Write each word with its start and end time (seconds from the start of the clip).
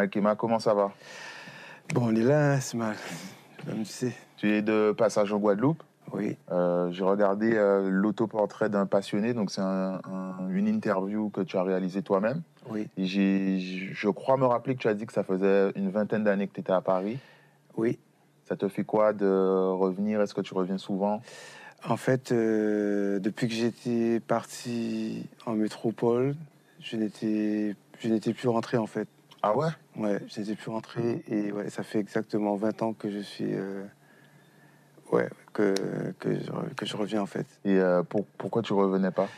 Malkema, 0.00 0.34
comment 0.34 0.58
ça 0.58 0.72
va? 0.72 0.92
Bon, 1.92 2.06
on 2.06 2.14
est 2.16 2.22
là, 2.22 2.54
hein, 2.54 2.60
c'est 2.60 2.78
mal. 2.78 2.96
Comme 3.66 3.80
tu 3.80 3.84
sais. 3.84 4.14
Tu 4.38 4.50
es 4.50 4.62
de 4.62 4.92
passage 4.96 5.30
en 5.30 5.38
Guadeloupe? 5.38 5.82
Oui. 6.14 6.38
Euh, 6.50 6.90
J'ai 6.90 7.04
regardé 7.04 7.52
euh, 7.54 7.90
l'autoportrait 7.90 8.70
d'un 8.70 8.86
passionné, 8.86 9.34
donc 9.34 9.50
c'est 9.50 9.60
un- 9.60 10.00
un- 10.04 10.48
une 10.48 10.66
interview 10.68 11.28
que 11.28 11.42
tu 11.42 11.58
as 11.58 11.62
réalisée 11.62 12.00
toi-même. 12.02 12.40
Oui. 12.70 12.88
Et 12.96 13.04
je 13.06 14.08
crois 14.08 14.38
me 14.38 14.46
rappeler 14.46 14.74
que 14.74 14.80
tu 14.80 14.88
as 14.88 14.94
dit 14.94 15.04
que 15.04 15.12
ça 15.12 15.22
faisait 15.22 15.70
une 15.76 15.90
vingtaine 15.90 16.24
d'années 16.24 16.48
que 16.48 16.54
tu 16.54 16.60
étais 16.60 16.72
à 16.72 16.80
Paris. 16.80 17.18
Oui. 17.76 17.98
Ça 18.48 18.56
te 18.56 18.66
fait 18.68 18.84
quoi 18.84 19.12
de 19.12 19.26
revenir? 19.26 20.22
Est-ce 20.22 20.32
que 20.32 20.40
tu 20.40 20.54
reviens 20.54 20.78
souvent? 20.78 21.20
En 21.86 21.96
fait, 21.98 22.32
euh, 22.32 23.18
depuis 23.18 23.48
que 23.48 23.54
j'étais 23.54 24.18
parti 24.20 25.26
en 25.44 25.52
métropole, 25.52 26.34
je 26.80 26.96
n'étais, 26.96 27.76
je 27.98 28.08
n'étais 28.08 28.32
plus 28.32 28.48
rentré 28.48 28.78
en 28.78 28.86
fait. 28.86 29.06
Ah 29.42 29.56
ouais? 29.56 29.68
Ouais, 29.96 30.20
je 30.28 30.40
n'étais 30.40 30.54
plus 30.54 30.70
rentré 30.70 31.22
et 31.28 31.50
ouais, 31.52 31.70
ça 31.70 31.82
fait 31.82 31.98
exactement 31.98 32.56
20 32.56 32.82
ans 32.82 32.92
que 32.92 33.10
je 33.10 33.18
suis. 33.20 33.54
euh, 33.54 33.84
ouais, 35.12 35.28
que, 35.52 35.74
que, 36.18 36.34
je, 36.34 36.50
que 36.76 36.86
je 36.86 36.96
reviens 36.96 37.22
en 37.22 37.26
fait. 37.26 37.46
Et 37.64 37.78
euh, 37.78 38.02
pour- 38.02 38.26
pourquoi 38.38 38.62
tu 38.62 38.72
revenais 38.74 39.10
pas? 39.10 39.28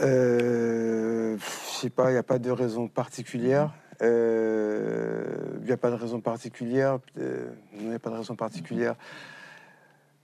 Euh, 0.00 1.36
je 1.38 1.74
sais 1.80 1.90
pas, 1.90 2.10
il 2.10 2.12
n'y 2.12 2.18
a 2.18 2.22
pas 2.22 2.38
de 2.38 2.50
raison 2.50 2.86
particulière. 2.88 3.72
Euh, 4.00 5.24
Il 5.60 5.66
n'y 5.66 5.72
a 5.72 5.76
pas 5.76 5.90
de 5.90 5.96
raison 5.96 6.20
particulière. 6.20 6.98
il 7.16 7.88
n'y 7.88 7.94
a 7.94 7.98
pas 7.98 8.10
de 8.10 8.16
raison 8.16 8.36
particulière. 8.36 8.94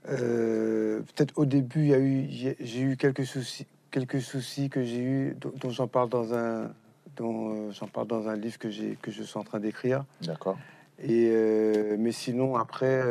Peut-être 0.06 1.32
au 1.36 1.44
début, 1.44 1.80
il 1.80 1.88
y 1.88 1.94
a 1.94 1.98
eu, 1.98 2.26
j'ai 2.30 2.56
j'ai 2.60 2.80
eu 2.82 2.96
quelques 2.96 3.26
soucis, 3.26 3.66
quelques 3.90 4.20
soucis 4.20 4.70
que 4.70 4.82
j'ai 4.84 5.02
eu, 5.02 5.34
dont, 5.40 5.52
dont 5.56 5.70
j'en 5.70 5.88
parle 5.88 6.08
dans 6.08 6.34
un, 6.34 6.70
dont 7.16 7.50
euh, 7.68 7.70
j'en 7.72 7.86
parle 7.86 8.06
dans 8.08 8.28
un 8.28 8.36
livre 8.36 8.58
que 8.58 8.70
j'ai, 8.70 8.96
que 9.00 9.10
je 9.10 9.22
suis 9.22 9.38
en 9.38 9.44
train 9.44 9.60
d'écrire. 9.60 10.04
D'accord. 10.22 10.58
Et 11.02 11.28
euh, 11.32 11.96
mais 11.98 12.12
sinon 12.12 12.56
après, 12.56 13.02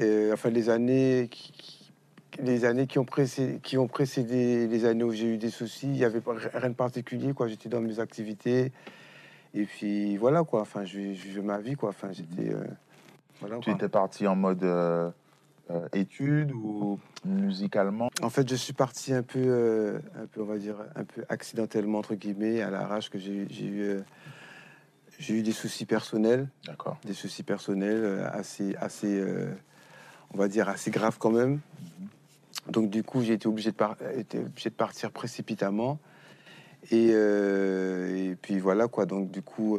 euh, 0.00 0.32
enfin 0.32 0.50
les 0.50 0.68
années 0.70 1.28
qui, 1.30 1.52
qui- 1.52 1.78
les 2.42 2.64
années 2.64 2.86
qui 2.86 2.98
ont 2.98 3.04
précédé, 3.04 3.58
qui 3.62 3.76
ont 3.76 3.88
précédé 3.88 4.66
les 4.66 4.84
années 4.86 5.04
où 5.04 5.12
j'ai 5.12 5.34
eu 5.34 5.36
des 5.36 5.50
soucis, 5.50 5.86
il 5.88 5.96
y 5.98 6.04
avait 6.04 6.22
rien 6.54 6.70
de 6.70 6.74
particulier 6.74 7.34
quoi. 7.34 7.46
J'étais 7.46 7.68
dans 7.68 7.80
mes 7.82 8.00
activités 8.00 8.72
et 9.54 9.64
puis 9.64 10.16
voilà 10.16 10.42
quoi. 10.42 10.62
Enfin 10.62 10.84
je, 10.86 11.12
je 11.14 11.40
ma 11.40 11.58
vie 11.58 11.74
quoi. 11.74 11.90
Enfin 11.90 12.08
j'étais 12.10 12.50
euh, 12.54 12.64
voilà. 13.40 13.58
Tu 13.58 13.64
quoi. 13.70 13.74
étais 13.74 13.88
parti 13.90 14.26
en 14.26 14.34
mode 14.34 14.62
euh, 14.64 15.10
euh, 15.70 15.88
études 15.92 16.52
ou 16.52 16.98
musicalement 17.24 18.10
En 18.20 18.30
fait 18.30 18.48
je 18.48 18.56
suis 18.56 18.72
parti 18.72 19.12
un 19.14 19.22
peu, 19.22 19.38
euh, 19.38 19.98
un 20.20 20.26
peu 20.26 20.42
on 20.42 20.46
va 20.46 20.58
dire 20.58 20.76
un 20.96 21.04
peu 21.04 21.24
accidentellement 21.28 21.98
entre 21.98 22.14
guillemets 22.14 22.60
à 22.62 22.70
l'arrache 22.70 23.10
que 23.10 23.18
j'ai 23.18 23.46
eu. 23.46 23.80
euh, 23.80 24.00
j'ai 25.18 25.34
eu 25.34 25.42
des 25.42 25.52
soucis 25.52 25.86
personnels 25.86 26.48
D'accord. 26.66 26.98
des 27.04 27.12
soucis 27.14 27.42
personnels 27.44 28.28
assez, 28.32 28.74
assez 28.76 29.22
on 30.34 30.38
va 30.38 30.48
dire, 30.48 30.68
assez 30.68 30.90
graves 30.90 31.18
quand 31.18 31.30
même. 31.30 31.60
Donc 32.68 32.90
du 32.90 33.02
coup, 33.04 33.22
j'ai 33.22 33.34
été 33.34 33.46
obligé 33.46 33.70
de, 33.70 33.76
par- 33.76 33.96
été 34.16 34.38
obligé 34.38 34.70
de 34.70 34.74
partir 34.74 35.12
précipitamment. 35.12 35.98
Et, 36.90 37.08
et 37.10 38.36
puis 38.40 38.58
voilà 38.58 38.88
quoi. 38.88 39.06
Donc 39.06 39.30
du 39.30 39.42
coup, 39.42 39.78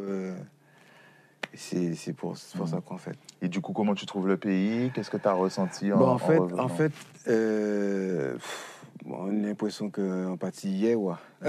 c'est 1.56 1.94
c'est 1.94 2.12
pour, 2.12 2.34
pour 2.56 2.68
ça 2.68 2.80
qu'en 2.86 2.98
fait. 2.98 3.16
Et 3.42 3.48
du 3.48 3.60
coup, 3.60 3.72
comment 3.72 3.94
tu 3.94 4.06
trouves 4.06 4.28
le 4.28 4.36
pays? 4.36 4.90
Qu'est-ce 4.92 5.10
que 5.10 5.16
tu 5.16 5.28
as 5.28 5.32
ressenti 5.32 5.92
en, 5.92 5.98
Bon, 5.98 6.06
en 6.06 6.12
en 6.14 6.18
fait, 6.18 6.38
revenant? 6.38 6.64
en 6.64 6.68
fait, 6.68 6.92
euh, 7.28 8.32
pff, 8.34 8.82
bon, 9.04 9.16
on 9.20 9.28
a 9.44 9.46
l'impression 9.46 9.90
qu'on 9.90 10.36
partit 10.38 10.68
hier, 10.70 11.00
ouais. 11.00 11.14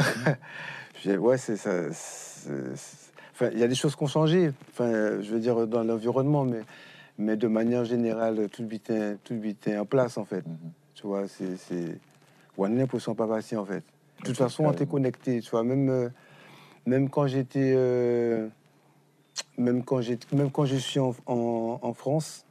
J'ai- 1.04 1.18
ouais, 1.18 1.38
c'est 1.38 1.58
ça. 1.58 1.72
Enfin, 3.34 3.50
il 3.52 3.60
y 3.60 3.64
a 3.64 3.68
des 3.68 3.76
choses 3.76 3.96
qui 3.96 4.04
ont 4.04 4.08
changé. 4.08 4.52
Enfin, 4.70 5.22
je 5.22 5.32
veux 5.32 5.40
dire 5.40 5.68
dans 5.68 5.84
l'environnement, 5.84 6.46
mais 6.46 6.62
mais 7.18 7.38
de 7.38 7.48
manière 7.48 7.86
générale, 7.86 8.50
tout 8.52 8.62
le 8.64 8.68
est, 8.76 9.18
tout 9.24 9.34
est 9.68 9.78
en 9.78 9.86
place 9.86 10.18
en 10.18 10.26
fait. 10.26 10.46
Mhm. 10.46 10.72
Tu 10.96 11.08
vois, 11.08 11.28
c'est. 11.28 12.00
On 12.58 12.66
a 12.66 12.70
l'impression 12.70 13.16
pas 13.16 13.28
passer 13.28 13.58
en 13.58 13.66
fait. 13.66 13.84
De 14.22 14.28
toute 14.28 14.38
façon, 14.38 14.64
on 14.66 14.74
t'est 14.74 14.86
connecté. 14.86 15.42
Tu 15.42 15.50
vois, 15.52 15.64
même 15.64 15.90
euh, 15.90 16.10
même 16.86 17.10
quand 17.10 17.28
j'étais 17.28 17.74
euh, 17.76 18.48
même 19.58 19.84
quand 19.84 20.00
même 20.34 20.52
quand 20.52 20.66
je 20.66 20.76
suis 20.76 21.00
en, 21.00 21.16
en- 21.26 21.80
en 21.82 21.94
France, 21.94 22.46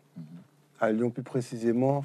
à 0.80 0.90
Lyon 0.90 1.10
plus 1.10 1.22
précisément, 1.22 2.04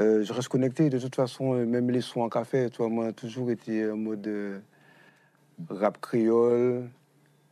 euh, 0.00 0.22
je 0.22 0.32
reste 0.32 0.48
connecté. 0.48 0.90
De 0.90 0.98
toute 0.98 1.14
façon, 1.14 1.54
euh, 1.54 1.64
même 1.66 1.90
les 1.90 2.00
sons 2.00 2.20
en 2.22 2.28
café, 2.28 2.68
tu 2.70 2.78
vois, 2.78 2.88
moi, 2.88 3.12
toujours 3.12 3.50
été 3.50 3.90
en 3.90 3.96
mode 3.96 4.26
euh, 4.26 4.58
rap 5.70 6.00
créole, 6.00 6.88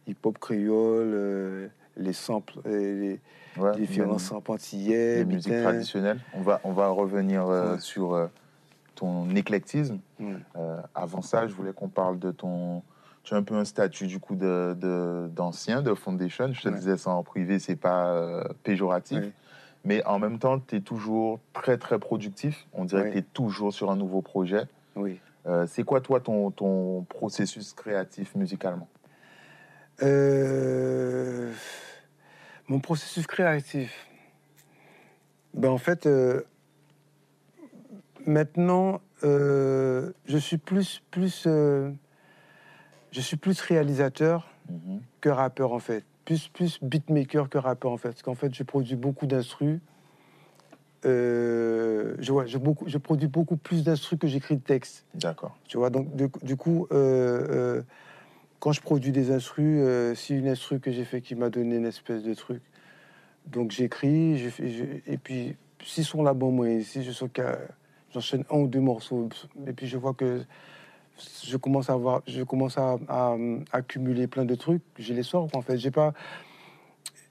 hip-hop 0.07 0.39
créole, 0.39 1.11
euh, 1.15 1.69
les 1.97 2.13
samples, 2.13 2.59
les 2.65 3.21
Ouais, 3.57 3.71
différents 3.77 4.19
samples 4.19 4.51
antillais, 4.51 5.19
les 5.19 5.25
musiques 5.25 5.63
traditionnelles. 5.63 6.19
On 6.35 6.41
va, 6.43 6.61
on 6.65 6.73
va 6.73 6.89
revenir 6.89 7.47
Ouais. 7.47 7.79
sur 7.79 8.29
ton 8.97 9.31
éclectisme. 9.37 10.01
Ouais. 10.19 10.35
Avant 10.93 11.23
ça, 11.23 11.47
je 11.47 11.55
voulais 11.55 11.73
qu'on 11.73 11.89
parle 11.89 12.19
de 12.19 12.33
ton. 12.33 12.83
Tu 13.25 13.33
as 13.35 13.39
un 13.39 13.43
peu 13.43 13.55
un 13.57 13.65
statut 13.65 14.07
du 14.07 14.21
coup 14.21 14.37
de 14.37 14.77
de- 14.79 15.29
d'ancien 15.33 15.81
de, 15.83 15.95
Foundation. 15.95 16.53
Je 16.53 16.61
te 16.61 16.69
Ouais. 16.69 16.75
disais 16.79 16.99
ça 16.99 17.11
en 17.11 17.23
privé, 17.23 17.59
c'est 17.59 17.75
pas 17.77 18.13
euh, 18.13 18.45
péjoratif. 18.63 19.19
Ouais. 19.19 19.33
Mais 19.87 20.05
en 20.05 20.19
même 20.19 20.39
temps, 20.39 20.59
tu 20.61 20.77
es 20.77 20.81
toujours 20.81 21.41
très 21.55 21.79
très 21.79 21.99
productif. 21.99 22.67
On 22.75 22.85
dirait 22.85 23.03
Ouais. 23.03 23.09
que 23.09 23.13
tu 23.15 23.19
es 23.19 23.23
toujours 23.23 23.73
sur 23.73 23.91
un 23.91 23.97
nouveau 23.97 24.21
projet. 24.23 24.65
Oui. 24.95 25.21
Euh, 25.47 25.67
c'est 25.67 25.85
quoi 25.85 26.01
toi 26.01 26.21
ton, 26.21 26.51
ton 26.51 27.03
processus 27.09 27.73
créatif 27.73 28.35
musicalement? 28.35 28.89
Euh, 30.03 31.53
mon 32.69 32.81
processus 32.81 33.27
créatif. 33.27 34.09
Ben 35.55 35.69
en 35.71 35.79
fait, 35.79 36.09
maintenant, 38.27 39.01
je 39.23 40.39
suis 40.39 40.59
plus, 40.59 41.03
plus, 41.11 41.47
je 43.15 43.21
suis 43.21 43.37
plus 43.37 43.61
réalisateur 43.61 44.49
Mhm. 44.69 45.01
que 45.21 45.29
rappeur 45.29 45.73
en 45.73 45.79
fait. 45.79 46.05
Plus, 46.25 46.49
plus 46.49 46.79
beatmaker 46.83 47.49
que 47.49 47.59
rappeur 47.59 47.93
en 47.93 47.97
fait. 47.97 48.09
Parce 48.09 48.23
qu'en 48.23 48.35
fait, 48.35 48.53
je 48.53 48.63
produis 48.65 48.97
beaucoup 48.97 49.27
d'instrus. 49.27 49.79
Euh, 51.05 52.17
je, 52.19 52.33
ouais, 52.33 52.47
je, 52.47 52.57
beaucoup, 52.59 52.89
je 52.89 52.97
produis 52.99 53.29
beaucoup 53.29 53.57
plus 53.57 53.85
d'instrus 53.85 54.19
que 54.19 54.27
j'écris 54.27 54.57
de 54.57 54.63
textes. 54.63 55.05
D'accord. 55.15 55.57
Tu 55.69 55.77
vois, 55.77 55.91
donc 55.91 56.09
du 56.43 56.57
coup, 56.57 56.89
euh, 56.93 57.47
euh, 57.51 57.83
quand 58.59 58.73
je 58.73 58.81
produis 58.81 59.13
des 59.13 59.31
instrus, 59.31 59.85
si 60.19 60.35
une 60.35 60.49
instru 60.49 60.81
que 60.81 60.91
j'ai 60.91 61.05
fait 61.05 61.21
qui 61.21 61.35
m'a 61.35 61.51
donné 61.51 61.77
une 61.77 61.85
espèce 61.87 62.23
de 62.23 62.33
truc, 62.35 62.63
donc 63.47 63.71
j'écris, 63.71 64.39
je 64.39 64.49
je- 64.49 64.85
et 65.07 65.19
puis 65.19 65.57
si 65.85 66.03
sont 66.03 66.23
là 66.23 66.33
bon 66.33 66.51
moi, 66.51 66.67
si 66.83 67.05
je 67.05 67.13
sens 67.13 67.29
que 67.31 67.43
j'enchaîne 68.15 68.45
un 68.51 68.57
ou 68.57 68.67
deux 68.67 68.81
morceaux, 68.81 69.29
et 69.67 69.73
puis 69.75 69.87
je 69.87 69.99
vois 69.99 70.15
que 70.15 70.41
je 71.45 71.57
commence 71.57 71.91
à 71.91 71.95
avoir, 71.95 72.23
je 72.27 72.43
commence 72.43 72.79
à, 72.79 72.97
à, 73.09 73.37
plein 74.31 74.45
de 74.45 74.55
trucs, 74.55 74.83
je 74.99 75.15
les 75.15 75.23
sors 75.23 75.49
en 75.55 75.63
fait. 75.63 75.77
J'ai 75.79 75.91
pas, 75.91 76.13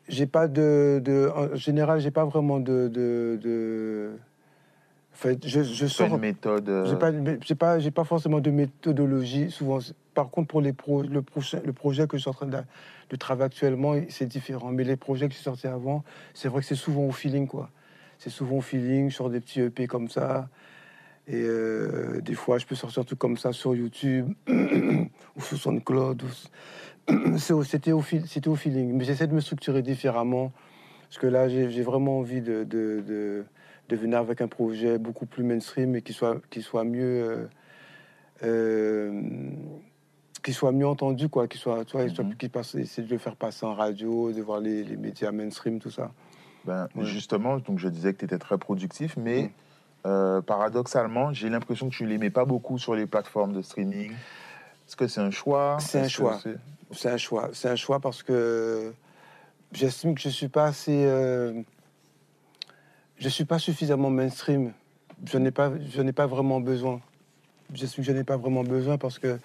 j'ai 0.07 0.25
pas 0.27 0.47
de, 0.47 1.01
de- 1.03 1.31
en 1.35 1.55
général, 1.55 1.99
j'ai 1.99 2.11
pas 2.11 2.25
vraiment 2.25 2.59
de, 2.59 2.87
de, 2.87 3.39
de- 3.41 4.11
en 5.13 5.15
fait, 5.15 5.47
je, 5.47 5.63
je 5.63 5.85
Pas 5.85 5.89
sors 5.89 6.07
une 6.15 6.19
méthode. 6.19 6.69
euh, 6.69 6.85
j'ai 6.85 6.95
pas, 6.95 7.11
j'ai 7.41 7.55
pas, 7.55 7.79
j'ai 7.79 7.91
pas 7.91 8.03
forcément 8.03 8.39
de 8.39 8.49
méthodologie. 8.51 9.51
Souvent, 9.51 9.79
par 10.13 10.29
contre, 10.29 10.47
pour 10.47 10.61
les 10.61 10.73
pro, 10.73 11.03
le 11.03 11.21
prochain, 11.21 11.59
le 11.63 11.71
projet 11.73 12.07
que 12.07 12.17
je 12.17 12.21
suis 12.21 12.29
en 12.29 12.33
train 12.33 12.47
de, 12.47 12.57
de 13.09 13.15
travailler 13.15 13.45
actuellement, 13.45 13.95
c'est 14.09 14.25
différent. 14.25 14.71
Mais 14.71 14.83
les 14.83 14.95
projets 14.97 15.27
que 15.27 15.33
j'ai 15.35 15.41
sortis 15.41 15.67
avant, 15.67 16.03
c'est 16.33 16.47
vrai 16.47 16.61
que 16.61 16.67
c'est 16.67 16.75
souvent 16.75 17.03
au 17.03 17.11
feeling, 17.11 17.47
quoi. 17.47 17.69
C'est 18.17 18.29
souvent 18.31 18.57
au 18.57 18.61
feeling, 18.61 19.11
sur 19.11 19.29
des 19.29 19.39
petits 19.39 19.61
EP 19.61 19.85
comme 19.87 20.09
ça. 20.09 20.49
Et 21.27 21.41
euh, 21.43 22.19
des 22.21 22.33
fois, 22.33 22.57
je 22.57 22.65
peux 22.65 22.75
sortir 22.75 23.01
un 23.01 23.05
truc 23.05 23.19
comme 23.19 23.37
ça 23.37 23.53
sur 23.53 23.75
YouTube 23.75 24.33
ou 24.47 25.41
sur 25.41 25.57
SoundCloud. 25.57 26.23
ou- 26.23 27.37
C'était 27.37 27.91
au, 27.91 28.01
c'était 28.01 28.47
au 28.49 28.55
feeling. 28.55 28.93
Mais 28.93 29.03
j'essaie 29.03 29.27
de 29.27 29.33
me 29.33 29.41
structurer 29.41 29.81
différemment. 29.81 30.51
Parce 31.03 31.17
que 31.19 31.27
là, 31.27 31.47
j'ai 31.49 31.81
vraiment 31.83 32.19
envie 32.19 32.41
de, 32.41 32.63
de, 32.63 33.03
de, 33.05 33.45
de 33.89 33.95
venir 33.95 34.17
avec 34.19 34.41
un 34.41 34.47
projet 34.47 34.97
beaucoup 34.97 35.25
plus 35.25 35.43
mainstream 35.43 35.95
et 35.95 36.01
qui 36.01 36.11
soit, 36.13 36.41
qui 36.49 36.61
soit 36.61 36.83
mieux. 36.83 37.23
euh, 37.23 37.47
euh, 38.43 39.21
qui 40.41 40.51
soit 40.51 40.73
mieux 40.73 40.87
entendu, 40.87 41.29
quoi, 41.29 41.47
qui 41.47 41.57
soit, 41.57 41.85
tu 41.85 41.95
vois, 41.95 42.05
Mhm. 42.05 42.35
qui 42.35 42.49
passe, 42.49 42.75
essayer 42.75 43.07
de 43.07 43.11
le 43.13 43.17
faire 43.17 43.37
passer 43.37 43.65
en 43.65 43.73
radio, 43.75 44.33
de 44.33 44.41
voir 44.41 44.59
les, 44.59 44.83
les 44.83 44.97
médias 44.97 45.31
mainstream, 45.31 45.79
tout 45.79 45.89
ça. 45.91 46.11
Ben, 46.65 46.89
Ouais. 46.95 47.05
Justement, 47.05 47.59
donc 47.59 47.79
je 47.79 47.87
disais 47.87 48.11
que 48.13 48.19
tu 48.19 48.25
étais 48.25 48.37
très 48.39 48.57
productif, 48.57 49.15
mais 49.15 49.43
Mm. 49.43 49.49
Euh, 50.05 50.41
paradoxalement, 50.41 51.33
j'ai 51.33 51.49
l'impression 51.49 51.89
que 51.89 51.95
tu 51.95 52.05
l'aimais 52.05 52.29
pas 52.29 52.45
beaucoup 52.45 52.77
sur 52.77 52.95
les 52.95 53.05
plateformes 53.05 53.53
de 53.53 53.61
streaming. 53.61 54.11
Est-ce 54.11 54.95
que 54.95 55.07
c'est 55.07 55.21
un 55.21 55.31
choix? 55.31 55.77
C'est 55.79 55.99
un 55.99 56.07
choix. 56.07 56.39
c'est- 56.43 56.57
C'est 56.91 57.09
un 57.09 57.17
choix. 57.17 57.49
C'est 57.53 57.69
un 57.69 57.75
choix 57.75 57.99
parce 57.99 58.21
que 58.21 58.93
j'estime 59.71 60.13
que 60.13 60.21
je 60.21 60.29
suis 60.29 60.49
pas 60.49 60.65
assez. 60.65 61.05
euh, 61.05 61.53
je 63.17 63.29
suis 63.29 63.45
pas 63.45 63.57
suffisamment 63.59 64.09
mainstream. 64.09 64.73
Je 65.25 65.37
n'ai 65.37 65.51
pas, 65.51 65.71
je 65.89 66.01
n'ai 66.01 66.11
pas 66.13 66.27
vraiment 66.27 66.59
besoin. 66.59 66.99
J'estime 67.73 68.03
que 68.03 68.11
je 68.11 68.15
n'ai 68.15 68.23
pas 68.23 68.37
vraiment 68.37 68.63
besoin 68.63 68.97
parce 68.97 69.19
que 69.19 69.39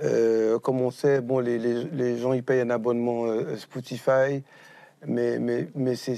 Euh, 0.00 0.60
comme 0.60 0.80
on 0.80 0.92
sait, 0.92 1.20
bon, 1.20 1.40
les, 1.40 1.58
les- 1.58 1.82
les 1.86 2.18
gens 2.18 2.32
ils 2.32 2.44
payent 2.44 2.60
un 2.60 2.70
abonnement 2.70 3.24
euh, 3.24 3.56
Spotify, 3.56 4.44
mais, 5.06 5.38
mais, 5.38 5.68
mais 5.74 5.94
c'est- 5.96 6.16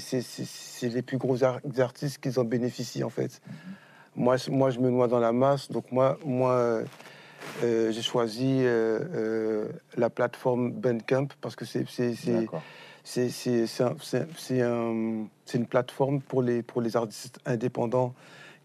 les 0.89 1.01
plus 1.01 1.17
gros 1.17 1.43
ar- 1.43 1.59
artistes 1.79 2.17
qui 2.19 2.37
en 2.39 2.43
bénéficient 2.43 3.03
en 3.03 3.09
fait. 3.09 3.41
Moi, 4.15 4.37
je- 4.37 4.49
moi, 4.51 4.69
je 4.71 4.79
me 4.79 4.89
noie 4.89 5.07
dans 5.07 5.19
la 5.19 5.31
masse, 5.31 5.69
donc 5.71 5.91
moi, 5.91 6.17
moi 6.25 6.53
euh, 6.53 6.83
euh, 7.63 7.91
j'ai 7.91 8.01
choisi 8.01 8.57
euh, 8.61 8.99
euh, 9.15 9.67
la 9.97 10.09
plateforme 10.09 10.71
Bandcamp 10.71 11.27
parce 11.41 11.55
que 11.55 11.65
c'est 11.65 11.87
c'est- 11.89 13.25
un- 14.61 15.25
une 15.53 15.65
plateforme 15.65 16.21
pour 16.21 16.41
les, 16.41 16.61
pour 16.61 16.81
les 16.81 16.95
artistes 16.95 17.39
indépendants 17.45 18.13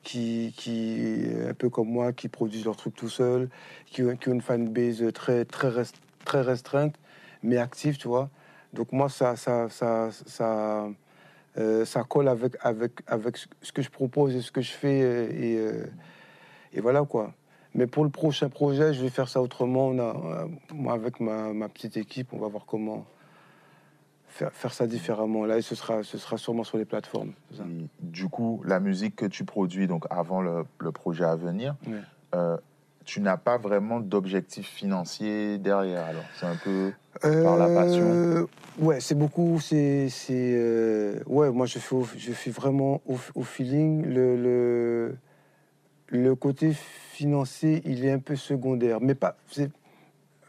qui, 0.02 0.52
qui, 0.56 1.26
un 1.48 1.54
peu 1.54 1.68
comme 1.68 1.88
moi, 1.88 2.12
qui 2.12 2.28
produisent 2.28 2.64
leurs 2.64 2.76
trucs 2.76 2.94
tout 2.94 3.08
seuls, 3.08 3.48
qui, 3.86 4.02
ont- 4.02 4.16
qui 4.16 4.28
ont 4.28 4.34
une 4.34 4.40
fanbase 4.42 5.02
très, 5.12 5.44
très, 5.44 5.68
rest- 5.68 5.96
très 6.24 6.42
restreinte, 6.42 6.94
mais 7.42 7.56
active, 7.56 7.96
tu 7.98 8.08
vois. 8.08 8.30
Donc 8.72 8.92
moi, 8.92 9.08
ça, 9.08 9.36
ça, 9.36 9.68
ça, 9.70 10.10
ça, 10.10 10.88
euh, 11.58 11.84
ça 11.84 12.02
colle 12.04 12.28
avec, 12.28 12.54
avec, 12.60 12.92
avec 13.06 13.36
ce 13.62 13.72
que 13.72 13.82
je 13.82 13.90
propose 13.90 14.34
et 14.34 14.42
ce 14.42 14.50
que 14.52 14.60
je 14.60 14.72
fais. 14.72 15.00
euh, 15.02 15.28
Et, 15.32 15.56
euh, 15.58 15.86
et 16.72 16.80
voilà, 16.80 17.02
quoi. 17.04 17.32
Mais 17.74 17.86
pour 17.86 18.04
le 18.04 18.10
prochain 18.10 18.48
projet, 18.48 18.94
je 18.94 19.02
vais 19.02 19.10
faire 19.10 19.28
ça 19.28 19.40
autrement. 19.42 19.88
On 19.88 19.98
a, 19.98 20.46
moi, 20.72 20.94
avec 20.94 21.20
ma, 21.20 21.52
ma 21.52 21.68
petite 21.68 21.96
équipe, 21.96 22.32
on 22.32 22.38
va 22.38 22.48
voir 22.48 22.64
comment 22.66 23.04
faire, 24.28 24.52
faire 24.52 24.72
ça 24.72 24.86
différemment. 24.86 25.44
Là, 25.44 25.58
et 25.58 25.62
ce 25.62 25.74
sera, 25.74 26.02
ce 26.02 26.16
sera 26.18 26.36
sûrement 26.38 26.64
sur 26.64 26.78
les 26.78 26.84
plateformes. 26.86 27.32
ça. 27.54 27.64
Et 27.64 27.88
du 28.00 28.28
coup, 28.28 28.62
la 28.64 28.80
musique 28.80 29.16
que 29.16 29.26
tu 29.26 29.44
produis, 29.44 29.86
donc 29.86 30.04
avant 30.10 30.40
le, 30.40 30.64
le 30.78 30.92
projet 30.92 31.24
à 31.24 31.36
venir, 31.36 31.76
euh, 32.34 32.56
tu 33.06 33.20
n'as 33.20 33.38
pas 33.38 33.56
vraiment 33.56 34.00
d'objectif 34.00 34.68
financier 34.68 35.56
derrière. 35.58 36.04
Alors, 36.04 36.24
c'est 36.38 36.46
un 36.46 36.56
peu 36.56 36.92
Par 37.42 37.56
la 37.56 37.68
passion? 37.70 38.10
Euh, 38.12 38.46
Ouais, 38.78 39.00
c'est 39.00 39.14
beaucoup. 39.14 39.58
C'est, 39.58 40.10
c'est, 40.10 40.52
euh, 40.54 41.22
ouais, 41.26 41.50
moi 41.50 41.64
je 41.64 41.78
fais, 41.78 41.96
je 42.18 42.32
fais 42.32 42.50
vraiment 42.50 43.00
au, 43.06 43.16
au 43.34 43.42
feeling. 43.42 44.04
Le, 44.04 44.36
le, 44.36 45.16
le 46.08 46.34
côté 46.34 46.72
financier, 46.74 47.80
il 47.86 48.04
est 48.04 48.10
un 48.10 48.18
peu 48.18 48.36
secondaire, 48.36 49.00
mais 49.00 49.14
pas. 49.14 49.38
C'est, 49.50 49.70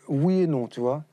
oui 0.10 0.42
et 0.42 0.48
non, 0.48 0.68
tu 0.68 0.82
vois. 0.82 1.06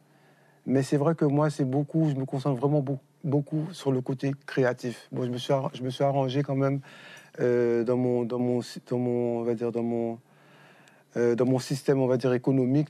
Mais 0.67 0.82
c'est 0.82 0.96
vrai 0.96 1.14
que 1.14 1.25
moi, 1.25 1.50
c'est 1.50 1.64
beaucoup. 1.64 2.11
Je 2.11 2.17
me 2.17 2.25
concentre 2.25 2.58
vraiment 2.58 2.81
beaucoup, 2.81 3.05
beaucoup 3.23 3.69
sur 3.70 3.93
le 3.93 4.00
côté 4.00 4.32
créatif. 4.46 5.08
Bon, 5.12 5.25
je 5.25 5.31
me 5.31 5.38
suis, 5.38 5.55
je 5.75 5.82
me 5.85 5.91
suis 5.91 6.02
arrangé 6.02 6.43
quand 6.43 6.56
même 6.56 6.81
euh, 7.38 7.85
dans 7.85 7.96
mon, 7.96 8.25
dans 8.25 8.41
mon, 8.41 8.61
dans 8.91 8.99
mon, 8.99 9.38
on 9.38 9.43
va 9.44 9.55
dire 9.55 9.70
dans 9.70 9.85
mon, 9.85 10.19
euh, 11.17 11.35
dans 11.35 11.47
mon 11.47 11.59
système, 11.59 12.01
on 12.01 12.07
va 12.07 12.17
dire 12.17 12.33
économique, 12.33 12.89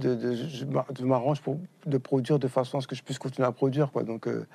de, 0.00 0.14
de- 0.14 0.34
je 0.34 0.64
m'a- 0.64 0.86
je 0.98 1.04
m'arrange 1.04 1.40
pour 1.40 1.58
de 1.86 1.98
produire 1.98 2.38
de 2.38 2.48
façon 2.48 2.78
à 2.78 2.80
ce 2.80 2.86
que 2.86 2.94
je 2.94 3.02
puisse 3.02 3.18
continuer 3.18 3.46
à 3.48 3.52
produire, 3.52 3.90
quoi. 3.92 4.02
Donc, 4.04 4.26
euh, 4.28 4.46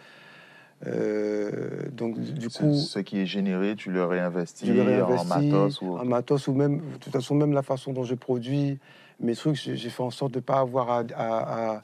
euh, 0.88 1.90
donc 1.92 2.18
du 2.20 2.48
coup, 2.50 2.74
ce 2.74 3.00
qui 3.00 3.20
est 3.20 3.26
généré, 3.26 3.76
tu 3.76 3.92
le 3.92 4.06
réinvestis, 4.06 4.66
je 4.68 4.74
le 4.74 4.82
en 4.82 4.86
réinvestis 4.86 5.28
matos 5.28 5.82
ou 5.82 5.98
en 5.98 6.06
matos 6.06 6.48
ou 6.48 6.54
même, 6.54 6.78
de 6.78 6.98
toute 7.00 7.12
façon, 7.14 7.36
même 7.36 7.52
la 7.54 7.64
façon 7.64 7.92
dont 7.94 8.04
je 8.04 8.16
produis 8.16 8.80
mes 9.20 9.36
trucs, 9.36 9.56
j'ai 9.58 9.90
fait 9.90 10.04
en 10.04 10.12
sorte 10.12 10.32
de 10.32 10.38
ne 10.38 10.44
pas 10.44 10.60
avoir 10.60 10.90
à, 10.90 11.00
à- 11.16 11.76
à- 11.76 11.84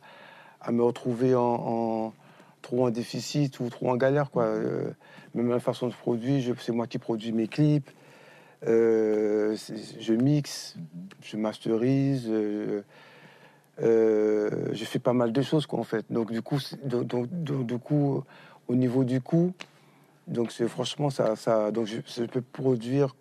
à 0.61 0.71
me 0.71 0.81
retrouver 0.83 1.35
en, 1.35 1.41
en- 1.43 2.13
trop 2.61 2.87
en 2.87 2.89
déficit 2.89 3.59
ou 3.59 3.69
trop 3.69 3.91
en 3.91 3.97
galère. 3.97 4.31
Quoi. 4.31 4.43
Euh, 4.45 4.89
même 5.35 5.49
la 5.49 5.59
façon 5.59 5.87
de 5.87 5.93
produire, 5.93 6.55
c'est 6.61 6.71
moi 6.71 6.87
qui 6.87 6.97
produis 6.97 7.31
mes 7.33 7.47
clips, 7.47 7.91
je 8.65 10.13
mixe, 10.13 10.75
je 11.21 11.37
masterise. 11.37 12.27
euh, 12.29 12.81
euh, 13.81 14.69
je 14.71 14.85
fais 14.85 14.99
pas 14.99 15.11
mal 15.13 15.33
de 15.33 15.41
choses 15.41 15.65
quoi 15.65 15.79
en 15.79 15.83
fait 15.83 16.05
donc 16.09 16.31
du 16.31 16.41
coup 16.41 16.59
donc, 16.85 17.27
du 17.29 17.77
coup 17.77 18.23
au 18.69 18.75
niveau 18.75 19.03
du 19.03 19.19
coût 19.19 19.51
donc 20.27 20.53
c'est 20.53 20.69
franchement 20.69 21.09
ça, 21.09 21.35
ça 21.35 21.71
donc 21.71 21.85
je, 21.87 21.97
je 22.07 22.23
peux 22.23 22.39
produire 22.41 23.13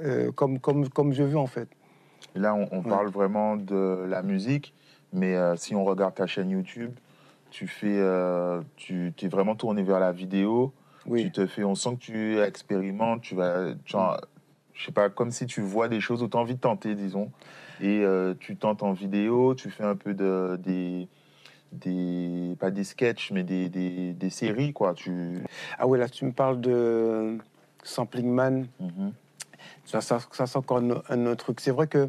euh, 0.00 0.30
comme, 0.32 0.58
comme, 0.58 0.88
comme 0.88 1.12
je 1.12 1.22
veux 1.22 1.38
en 1.38 1.46
fait. 1.46 1.68
Et 2.34 2.38
Là, 2.38 2.54
on, 2.54 2.68
on 2.72 2.78
Ouais. 2.82 2.88
parle 2.90 3.08
vraiment 3.08 3.56
de 3.56 4.06
la 4.08 4.22
musique, 4.22 4.72
mais 5.12 5.34
euh, 5.36 5.54
si 5.56 5.74
on 5.74 5.84
regarde 5.84 6.14
ta 6.14 6.26
chaîne 6.26 6.48
YouTube, 6.50 6.92
tu 7.50 7.66
fais, 7.66 7.98
euh, 7.98 8.62
tu 8.76 9.12
es 9.20 9.28
vraiment 9.28 9.54
tourné 9.54 9.82
vers 9.82 10.00
la 10.00 10.12
vidéo. 10.12 10.72
Oui. 11.06 11.24
Tu 11.24 11.32
te 11.32 11.46
fais, 11.46 11.64
on 11.64 11.74
sent 11.74 11.96
que 11.96 12.00
tu 12.00 12.38
expérimentes, 12.40 13.22
tu 13.22 13.34
vas, 13.34 13.74
genre, 13.86 14.20
je 14.74 14.84
sais 14.86 14.92
pas, 14.92 15.10
comme 15.10 15.30
si 15.30 15.46
tu 15.46 15.60
vois 15.60 15.88
des 15.88 16.00
choses 16.00 16.26
tu 16.30 16.36
as 16.36 16.40
envie 16.40 16.54
de 16.54 16.60
tenter, 16.60 16.94
disons. 16.94 17.30
Et 17.80 18.04
euh, 18.04 18.34
tu 18.38 18.56
tentes 18.56 18.82
en 18.82 18.92
vidéo, 18.92 19.54
tu 19.54 19.70
fais 19.70 19.82
un 19.84 19.96
peu 19.96 20.14
de, 20.14 20.56
des, 20.62 21.08
des, 21.72 22.56
pas 22.60 22.70
des 22.70 22.84
sketchs, 22.84 23.32
mais 23.32 23.42
des, 23.42 23.68
des, 23.68 24.12
des 24.12 24.30
séries, 24.30 24.72
quoi. 24.72 24.94
Tu, 24.94 25.42
Ah 25.78 25.86
ouais 25.86 25.98
là 25.98 26.08
tu 26.08 26.24
me 26.24 26.32
parles 26.32 26.60
de 26.60 27.38
Sampling 27.82 28.30
Man. 28.30 28.68
Mhm. 28.78 29.12
Ça, 29.84 30.00
ça, 30.00 30.20
ça, 30.30 30.46
c'est 30.46 30.56
encore 30.56 30.78
un, 30.78 31.02
un 31.08 31.26
autre 31.26 31.44
truc. 31.44 31.60
C'est 31.60 31.70
vrai 31.72 31.88
que 31.88 32.08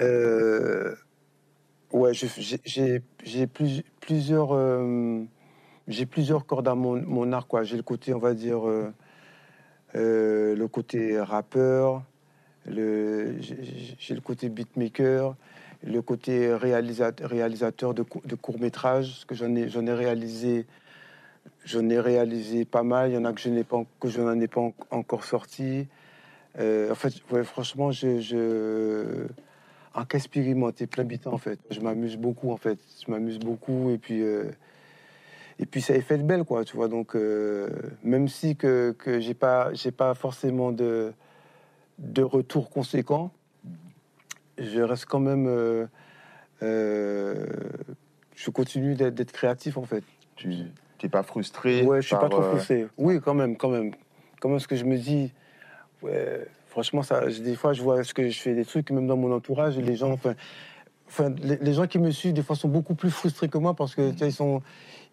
euh, 0.00 0.94
ouais, 1.92 2.12
j'ai 2.14 3.46
plus- 3.46 3.82
plusieurs 4.00 4.52
euh, 4.54 5.22
j'ai 5.88 6.06
plusieurs 6.06 6.46
cordes 6.46 6.68
à 6.68 6.74
mon, 6.74 7.00
mon 7.02 7.32
arc. 7.32 7.50
J'ai 7.62 7.76
le 7.76 7.82
côté, 7.82 8.14
on 8.14 8.18
va 8.18 8.34
dire, 8.34 8.68
euh, 8.68 8.92
euh, 9.94 10.56
le 10.56 10.68
côté 10.68 11.20
rappeur, 11.20 12.02
j'ai 12.66 14.14
le 14.14 14.20
côté 14.20 14.48
beatmaker, 14.48 15.36
le 15.82 16.02
côté 16.02 16.54
réalisateur, 16.54 17.28
réalisateur 17.28 17.94
de, 17.94 18.04
de 18.24 18.34
courts 18.34 18.58
métrages, 18.58 19.10
parce 19.10 19.24
que 19.26 19.34
j'en 19.34 19.54
ai, 19.54 19.68
ai 19.68 19.92
réalisé. 19.92 20.66
J'en 21.66 21.88
ai 21.88 21.98
réalisé 22.00 22.64
pas 22.64 22.82
mal. 22.82 23.10
Il 23.10 23.14
y 23.14 23.18
en 23.18 23.24
a 23.24 23.32
que 23.32 23.40
je 23.40 23.48
n'ai 23.48 23.64
pas, 23.64 23.82
que 24.00 24.08
je 24.08 24.20
n'en 24.20 24.38
ai 24.40 24.48
pas 24.48 24.60
en- 24.60 24.74
encore 24.90 25.24
sorti. 25.24 25.86
Euh, 26.58 26.90
en 26.92 26.94
fait, 26.94 27.14
ouais, 27.30 27.42
franchement, 27.44 27.90
je, 27.90 28.20
je 28.20 29.26
en 29.94 30.04
qu'expérimenter 30.04 30.86
plein 30.86 31.04
bitan 31.04 31.32
en 31.32 31.38
fait. 31.38 31.58
Je 31.70 31.80
m'amuse 31.80 32.16
beaucoup 32.16 32.50
en 32.50 32.56
fait. 32.56 32.78
Je 33.04 33.10
m'amuse 33.10 33.38
beaucoup 33.38 33.90
et 33.90 33.98
puis 33.98 34.22
euh, 34.22 34.50
et 35.58 35.66
puis 35.66 35.80
ça 35.80 35.94
est 35.94 36.00
fait 36.00 36.18
de 36.18 36.22
belle 36.22 36.44
quoi, 36.44 36.64
tu 36.64 36.76
vois. 36.76 36.88
Donc 36.88 37.14
euh, 37.14 37.68
même 38.02 38.28
si 38.28 38.56
que 38.56 38.94
que 38.98 39.20
j'ai 39.20 39.34
pas 39.34 39.72
j'ai 39.72 39.92
pas 39.92 40.14
forcément 40.14 40.72
de 40.72 41.12
de 41.98 42.22
retour 42.22 42.70
conséquent, 42.70 43.30
je 44.58 44.80
reste 44.80 45.06
quand 45.06 45.20
même 45.20 45.46
euh, 45.46 45.86
euh, 46.62 47.46
je 48.34 48.50
continue 48.50 48.94
d'être 48.94 49.32
créatif 49.32 49.76
en 49.76 49.84
fait. 49.84 50.04
tu 50.36 50.48
n'es 50.48 51.08
pas 51.08 51.22
frustré 51.22 51.82
Ouais, 51.82 52.02
je 52.02 52.08
suis 52.08 52.16
pas 52.16 52.28
trop 52.28 52.42
frustré. 52.42 52.86
Oui, 52.96 53.20
quand 53.20 53.34
même, 53.34 53.56
quand 53.56 53.68
même. 53.68 53.92
Quand 54.40 54.48
même, 54.48 54.58
ce 54.58 54.68
que 54.68 54.76
je 54.76 54.84
me 54.84 54.96
dis, 54.96 55.32
ouais, 56.02 56.46
franchement, 56.66 57.02
ça, 57.02 57.26
des 57.26 57.54
fois, 57.56 57.72
je 57.72 57.82
vois 57.82 58.04
ce 58.04 58.12
que 58.12 58.28
je 58.28 58.40
fais 58.40 58.54
des 58.54 58.64
trucs, 58.64 58.90
même 58.90 59.06
dans 59.06 59.16
mon 59.16 59.32
entourage, 59.32 59.78
les 59.78 59.96
gens, 59.96 60.12
enfin, 60.12 61.30
les, 61.42 61.56
les 61.56 61.72
gens 61.72 61.86
qui 61.86 61.98
me 61.98 62.10
suivent, 62.10 62.34
des 62.34 62.42
fois, 62.42 62.56
sont 62.56 62.68
beaucoup 62.68 62.94
plus 62.94 63.10
frustrés 63.10 63.48
que 63.48 63.58
moi 63.58 63.74
parce 63.74 63.94
que, 63.94 64.10
tu 64.10 64.24
ils 64.24 64.32
sont, 64.32 64.62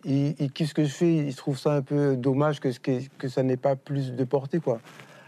ils, 0.05 0.35
ils 0.39 0.51
kiffent 0.51 0.69
ce 0.69 0.73
que 0.73 0.83
je 0.83 0.93
fais, 0.93 1.13
ils 1.13 1.35
trouvent 1.35 1.57
ça 1.57 1.73
un 1.73 1.81
peu 1.81 2.15
dommage 2.15 2.59
que, 2.59 2.69
que, 2.79 2.99
que 3.17 3.27
ça 3.27 3.43
n'ait 3.43 3.57
pas 3.57 3.75
plus 3.75 4.13
de 4.13 4.23
portée, 4.23 4.59
quoi. 4.59 4.79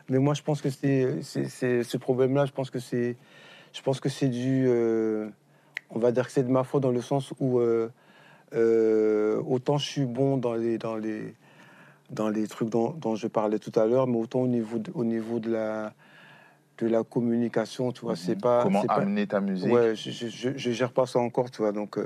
Mais 0.10 0.20
moi, 0.20 0.34
je 0.34 0.42
pense 0.42 0.62
que 0.62 0.70
c'est, 0.70 1.22
ce 1.24 1.98
problème-là, 1.98 2.46
je 2.46 2.52
pense 2.52 2.70
que 2.70 2.80
c'est, 2.80 3.16
je 3.72 3.82
pense 3.82 4.00
que 4.00 4.10
c'est 4.10 4.28
dû, 4.28 4.66
euh, 4.68 5.30
on 5.90 6.00
va 6.00 6.12
dire 6.12 6.26
que 6.26 6.32
c'est 6.32 6.44
de 6.44 6.52
ma 6.52 6.64
faute 6.64 6.84
dans 6.84 6.92
le 6.92 7.02
sens 7.02 7.34
où 7.40 7.60
euh, 7.60 7.90
euh, 8.54 9.42
autant 9.48 9.78
je 9.78 9.86
suis 9.88 10.06
bon 10.06 10.38
dans 10.38 10.56
les, 10.56 10.78
dans 10.78 10.98
les, 10.98 11.34
dans 12.10 12.30
les 12.30 12.48
trucs 12.48 12.70
dont, 12.70 12.92
dont 12.92 13.16
je 13.16 13.28
parlais 13.28 13.60
tout 13.60 13.72
à 13.80 13.86
l'heure, 13.86 14.08
mais 14.08 14.18
autant 14.18 14.42
au 14.42 14.48
niveau 14.48 14.78
de, 14.78 14.92
au 14.94 15.06
niveau 15.06 15.40
de 15.40 15.52
la, 15.52 15.94
de 16.80 16.88
la 16.88 17.04
communication, 17.04 17.92
tu 17.92 18.02
vois, 18.02 18.16
c'est 18.16 18.40
pas, 18.40 18.58
Mhm. 18.58 18.64
Comment 18.64 18.82
c'est 18.82 18.88
pas, 18.88 18.94
amener 18.96 19.26
ta 19.26 19.40
musique 19.40 19.72
ouais, 19.72 19.96
je, 19.96 20.12
je, 20.12 20.28
je, 20.28 20.50
je 20.56 20.72
gère 20.72 20.92
pas 20.92 21.06
ça 21.06 21.20
encore, 21.20 21.50
tu 21.50 21.62
vois, 21.62 21.72
donc, 21.72 21.98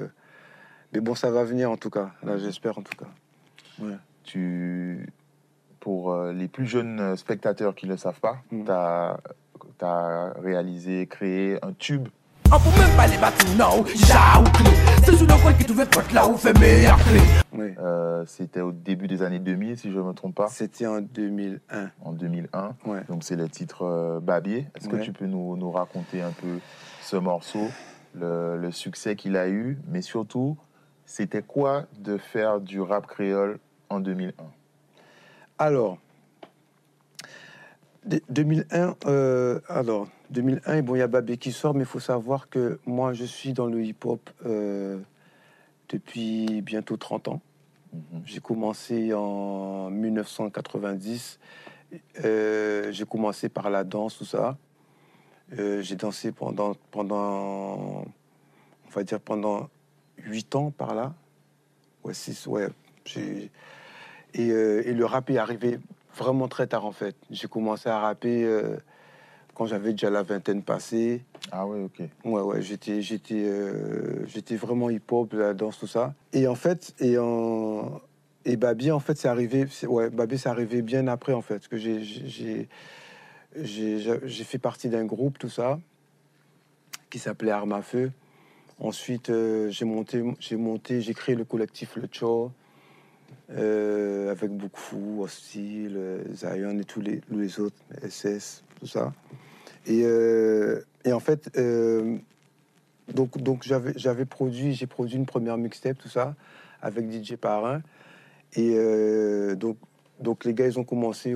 mais 0.94 1.00
bon, 1.02 1.16
ça 1.16 1.32
va 1.32 1.44
venir 1.44 1.72
en 1.72 1.78
tout 1.78 1.90
cas, 1.90 2.12
là, 2.24 2.38
j'espère 2.38 2.78
en 2.78 2.82
tout 2.82 2.98
cas. 2.98 3.08
Ouais. 3.84 3.96
tu, 4.24 5.08
pour 5.80 6.12
euh, 6.12 6.34
les 6.34 6.48
plus 6.48 6.66
jeunes 6.66 7.00
euh, 7.00 7.16
spectateurs 7.16 7.76
qui 7.76 7.86
ne 7.86 7.92
le 7.92 7.98
savent 7.98 8.20
pas, 8.20 8.38
Mm. 8.52 8.64
tu 8.66 9.86
as, 9.86 10.34
réalisé, 10.42 11.06
créé 11.08 11.60
un 11.64 11.74
tube. 11.74 12.08
On 12.52 12.58
peut 12.60 12.80
même 12.80 12.96
pas 12.96 13.08
les 13.08 13.18
battre, 13.18 13.46
non, 13.58 13.86
já 13.86 14.40
ou 14.40 14.44
clé. 14.44 14.70
C'est 15.04 15.16
sur 15.18 15.28
le 15.28 15.42
coin 15.42 15.54
qui 15.54 15.66
trouvait 15.66 15.86
pote 15.86 16.12
là 16.14 16.28
où 16.28 16.38
fait 16.38 16.58
meilleur 16.58 16.98
clé. 17.04 17.20
Ouais. 17.52 17.76
euh, 17.78 18.24
C'était 18.26 18.62
au 18.62 18.72
début 18.72 19.08
des 19.08 19.22
années 19.22 19.40
2000, 19.40 19.78
si 19.78 19.92
je 19.92 19.98
ne 19.98 20.04
me 20.04 20.14
trompe 20.14 20.36
pas, 20.36 20.48
C'était 20.48 20.88
en 20.88 21.02
2001. 21.02 21.90
en 22.04 22.14
2001. 22.14 22.76
Ouais. 22.86 23.02
Donc 23.10 23.24
c'est 23.26 23.36
le 23.36 23.50
titre 23.50 23.84
euh, 23.84 24.20
Babier. 24.22 24.68
Est-ce 24.76 24.88
que 24.88 24.96
tu 24.96 25.12
peux 25.12 25.26
nous, 25.26 25.58
nous 25.58 25.72
raconter 25.72 26.22
un 26.22 26.32
peu 26.32 26.60
ce 27.02 27.18
morceau, 27.18 27.68
le, 28.16 28.58
le 28.58 28.72
succès 28.72 29.16
qu'il 29.18 29.36
a 29.36 29.50
eu, 29.50 29.78
mais 29.90 30.02
surtout, 30.02 30.58
c'était 31.08 31.42
quoi 31.42 31.86
de 31.98 32.18
faire 32.18 32.60
du 32.60 32.80
rap 32.82 33.08
créole 33.08 33.58
en 33.90 34.00
2001 34.02 34.34
Alors, 35.58 35.98
De- 38.04 38.22
2001, 38.30 38.96
euh, 39.06 39.60
alors, 39.68 40.08
2001, 40.30 40.82
bon, 40.82 40.96
il 40.96 41.00
y 41.00 41.02
a 41.02 41.08
Babé 41.08 41.38
qui 41.38 41.52
sort, 41.52 41.74
mais 41.74 41.82
il 41.82 41.86
faut 41.88 42.00
savoir 42.00 42.50
que 42.50 42.80
moi, 42.86 43.14
je 43.14 43.24
suis 43.26 43.54
dans 43.54 43.66
le 43.66 43.82
hip-hop 43.84 44.30
euh, 44.46 45.00
depuis 45.90 46.62
bientôt 46.62 46.98
30 46.98 47.30
ans. 47.30 47.42
Mhm. 47.94 48.22
J'ai 48.26 48.40
commencé 48.42 49.14
en 49.14 49.90
1990. 49.90 51.40
Euh, 52.24 52.92
j'ai 52.92 53.06
commencé 53.06 53.48
par 53.50 53.70
la 53.70 53.84
danse, 53.86 54.18
tout 54.18 54.26
ça. 54.26 54.58
J'ai 55.52 55.96
dansé 55.96 56.34
pendant, 56.34 56.76
pendant, 56.92 58.04
on 58.04 58.90
va 58.94 59.04
dire, 59.04 59.22
pendant 59.22 59.70
8 60.24 60.56
ans 60.56 60.72
par 60.72 60.96
là. 60.96 61.14
Ouais, 62.04 62.14
6, 62.14 62.48
ouais. 62.48 62.68
J'ai- 63.06 63.52
Et, 64.34 64.50
euh, 64.52 64.84
et 64.86 64.94
le 64.94 65.06
rap 65.06 65.30
est 65.30 65.38
arrivé 65.38 65.80
vraiment 66.16 66.48
très 66.48 66.68
tard, 66.68 66.86
en 66.86 66.92
fait. 66.92 67.16
J'ai 67.32 67.48
commencé 67.48 67.88
à 67.90 68.00
rapper 68.00 68.44
euh, 68.44 68.76
quand 69.56 69.66
j'avais 69.66 69.92
déjà 69.92 70.10
la 70.10 70.22
vingtaine 70.22 70.62
passée. 70.64 71.24
Ah 71.52 71.66
ouais, 71.66 71.80
ok. 71.82 72.02
Ouais, 72.26 72.42
ouais, 72.42 72.62
j'étais, 72.62 73.02
j'étais, 73.02 73.46
euh, 73.46 74.26
j'étais 74.28 74.56
vraiment 74.58 74.90
hip-hop, 74.90 75.34
la 75.34 75.54
danse, 75.54 75.80
tout 75.80 75.88
ça. 75.88 76.14
Et 76.34 76.48
en 76.48 76.56
fait, 76.56 76.94
et 77.00 77.18
en, 77.18 78.00
et 78.46 78.58
Babi, 78.58 78.92
en 78.92 79.00
fait, 79.00 79.18
c'est 79.18 79.30
arrivé, 79.30 79.66
ouais, 79.88 80.10
Babi, 80.10 80.38
c'est 80.38 80.50
arrivé 80.50 80.82
bien 80.82 81.08
après, 81.08 81.34
en 81.34 81.42
fait, 81.42 81.56
parce 81.56 81.68
que 81.70 81.78
j'ai- 81.78 82.68
j'ai 83.64 84.44
fait 84.44 84.60
partie 84.60 84.90
d'un 84.90 85.06
groupe, 85.06 85.40
tout 85.40 85.50
ça, 85.50 85.80
qui 87.10 87.18
s'appelait 87.18 87.52
Arme 87.52 87.72
à 87.72 87.82
Feu. 87.82 88.12
Ensuite, 88.80 89.32
euh, 89.32 89.70
j'ai 89.72 89.86
monté, 89.86 91.02
j'ai 91.02 91.14
créé 91.14 91.36
le 91.36 91.46
collectif 91.46 91.96
Le 91.96 92.08
Cho, 92.12 92.52
euh, 93.50 94.30
avec 94.32 94.52
Bookfou, 94.52 95.24
Hostile, 95.24 95.96
euh, 95.98 96.24
Zion 96.36 96.78
et 96.78 96.84
tous 96.84 97.02
les, 97.02 97.60
autres, 97.60 97.76
SS, 98.08 98.64
tout 98.80 98.86
ça. 98.86 99.14
Et, 99.88 100.04
en 101.12 101.20
fait, 101.20 101.50
donc, 103.14 103.38
donc 103.42 103.64
j'avais, 103.64 104.26
produit, 104.26 104.74
j'ai 104.74 104.86
produit 104.86 105.16
une 105.16 105.26
première 105.26 105.58
mixtape, 105.58 105.98
tout 105.98 106.10
ça, 106.10 106.36
avec 106.82 107.10
DJ 107.10 107.36
Parrain. 107.36 107.82
Et 108.54 108.76
donc, 109.56 109.78
donc 110.20 110.46
les 110.46 110.54
gars, 110.54 110.68
ils 110.68 110.78
ont 110.78 110.84
commencé, 110.84 111.34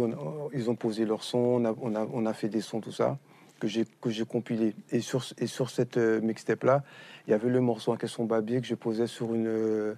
ils 0.53 0.69
ont 0.69 0.75
posé 0.75 1.05
leur 1.05 1.23
son, 1.23 1.39
on 1.39 1.65
a, 1.65 1.73
on 1.81 1.95
a, 1.95 2.05
on 2.13 2.25
a 2.25 2.33
fait 2.33 2.49
des 2.49 2.61
sons, 2.61 2.81
tout 2.81 2.91
ça, 2.91 3.17
que 3.61 3.67
j'ai, 3.67 3.85
que 4.01 4.09
j'ai 4.09 4.25
compilé. 4.25 4.73
Et 4.91 4.99
sur, 5.01 5.23
et 5.37 5.45
sur 5.47 5.69
cette 5.69 5.97
euh, 5.97 6.19
mixtape-là, 6.19 6.83
il 7.27 7.31
y 7.31 7.33
avait 7.33 7.47
le 7.49 7.61
morceau 7.61 7.93
en 7.93 7.95
question 7.95 8.25
Babier 8.25 8.59
que 8.59 8.65
je 8.67 8.73
posais 8.75 9.05
sur 9.07 9.33
une, 9.35 9.47
euh, 9.47 9.93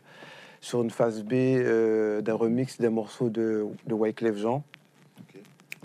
sur 0.60 0.84
une 0.84 0.92
phase 0.92 1.24
B 1.24 1.34
euh, 1.34 2.22
d'un 2.22 2.34
remix 2.36 2.80
d'un 2.80 2.90
morceau 2.90 3.30
de, 3.30 3.66
de 3.88 3.94
Wyclef 3.94 4.38
Jean. 4.38 4.64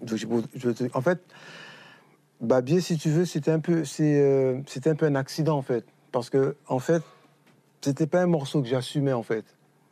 Donc, 0.03 0.19
je- 0.19 0.89
en 0.93 1.01
fait, 1.01 1.21
Babier, 2.41 2.81
si 2.81 2.99
tu 2.99 3.11
veux, 3.11 3.25
c'était 3.25 3.51
un 3.53 3.61
peu, 3.61 3.85
c'est, 3.85 4.21
euh, 4.21 4.61
c'était 4.67 4.91
un 4.91 4.95
peu 4.97 5.07
un 5.07 5.15
accident 5.15 5.57
en 5.57 5.63
fait, 5.63 5.85
parce 6.13 6.31
que 6.31 6.57
en 6.69 6.79
fait, 6.81 7.03
c'était 7.81 8.07
pas 8.07 8.21
un 8.23 8.27
morceau 8.27 8.61
que 8.63 8.69
j'assumais 8.69 9.13
en 9.13 9.23
fait. 9.25 9.45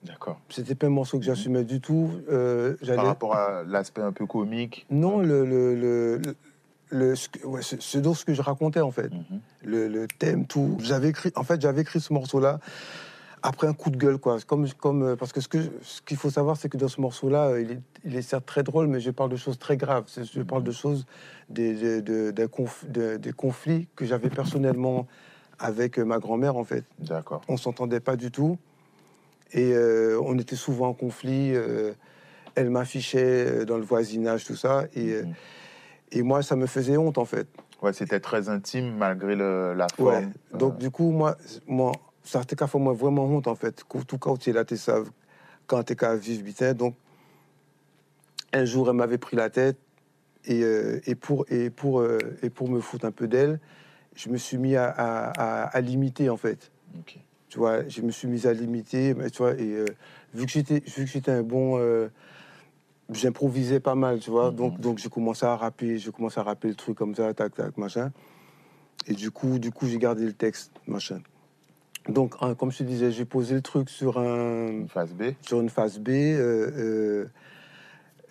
D'accord. 0.05 0.39
C'était 0.49 0.77
pas 0.77 0.87
un 0.87 0.91
morceau 0.91 1.19
que 1.19 1.25
j'assumais 1.25 1.65
du 1.65 1.81
tout. 1.81 2.11
Euh, 2.31 2.77
Par 2.95 3.07
rapport 3.07 3.35
à 3.35 3.65
l'aspect 3.65 4.03
un 4.03 4.13
peu 4.13 4.27
comique. 4.27 4.87
Non, 4.91 5.19
le, 5.21 5.45
le, 5.45 5.75
le, 5.75 6.17
le- 6.19 6.37
le- 6.91 7.15
ce, 7.17 7.29
que- 7.29 7.47
ouais, 7.47 7.63
ce, 7.63 7.77
que 8.25 8.35
je 8.35 8.43
racontais 8.43 8.81
en 8.81 8.91
fait, 8.91 9.11
Mhm. 9.13 9.41
le, 9.65 9.89
le 9.89 10.07
thème, 10.07 10.47
tout. 10.47 10.77
J'avais 10.81 11.09
écrit, 11.09 11.33
en 11.37 11.43
fait, 11.45 11.61
j'avais 11.61 11.83
écrit 11.83 12.01
ce 12.01 12.13
morceau-là 12.13 12.61
après 13.43 13.67
un 13.67 13.73
coup 13.75 13.91
de 13.91 13.97
gueule, 13.97 14.19
quoi. 14.19 14.39
Comme, 14.47 14.69
comme, 14.73 15.03
euh, 15.03 15.17
parce 15.17 15.33
que 15.33 15.41
ce 15.41 15.49
je- 15.53 15.69
ce 15.83 16.03
qu'il 16.03 16.17
faut 16.17 16.31
savoir, 16.31 16.57
c'est 16.57 16.69
que 16.69 16.77
dans 16.77 16.89
ce 16.89 17.01
morceau-là, 17.01 17.49
euh, 17.51 17.61
il 17.61 17.73
est, 17.73 17.81
il 18.05 18.17
est 18.17 18.23
certes 18.23 18.47
très 18.47 18.63
drôle, 18.63 18.87
mais 18.89 18.99
je 19.01 19.11
parle 19.11 19.31
de 19.31 19.37
choses 19.37 19.59
très 19.59 19.77
graves. 19.77 20.05
C'est- 20.09 20.25
Je 20.25 20.43
parle 20.43 20.63
de 20.65 20.73
choses, 20.73 21.07
des, 21.49 21.75
des, 21.75 22.03
de- 22.03 22.31
des 22.31 22.47
conf- 22.47 22.89
de- 22.91 23.17
des 23.17 23.33
conflits 23.33 23.89
que 23.97 24.05
j'avais 24.05 24.31
personnellement 24.31 25.07
avec 25.59 25.99
euh, 25.99 26.05
ma 26.05 26.19
grand-mère, 26.19 26.57
en 26.57 26.65
fait. 26.65 26.85
D'accord. 26.99 27.41
On 27.49 27.57
s'entendait 27.57 28.01
pas 28.01 28.17
du 28.17 28.31
tout. 28.31 28.59
Et 29.53 29.73
euh, 29.73 30.21
on 30.25 30.39
était 30.39 30.57
souvent 30.57 30.89
en 30.89 30.95
conflit. 30.95 31.53
euh, 31.55 31.93
elle 32.57 32.71
m'affichait 32.71 33.65
dans 33.67 33.77
le 33.77 33.85
voisinage, 33.85 34.45
tout 34.47 34.57
ça. 34.57 34.87
Et, 34.95 35.23
Mhm. 35.23 35.35
Et 36.13 36.23
moi, 36.23 36.43
ça 36.43 36.57
me 36.57 36.67
faisait 36.67 36.97
honte, 36.97 37.19
en 37.19 37.25
fait. 37.25 37.47
Ouais, 37.83 37.93
c'était 37.93 38.21
très 38.21 38.49
intime 38.49 38.97
malgré 38.97 39.37
le- 39.37 39.75
la 39.75 39.87
Ouais. 39.99 40.23
forme. 40.23 40.33
Donc, 40.53 40.75
Euh, 40.75 40.79
du 40.79 40.91
coup, 40.91 41.11
moi, 41.11 41.37
moi 41.67 41.93
ça 42.25 42.43
te 42.45 42.67
fait 42.67 42.79
moi 42.79 42.93
vraiment 42.95 43.25
honte, 43.25 43.47
en 43.47 43.55
fait. 43.55 43.85
Tout 44.07 44.19
cas, 44.19 44.37
tu 44.39 44.51
es 44.51 44.53
là, 44.53 44.65
tu 44.65 44.77
sais, 44.77 44.93
quand 45.67 45.83
tu 45.83 45.93
es 45.93 45.97
qu'à 45.97 46.17
vivre, 46.17 46.43
putain. 46.45 46.73
Donc, 46.75 46.95
un 48.53 48.65
jour, 48.65 48.89
elle 48.89 48.97
m'avait 48.97 49.19
pris 49.19 49.37
la 49.37 49.51
tête. 49.51 49.79
Et, 50.49 50.63
euh, 50.63 51.01
et, 51.07 51.17
pour, 51.17 51.45
et, 51.51 51.71
pour, 51.71 52.01
euh, 52.01 52.19
et 52.43 52.51
pour 52.51 52.69
me 52.69 52.81
foutre 52.81 53.05
un 53.05 53.11
peu 53.11 53.27
d'elle, 53.27 53.59
je 54.15 54.29
me 54.29 54.37
suis 54.37 54.59
mis 54.59 54.77
à, 54.77 54.85
à, 54.89 55.31
à- 55.31 55.65
à 55.65 55.81
l'imiter, 55.81 56.31
en 56.31 56.37
fait. 56.37 56.71
Tu 57.49 57.59
vois, 57.59 57.87
je 57.89 58.01
me 58.03 58.11
suis 58.11 58.29
mis 58.29 58.47
à 58.47 58.53
l'imiter, 58.53 59.15
mais 59.15 59.31
tu 59.31 59.39
vois, 59.39 59.53
et 59.55 59.73
euh, 59.75 59.85
vu 60.35 60.47
que 60.47 60.53
j'étais, 60.53 60.81
vu 60.87 61.05
que 61.05 61.11
j'étais 61.11 61.31
un 61.33 61.43
bon, 61.43 61.79
j'improvisais 63.13 63.81
pas 63.81 63.95
mal, 63.95 64.19
tu 64.19 64.31
vois, 64.31 64.51
Mhm. 64.51 64.57
donc, 64.57 64.81
donc 64.81 64.99
j'ai 64.99 65.09
commencé 65.09 65.47
à 65.47 65.57
rapper, 65.57 65.99
j'ai 65.99 66.11
commencé 66.13 66.41
à 66.41 66.43
rapper 66.43 66.69
le 66.69 66.75
truc 66.75 66.97
comme 66.97 67.15
ça, 67.15 67.33
tac, 67.35 67.55
tac, 67.55 67.77
machin, 67.79 68.11
et 69.07 69.15
du 69.15 69.31
coup, 69.31 69.59
du 69.59 69.71
coup, 69.71 69.87
j'ai 69.87 69.99
gardé 69.99 70.25
le 70.25 70.33
texte, 70.33 70.73
machin. 70.87 71.21
Donc, 72.09 72.35
hein, 72.41 72.55
comme 72.55 72.71
je 72.71 72.79
te 72.79 72.83
disais, 72.85 73.11
j'ai 73.11 73.25
posé 73.25 73.55
le 73.55 73.63
truc 73.63 73.89
sur 73.91 74.19
un, 74.19 74.69
Une 74.69 74.89
phase 74.89 75.13
B. 75.13 75.33
sur 75.43 75.61
une 75.61 75.69
phase 75.71 75.99
B, 75.99 76.09
euh, 76.11 76.71
euh, 76.77 77.27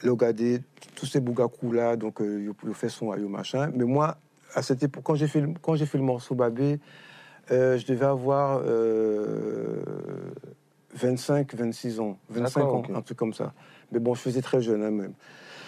Logadé, 0.03 0.62
tous 0.96 1.05
ces 1.05 1.20
bougakou 1.20 1.72
là, 1.72 1.96
donc 1.96 2.22
euh, 2.22 2.41
yo 2.41 2.74
fait 2.74 2.89
son 2.89 3.15
yo 3.15 3.27
machin. 3.29 3.72
Mais 3.74 3.86
moi, 3.86 4.17
à 4.53 4.62
cette 4.62 4.84
époque, 4.84 5.03
quand 5.03 5.15
j'ai 5.15 5.27
fait 5.27 5.41
le, 5.41 5.53
quand 5.62 5.75
j'ai 5.75 5.86
fait 5.86 5.98
le 5.98 6.03
morceau 6.03 6.36
Babé, 6.36 6.79
euh, 7.51 7.77
je 7.77 7.86
devais 7.86 8.05
avoir 8.05 8.62
euh, 8.65 9.84
25, 10.95 11.53
26 11.53 11.99
ans, 11.99 12.17
25 12.29 12.59
D'accord, 12.59 12.75
ans, 12.75 12.83
un 12.95 13.01
truc 13.01 13.17
comme 13.17 13.33
ça. 13.33 13.53
Mais 13.91 13.99
bon, 13.99 14.15
je 14.15 14.21
faisais 14.21 14.41
très 14.41 14.61
jeune 14.61 14.83
hein, 14.83 14.91
même. 14.91 15.13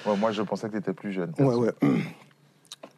Ouais, 0.06 0.16
moi, 0.16 0.32
je 0.32 0.42
pensais 0.42 0.68
que 0.68 0.74
tu 0.74 0.78
étais 0.80 0.94
plus 0.94 1.12
jeune. 1.12 1.34
Ouais, 1.38 1.56
ouais. 1.56 1.72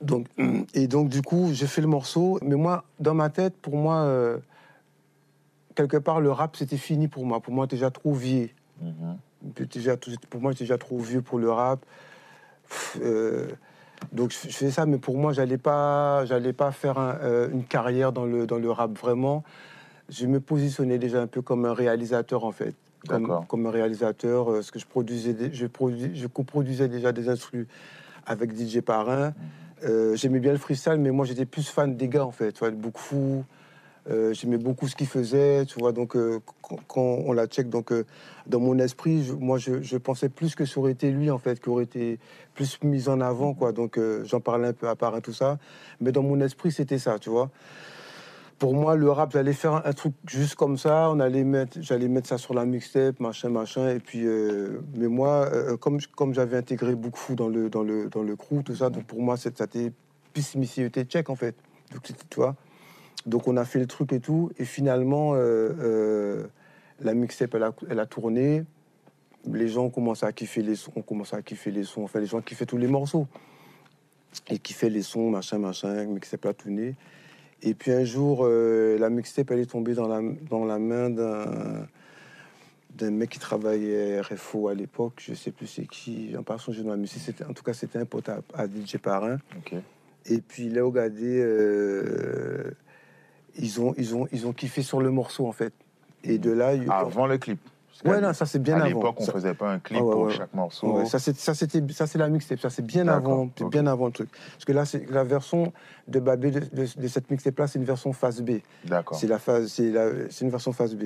Donc, 0.02 0.28
et 0.74 0.88
donc, 0.88 1.10
du 1.10 1.22
coup, 1.22 1.50
j'ai 1.52 1.68
fait 1.68 1.82
le 1.82 1.88
morceau. 1.88 2.40
Mais 2.42 2.56
moi, 2.56 2.86
dans 3.02 3.14
ma 3.14 3.30
tête, 3.30 3.56
pour 3.58 3.76
moi, 3.76 3.98
euh, 4.04 4.38
quelque 5.76 5.98
part, 5.98 6.22
le 6.22 6.32
rap, 6.32 6.56
c'était 6.56 6.78
fini 6.78 7.10
pour 7.10 7.26
moi. 7.26 7.42
Pour 7.42 7.54
moi, 7.54 7.68
déjà 7.68 7.92
trop 7.92 8.14
vieux. 8.14 8.50
J'étais 9.58 9.80
déjà, 9.80 9.98
pour 10.30 10.42
moi, 10.42 10.52
j'étais 10.52 10.64
déjà 10.64 10.78
trop 10.78 11.00
vieux 11.00 11.22
pour 11.22 11.38
le 11.38 11.52
rap. 11.52 11.86
Pff, 12.70 12.98
euh, 13.02 13.48
donc, 14.14 14.32
je 14.32 14.50
je 14.50 14.56
fais 14.56 14.72
ça, 14.72 14.86
mais 14.86 15.00
pour 15.00 15.18
moi, 15.18 15.34
j'allais 15.34 15.58
pas, 15.58 16.24
j'allais 16.26 16.54
pas 16.54 16.72
faire 16.72 16.98
un, 16.98 17.18
euh, 17.22 17.50
une 17.52 17.66
carrière 17.66 18.14
dans 18.14 18.26
le, 18.26 18.48
dans 18.48 18.58
le 18.58 18.72
rap 18.72 18.98
vraiment. 18.98 19.44
Je 20.10 20.26
me 20.26 20.40
positionnais 20.40 20.98
déjà 20.98 21.22
un 21.22 21.28
peu 21.28 21.42
comme 21.42 21.66
un 21.66 21.74
réalisateur, 21.74 22.44
en 22.44 22.52
fait. 22.52 22.74
Comme, 23.08 23.28
comme 23.48 23.66
un 23.66 23.72
réalisateur, 23.72 24.52
euh, 24.52 24.62
ce 24.62 24.72
que 24.72 24.80
je 24.80 24.86
produisais, 24.86 25.34
je, 25.54 25.68
produis, 25.68 26.12
je 26.16 26.28
coproduisais 26.28 26.88
déjà 26.90 27.12
des 27.14 27.30
instrus 27.30 27.66
avec 28.26 28.52
DJ 28.58 28.82
Parrain. 28.82 29.34
Euh, 29.86 30.16
J'aimais 30.18 30.40
bien 30.40 30.52
le 30.52 30.58
freestyle, 30.58 30.98
mais 31.00 31.12
moi, 31.12 31.26
j'étais 31.26 31.46
plus 31.46 31.70
fan 31.70 31.96
des 31.96 32.10
gars, 32.10 32.26
en 32.26 32.32
fait. 32.32 32.52
Tu 32.52 32.60
vois, 32.60 32.70
le 32.70 32.76
Bookfou, 32.76 33.46
euh, 34.10 34.34
J'aimais 34.34 34.58
beaucoup 34.58 34.88
ce 34.88 34.96
qu'il 34.96 35.08
faisait, 35.08 35.66
tu 35.66 35.80
vois. 35.80 35.92
Donc, 35.94 36.16
euh, 36.16 36.40
quand, 36.62 36.78
quand 36.88 37.02
on 37.26 37.32
la 37.32 37.48
check, 37.48 37.70
donc, 37.70 37.92
euh, 37.92 38.06
dans 38.48 38.60
mon 38.60 38.78
esprit, 38.80 39.24
je- 39.24 39.34
moi, 39.34 39.58
je, 39.60 39.82
je 39.82 39.98
pensais 39.98 40.28
plus 40.30 40.56
que 40.56 40.66
ça 40.66 40.80
aurait 40.80 40.92
été 40.94 41.12
lui, 41.12 41.30
en 41.32 41.38
fait, 41.38 41.62
qui 41.62 41.70
aurait 41.70 41.84
été 41.86 42.20
plus 42.56 42.80
mis 42.84 43.08
en 43.08 43.22
avant, 43.22 43.54
quoi. 43.54 43.72
Donc, 43.72 43.98
euh, 43.98 44.24
j'en 44.26 44.40
parlais 44.42 44.68
un 44.70 44.74
peu 44.74 44.90
à 44.90 44.96
part 44.96 45.16
et 45.16 45.22
tout 45.22 45.34
ça. 45.34 45.58
Mais 46.02 46.12
dans 46.12 46.24
mon 46.24 46.42
esprit, 46.42 46.72
c'était 46.72 46.98
ça, 46.98 47.18
tu 47.20 47.30
vois. 47.30 47.50
Pour 48.60 48.76
moi, 48.76 48.98
le 48.98 49.10
rap, 49.10 49.32
j'allais 49.32 49.54
faire 49.54 49.86
un, 49.86 49.94
truc 49.94 50.14
juste 50.28 50.56
comme 50.56 50.78
ça. 50.78 51.10
On 51.12 51.22
allait 51.22 51.46
mettre, 51.46 51.78
j'allais 51.82 52.10
mettre 52.10 52.28
ça 52.28 52.38
sur 52.38 52.54
la 52.54 52.66
mixtape, 52.66 53.22
machin, 53.22 53.48
machin. 53.48 53.90
Et 53.90 54.00
puis, 54.00 54.26
euh, 54.26 54.82
mais 54.96 55.08
moi, 55.08 55.50
euh, 55.54 55.78
comme, 55.78 55.98
comme 56.18 56.34
j'avais 56.34 56.58
intégré 56.58 56.94
beaucoup 56.94 57.36
dans 57.36 57.48
le, 57.48 57.70
dans 57.70 57.84
le, 57.84 58.10
dans 58.10 58.22
le 58.22 58.36
crew, 58.36 58.62
tout 58.66 58.76
ça, 58.76 58.90
donc 58.90 59.06
pour 59.06 59.22
moi, 59.22 59.38
c'est- 59.38 59.58
ça 59.58 59.64
était 59.64 59.94
plus 60.34 60.56
était 60.80 61.06
check, 61.06 61.30
en 61.30 61.36
fait. 61.36 61.56
Donc, 61.94 62.02
c'était- 62.06 62.26
tu 62.30 62.36
vois. 62.36 62.56
Donc, 63.26 63.48
on 63.48 63.56
a 63.56 63.64
fait 63.64 63.80
le 63.80 63.88
truc 63.88 64.12
et 64.12 64.20
tout. 64.20 64.52
Et 64.58 64.66
finalement, 64.66 65.36
euh, 65.36 65.38
euh, 65.80 66.44
la 67.00 67.14
mixtape, 67.14 67.56
elle 67.56 67.64
a, 67.64 67.72
elle 67.90 68.00
a 68.00 68.06
tourné. 68.06 68.66
Les 69.46 69.70
gens 69.70 69.86
ont 69.86 69.90
commencé 69.90 70.26
à 70.26 70.34
kiffer 70.34 70.62
les 70.64 70.76
sons, 70.76 70.92
ont 70.98 71.02
commencé 71.02 71.34
à 71.34 71.42
kiffer 71.42 71.72
les 71.72 71.86
sons. 71.86 72.04
Enfin, 72.04 72.20
les 72.20 72.26
gens 72.26 72.42
kiffaient 72.42 72.66
tous 72.66 72.78
les 72.78 72.88
morceaux. 72.88 73.26
Et 74.50 74.60
kiffaient 74.60 74.90
les 74.90 75.02
sons, 75.02 75.30
machin, 75.30 75.60
machin, 75.60 76.04
mixtape 76.06 76.46
a 76.46 76.54
tourné. 76.54 76.96
Et 77.62 77.74
puis 77.74 77.92
un 77.92 78.04
jour, 78.06 78.42
euh, 78.44 78.98
la 78.98 79.10
mixtape, 79.10 79.52
elle 79.52 79.60
est 79.60 79.72
tombée 79.72 79.94
dans 79.94 80.08
la, 80.08 80.22
dans 80.50 80.66
la 80.66 80.80
main 80.80 81.10
d'un 81.10 81.88
d'un 82.96 83.12
mec 83.12 83.30
qui 83.30 83.40
travaillait 83.40 84.20
RFO 84.20 84.68
à 84.68 84.74
l'époque, 84.74 85.24
je 85.26 85.34
sais 85.34 85.52
plus 85.52 85.68
c'est 85.68 85.86
qui, 85.86 86.36
en 86.38 86.44
passant 86.44 86.74
je 86.74 86.82
mais 86.82 87.08
c'était 87.08 87.46
en 87.46 87.54
tout 87.54 87.64
cas 87.64 87.74
c'était 87.74 87.98
un 87.98 88.06
pote 88.06 88.28
à, 88.28 88.42
à 88.54 88.66
DJ 88.68 88.98
Parrain. 88.98 89.38
Ok. 89.58 89.76
Et 90.26 90.42
puis 90.42 90.70
Léo 90.70 90.92
Gadé, 90.92 91.40
euh, 91.42 92.72
ils 93.58 93.80
ont 93.80 93.96
ils 93.98 94.16
ont 94.16 94.28
ils 94.32 94.48
ont 94.48 94.54
kiffé 94.54 94.82
sur 94.82 95.02
le 95.02 95.12
morceau 95.12 95.48
en 95.48 95.54
fait. 95.54 95.74
Et 96.24 96.38
de 96.38 96.52
là, 96.52 96.74
Avant 96.90 97.26
le 97.26 97.38
clip. 97.38 97.60
Ouais, 98.06 98.22
non, 98.22 98.32
ça 98.34 98.46
c'est 98.46 98.60
bien 98.60 98.76
à 98.76 98.78
avant. 98.78 98.88
l'époque, 98.88 99.16
on 99.20 99.26
Ça- 99.26 99.34
faisait 99.34 99.54
pas 99.54 99.72
un 99.72 99.80
clip 99.80 100.00
Ah 100.02 100.06
ouais, 100.06 100.12
pour 100.14 100.22
ouais. 100.24 100.34
chaque 100.34 100.54
morceau. 100.54 100.98
Ouais, 101.00 101.06
ça, 101.06 101.20
c'était, 101.20 101.40
ça, 101.40 101.54
c'est 102.08 102.18
la 102.18 102.30
mixtape. 102.30 102.60
Ça, 102.60 102.70
c'est 102.70 102.86
bien 102.86 103.08
avant, 103.08 103.50
bien 103.70 103.88
avant 103.88 104.06
le 104.06 104.12
truc. 104.14 104.30
Parce 104.54 104.66
que 104.66 104.72
là, 104.72 104.86
c'est 104.86 105.10
la 105.12 105.24
version 105.24 105.74
de 106.08 106.20
Babé 106.20 106.52
de, 106.52 106.60
de- 106.60 107.02
de 107.02 107.08
cette 107.08 107.30
mixtape-là, 107.30 107.68
c'est 107.68 107.78
une 107.80 107.86
version 107.86 108.14
phase 108.14 108.42
B. 108.42 108.60
D'accord. 108.86 109.18
C'est 109.18 109.28
la 109.28 109.38
phase, 109.40 109.68
c'est 109.72 109.92
une 110.42 110.50
version 110.50 110.72
phase 110.72 110.96
B. 110.96 111.06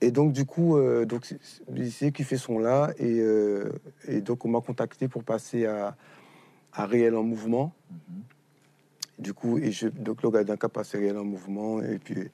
Et 0.00 0.10
donc 0.10 0.32
du 0.32 0.44
coup, 0.44 0.76
euh, 0.76 1.04
donc 1.06 1.24
c'est 1.24 2.12
qui 2.12 2.24
fait 2.24 2.36
son 2.36 2.58
là, 2.58 2.90
et, 2.98 3.20
euh, 3.20 3.70
et 4.06 4.20
donc 4.20 4.44
on 4.44 4.48
m'a 4.48 4.60
contacté 4.60 5.08
pour 5.08 5.24
passer 5.24 5.66
à, 5.66 5.96
à 6.74 6.84
réel 6.86 7.14
en 7.16 7.22
mouvement. 7.22 7.72
Du 9.18 9.32
coup, 9.32 9.58
et 9.58 9.70
je, 9.70 9.86
donc 9.88 10.22
le 10.22 10.30
gars 10.30 10.44
d'un 10.44 10.56
cas 10.56 10.68
passé 10.68 10.98
réel 10.98 11.16
en 11.16 11.24
mouvement, 11.24 11.80
et 11.80 11.98
puis 11.98 12.28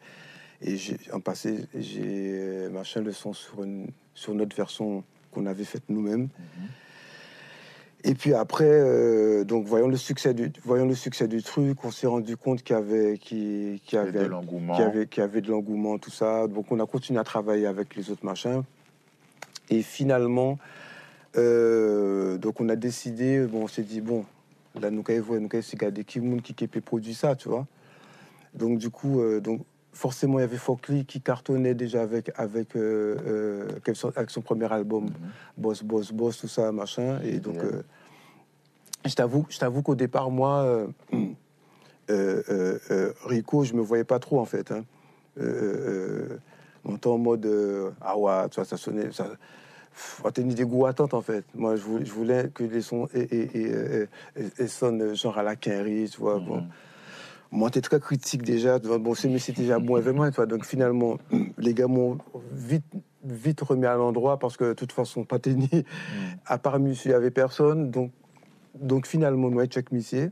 et 0.63 0.77
en 1.13 1.21
passé, 1.21 1.67
j'ai 1.75 2.03
euh, 2.05 2.71
machin 2.71 3.01
le 3.01 3.13
son 3.13 3.33
sur 3.33 3.63
une 3.63 3.89
sur 4.15 4.35
notre 4.35 4.55
version 4.55 5.05
qu'on 5.33 5.47
avait 5.47 5.65
faite 5.65 5.85
nous-mêmes. 5.89 6.29
Et 8.03 8.15
puis 8.15 8.33
après, 8.33 8.65
euh, 8.65 9.45
donc 9.45 9.67
voyant 9.67 9.89
le 9.89 9.97
succès 9.97 10.33
du 10.33 10.53
voyant 10.65 10.87
le 10.87 10.95
succès 10.95 11.29
du 11.29 11.43
truc, 11.43 11.85
on 11.85 11.91
s'est 11.91 12.07
rendu 12.07 12.37
compte 12.37 12.63
qu'il 12.63 12.75
y 12.75 12.79
avait 12.79 13.19
qui 13.19 13.81
avait 13.97 14.29
l'engouement. 14.29 14.75
qu'il 14.75 14.85
y 14.85 14.87
avait, 14.87 15.09
y 15.17 15.21
avait 15.21 15.41
de 15.41 15.51
l'engouement, 15.51 15.99
tout 15.99 16.11
ça. 16.11 16.47
Donc 16.47 16.73
on 16.73 16.81
a 16.81 16.87
continué 16.87 17.21
à 17.21 17.25
travailler 17.25 17.67
avec 17.67 17.97
les 17.97 18.11
autres 18.11 18.25
machins. 18.25 18.63
Et 19.69 19.83
finalement, 19.83 20.59
euh, 21.37 22.39
donc 22.39 22.61
on 22.61 22.69
a 22.69 22.77
décidé, 22.77 23.47
bon, 23.47 23.65
on 23.65 23.69
s'est 23.69 23.83
dit, 23.83 24.01
bon, 24.01 24.25
là, 24.81 24.91
nous 24.91 25.05
avons 25.09 25.39
nous 25.39 25.49
avons 25.53 25.63
regardé 25.73 26.05
qui 26.05 26.21
monde 26.21 26.43
qui 26.43 26.55
qui 26.55 26.67
peut 26.67 26.81
produire 26.81 27.17
ça, 27.17 27.37
tu 27.37 27.49
vois. 27.49 27.67
Donc 28.55 28.79
du 28.79 28.91
coup, 28.91 29.21
euh, 29.21 29.41
donc, 29.41 29.61
forcément, 29.93 30.39
il 30.39 30.43
y 30.43 30.45
avait 30.45 30.57
Fokli 30.57 31.05
qui 31.05 31.21
cartonnait 31.21 31.75
déjà 31.75 32.03
avec, 32.03 32.31
avec, 32.37 32.77
euh, 32.77 33.17
euh, 33.27 33.69
avec 34.17 34.31
son- 34.31 34.41
premier 34.43 34.73
album, 34.73 35.05
Mhm. 35.05 35.11
Boss, 35.59 35.83
Boss, 35.83 36.13
Boss, 36.13 36.39
tout 36.39 36.49
ça, 36.49 36.71
machin. 36.73 37.21
Et 37.25 37.39
donc, 37.41 37.57
euh, 37.59 37.83
je 39.05 39.15
t'avoue, 39.15 39.47
je 39.49 39.59
t'avoue 39.59 39.83
qu'au 39.83 39.95
départ, 39.95 40.31
moi, 40.31 40.87
euh, 42.11 43.13
Rico, 43.27 43.65
je 43.65 43.75
me 43.75 43.81
voyais 43.81 44.05
pas 44.05 44.19
trop 44.19 44.41
en 44.41 44.45
fait. 44.45 44.71
Hein. 44.73 44.85
On 46.85 46.97
était 46.97 47.07
en 47.09 47.19
mode 47.19 47.47
ah 48.01 48.17
ouais, 48.19 48.49
tu 48.51 48.57
vois, 48.57 48.65
ça 48.65 48.77
sonnait, 48.77 49.13
ça. 49.13 49.27
tenait 50.33 50.55
des 50.55 50.65
goûts 50.65 50.87
attentes 50.87 51.15
en 51.15 51.21
fait. 51.21 51.45
Moi, 51.55 51.77
je 51.77 51.83
voulais, 51.83 52.05
je 52.07 52.13
voulais 52.13 52.51
que 52.55 52.65
les 52.65 52.81
sons 52.81 53.07
et, 53.15 53.21
et, 53.21 53.59
et, 53.59 53.71
et- 53.71 54.09
et- 54.37 54.63
et 54.63 54.67
sonnent 54.69 55.15
genre 55.15 55.37
à 55.39 55.43
la 55.43 55.57
quinri, 55.57 56.09
tu 56.09 56.21
vois. 56.21 56.39
Bon. 56.39 56.65
Moi, 57.53 57.69
j'étais 57.69 57.81
très 57.81 58.01
critique 58.01 58.43
déjà. 58.43 58.79
Bon, 58.79 59.15
c'est 59.15 59.29
mais 59.29 59.39
c'était 59.39 59.63
déjà 59.63 59.79
bon 59.79 59.97
événement, 59.99 60.29
tu 60.31 60.37
vois. 60.37 60.47
Donc 60.47 60.65
finalement, 60.65 61.19
les 61.59 61.75
gars 61.75 61.89
m'ont 61.89 62.19
vite, 62.53 62.85
vite 63.25 63.61
remis 63.61 63.87
à 63.87 63.97
l'endroit 63.97 64.39
parce 64.39 64.57
que 64.57 64.65
de 64.65 64.73
toute 64.75 64.93
façon, 64.93 65.25
Pateni, 65.25 65.69
Mhm. 65.73 65.83
à 66.47 66.59
part 66.59 66.79
Monsieur, 66.79 67.09
il 67.11 67.13
n'y 67.13 67.17
avait 67.17 67.31
personne. 67.33 67.91
Donc, 67.91 68.13
donc 68.75 69.07
finalement, 69.07 69.51
nous 69.51 69.59
avons 69.59 69.69
check 69.69 69.91
Missier. 69.91 70.31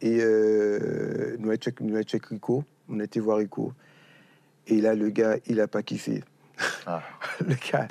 Et 0.00 0.18
euh, 0.20 1.36
nous 1.38 1.54
check, 1.56 1.80
nous 1.80 2.00
check 2.02 2.26
Rico. 2.26 2.64
On 2.88 3.00
a 3.00 3.04
été 3.04 3.18
voir 3.20 3.38
Rico. 3.38 3.72
Et 4.68 4.80
là, 4.80 4.94
le 4.94 5.10
gars, 5.10 5.36
il 5.46 5.56
n'a 5.56 5.66
pas 5.66 5.82
kiffé. 5.82 6.22
Ah. 6.86 7.02
le 7.40 7.54
gars, 7.54 7.88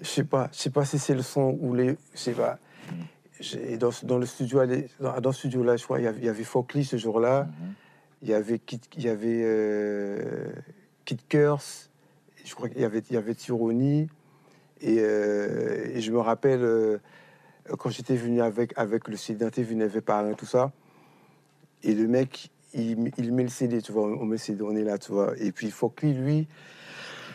je 0.00 0.08
sais 0.08 0.24
pas, 0.24 0.48
je 0.52 0.58
sais 0.58 0.70
pas 0.70 0.84
si 0.86 0.98
c'est 0.98 1.14
le 1.14 1.22
son 1.22 1.58
ou 1.60 1.74
les, 1.74 1.96
je 2.14 2.18
sais 2.18 2.32
pas. 2.32 2.58
J'ai- 3.40 3.76
Dans, 3.78 3.90
dans 4.04 4.18
le 4.18 4.26
studio, 4.26 4.60
dans, 5.00 5.20
dans 5.20 5.30
le 5.30 5.34
studio 5.34 5.62
là, 5.64 5.76
je 5.76 5.84
crois, 5.84 5.98
il 5.98 6.04
y 6.04 6.06
avait, 6.06 6.18
il 6.18 6.24
y 6.24 6.28
avait 6.28 6.44
Fokli 6.44 6.84
ce 6.84 6.96
jour-là. 6.96 7.44
Mhm. 7.44 7.74
Il 8.22 8.28
y 8.28 8.34
avait 8.34 8.58
Kid, 8.58 8.82
il 8.98 9.04
y 9.04 9.08
avait 9.08 9.42
euh, 9.44 10.52
Curse, 11.28 11.90
je 12.44 12.54
crois 12.54 12.68
qu'il 12.68 12.80
y 12.82 12.84
avait, 12.84 12.98
il 13.08 13.14
y 13.14 13.16
avait. 13.16 13.34
Et, 14.82 14.96
euh, 15.00 15.86
et 15.94 16.00
je 16.02 16.12
me 16.12 16.18
rappelle 16.18 16.60
euh, 16.62 16.98
quand 17.78 17.88
j'étais 17.90 18.16
venu 18.16 18.42
avec, 18.42 18.72
avec 18.76 19.08
le 19.08 19.16
CD, 19.16 19.44
venu 19.62 19.84
avec 19.84 20.04
parler 20.04 20.34
tout 20.34 20.46
ça. 20.46 20.70
Et 21.82 21.94
le 21.94 22.06
mec, 22.08 22.50
il, 22.74 23.10
il 23.16 23.32
met 23.32 23.42
le 23.42 23.48
CD, 23.48 23.80
tu 23.80 23.92
vois, 23.92 24.04
on 24.04 24.24
met 24.26 24.32
le 24.32 24.38
CD, 24.38 24.62
on 24.62 24.76
est 24.76 24.84
là, 24.84 24.98
tu 24.98 25.12
vois. 25.12 25.32
Et 25.38 25.50
puis 25.50 25.70
Fokli, 25.70 26.12
lui, 26.12 26.46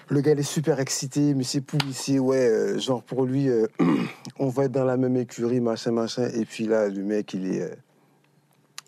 le 0.10 0.22
gars, 0.22 0.32
il 0.34 0.40
est 0.40 0.44
super 0.44 0.80
excité, 0.80 1.34
mais 1.34 1.44
c'est 1.44 1.62
policier, 1.62 2.20
ouais, 2.20 2.38
euh, 2.48 2.80
genre 2.80 3.02
pour 3.04 3.26
lui, 3.26 3.50
euh, 3.50 3.68
on 4.40 4.50
va 4.50 4.66
être 4.66 4.72
dans 4.72 4.86
la 4.86 4.98
même 4.98 5.16
écurie, 5.18 5.60
machin, 5.60 5.92
machin. 5.92 6.28
Et 6.34 6.46
puis 6.46 6.66
là, 6.66 6.88
le 6.90 7.04
mec, 7.04 7.34
il 7.34 7.56
est. 7.56 7.62
euh, 7.62 7.76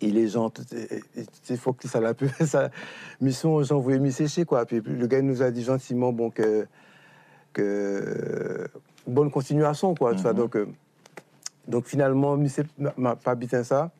il 0.00 0.16
est 0.16 0.28
genre, 0.28 0.52
il 1.50 1.56
faut 1.56 1.72
que 1.72 1.88
ça 1.88 2.00
l'a 2.00 2.14
peu, 2.14 2.28
ça, 2.46 2.70
mission, 3.20 3.60
j'en 3.64 3.80
voulais 3.80 3.98
m'y 3.98 4.12
sécher, 4.12 4.44
quoi. 4.44 4.64
Puis 4.64 4.80
le 4.80 5.06
gars 5.08 5.18
il 5.18 5.26
nous 5.26 5.42
a 5.42 5.50
dit 5.50 5.64
gentiment, 5.64 6.12
bon, 6.12 6.30
que, 6.30 6.68
que 7.52 8.68
bonne 9.06 9.30
continuation, 9.30 9.94
quoi, 9.94 10.14
tu 10.14 10.22
vois. 10.22 10.32
Mhm. 10.32 10.38
Donc, 10.38 10.56
euh, 10.56 10.66
donc 11.66 11.86
finalement, 11.86 12.36
Missé 12.36 12.62
m'a- 12.96 13.16
pas 13.16 13.34
ça. 13.64 13.90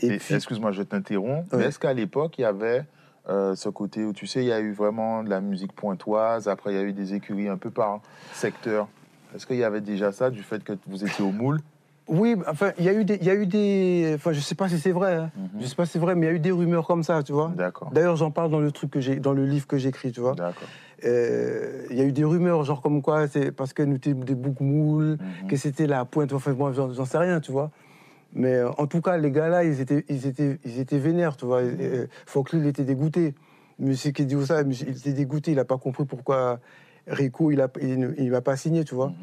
Et, 0.00 0.06
Et 0.08 0.16
puis, 0.18 0.34
Excuse-moi, 0.34 0.72
je 0.72 0.82
t'interromps. 0.82 1.50
Ouais. 1.52 1.66
est-ce 1.66 1.78
qu'à 1.78 1.92
l'époque, 1.94 2.34
il 2.38 2.42
y 2.42 2.44
avait 2.44 2.84
euh, 3.28 3.54
ce 3.54 3.68
côté 3.68 4.04
où, 4.04 4.12
tu 4.12 4.26
sais, 4.26 4.42
il 4.42 4.46
y 4.48 4.52
a 4.52 4.60
eu 4.60 4.72
vraiment 4.72 5.22
de 5.22 5.30
la 5.30 5.40
musique 5.40 5.72
pointoise, 5.72 6.48
après, 6.48 6.72
il 6.72 6.76
y 6.76 6.80
a 6.80 6.82
eu 6.82 6.92
des 6.92 7.14
écuries 7.14 7.48
un 7.48 7.56
peu 7.56 7.70
par 7.70 8.00
secteur. 8.32 8.88
Est-ce 9.34 9.46
qu'il 9.46 9.56
y 9.56 9.64
avait 9.64 9.80
déjà 9.80 10.12
ça, 10.12 10.30
du 10.30 10.42
fait 10.42 10.62
que 10.62 10.72
vous 10.86 11.04
étiez 11.04 11.24
au 11.24 11.32
moule? 11.32 11.60
Oui, 12.06 12.36
enfin, 12.46 12.72
il 12.78 12.84
y 12.84 12.88
a 12.90 12.92
eu 12.92 13.04
des, 13.06 13.14
il 13.16 13.24
y 13.24 13.30
a 13.30 13.34
eu 13.34 13.46
des, 13.46 14.12
enfin, 14.14 14.32
je 14.32 14.40
sais 14.40 14.54
pas 14.54 14.68
si 14.68 14.78
c'est 14.78 14.92
vrai, 14.92 15.14
hein. 15.14 15.30
Mhm. 15.36 15.62
je 15.62 15.66
sais 15.66 15.74
pas 15.74 15.86
si 15.86 15.92
c'est 15.92 15.98
vrai, 15.98 16.14
mais 16.14 16.26
il 16.26 16.28
y 16.28 16.32
a 16.32 16.36
eu 16.36 16.38
des 16.40 16.50
rumeurs 16.50 16.86
comme 16.86 17.02
ça, 17.02 17.22
tu 17.22 17.32
vois. 17.32 17.50
D'accord. 17.56 17.90
D'ailleurs, 17.92 18.16
j'en 18.16 18.30
parle 18.30 18.50
dans 18.50 18.60
le 18.60 18.70
truc 18.70 18.90
que 18.90 19.00
j'ai, 19.00 19.16
dans 19.16 19.32
le 19.32 19.46
livre 19.46 19.66
que 19.66 19.78
j'écris, 19.78 20.12
tu 20.12 20.20
vois. 20.20 20.34
D'accord. 20.34 20.68
Euh, 21.04 21.86
Il 21.90 21.96
y 21.96 22.00
a 22.02 22.04
eu 22.04 22.12
des 22.12 22.24
rumeurs, 22.24 22.62
genre 22.64 22.82
comme 22.82 23.00
quoi, 23.02 23.26
c'est 23.26 23.52
parce 23.52 23.72
que 23.72 23.82
nous 23.82 23.96
étions 23.96 24.12
des 24.12 24.34
boucs 24.34 24.60
moules, 24.60 25.16
Mhm. 25.42 25.48
que 25.48 25.56
c'était 25.56 25.86
la 25.86 26.04
pointe. 26.04 26.32
Enfin, 26.34 26.52
moi, 26.52 26.72
j'en 26.72 27.04
sais 27.06 27.18
rien, 27.18 27.40
tu 27.40 27.52
vois. 27.52 27.70
Mais 28.34 28.54
euh, 28.54 28.70
en 28.78 28.86
tout 28.86 29.00
cas, 29.00 29.16
les 29.16 29.30
gars-là, 29.30 29.64
ils 29.64 29.80
étaient, 29.80 30.04
ils 30.08 30.26
étaient, 30.26 30.58
ils 30.64 30.80
étaient 30.80 30.98
vénères, 30.98 31.36
tu 31.36 31.46
vois. 31.46 31.62
Il 31.62 32.66
était 32.66 32.84
dégoûté. 32.84 33.34
Monsieur 33.78 34.12
qui 34.12 34.26
dit 34.26 34.36
ça, 34.46 34.62
il 34.62 34.90
était 34.90 35.12
dégoûté. 35.12 35.52
Il 35.52 35.56
n'a 35.56 35.64
pas 35.64 35.78
compris 35.78 36.04
pourquoi 36.04 36.60
Rico, 37.06 37.50
il 37.50 37.58
ne 37.58 37.66
il, 37.80 38.14
il 38.18 38.30
m'a 38.30 38.40
pas 38.40 38.56
signé, 38.56 38.84
tu 38.84 38.94
vois. 38.94 39.08
Mhm. 39.08 39.16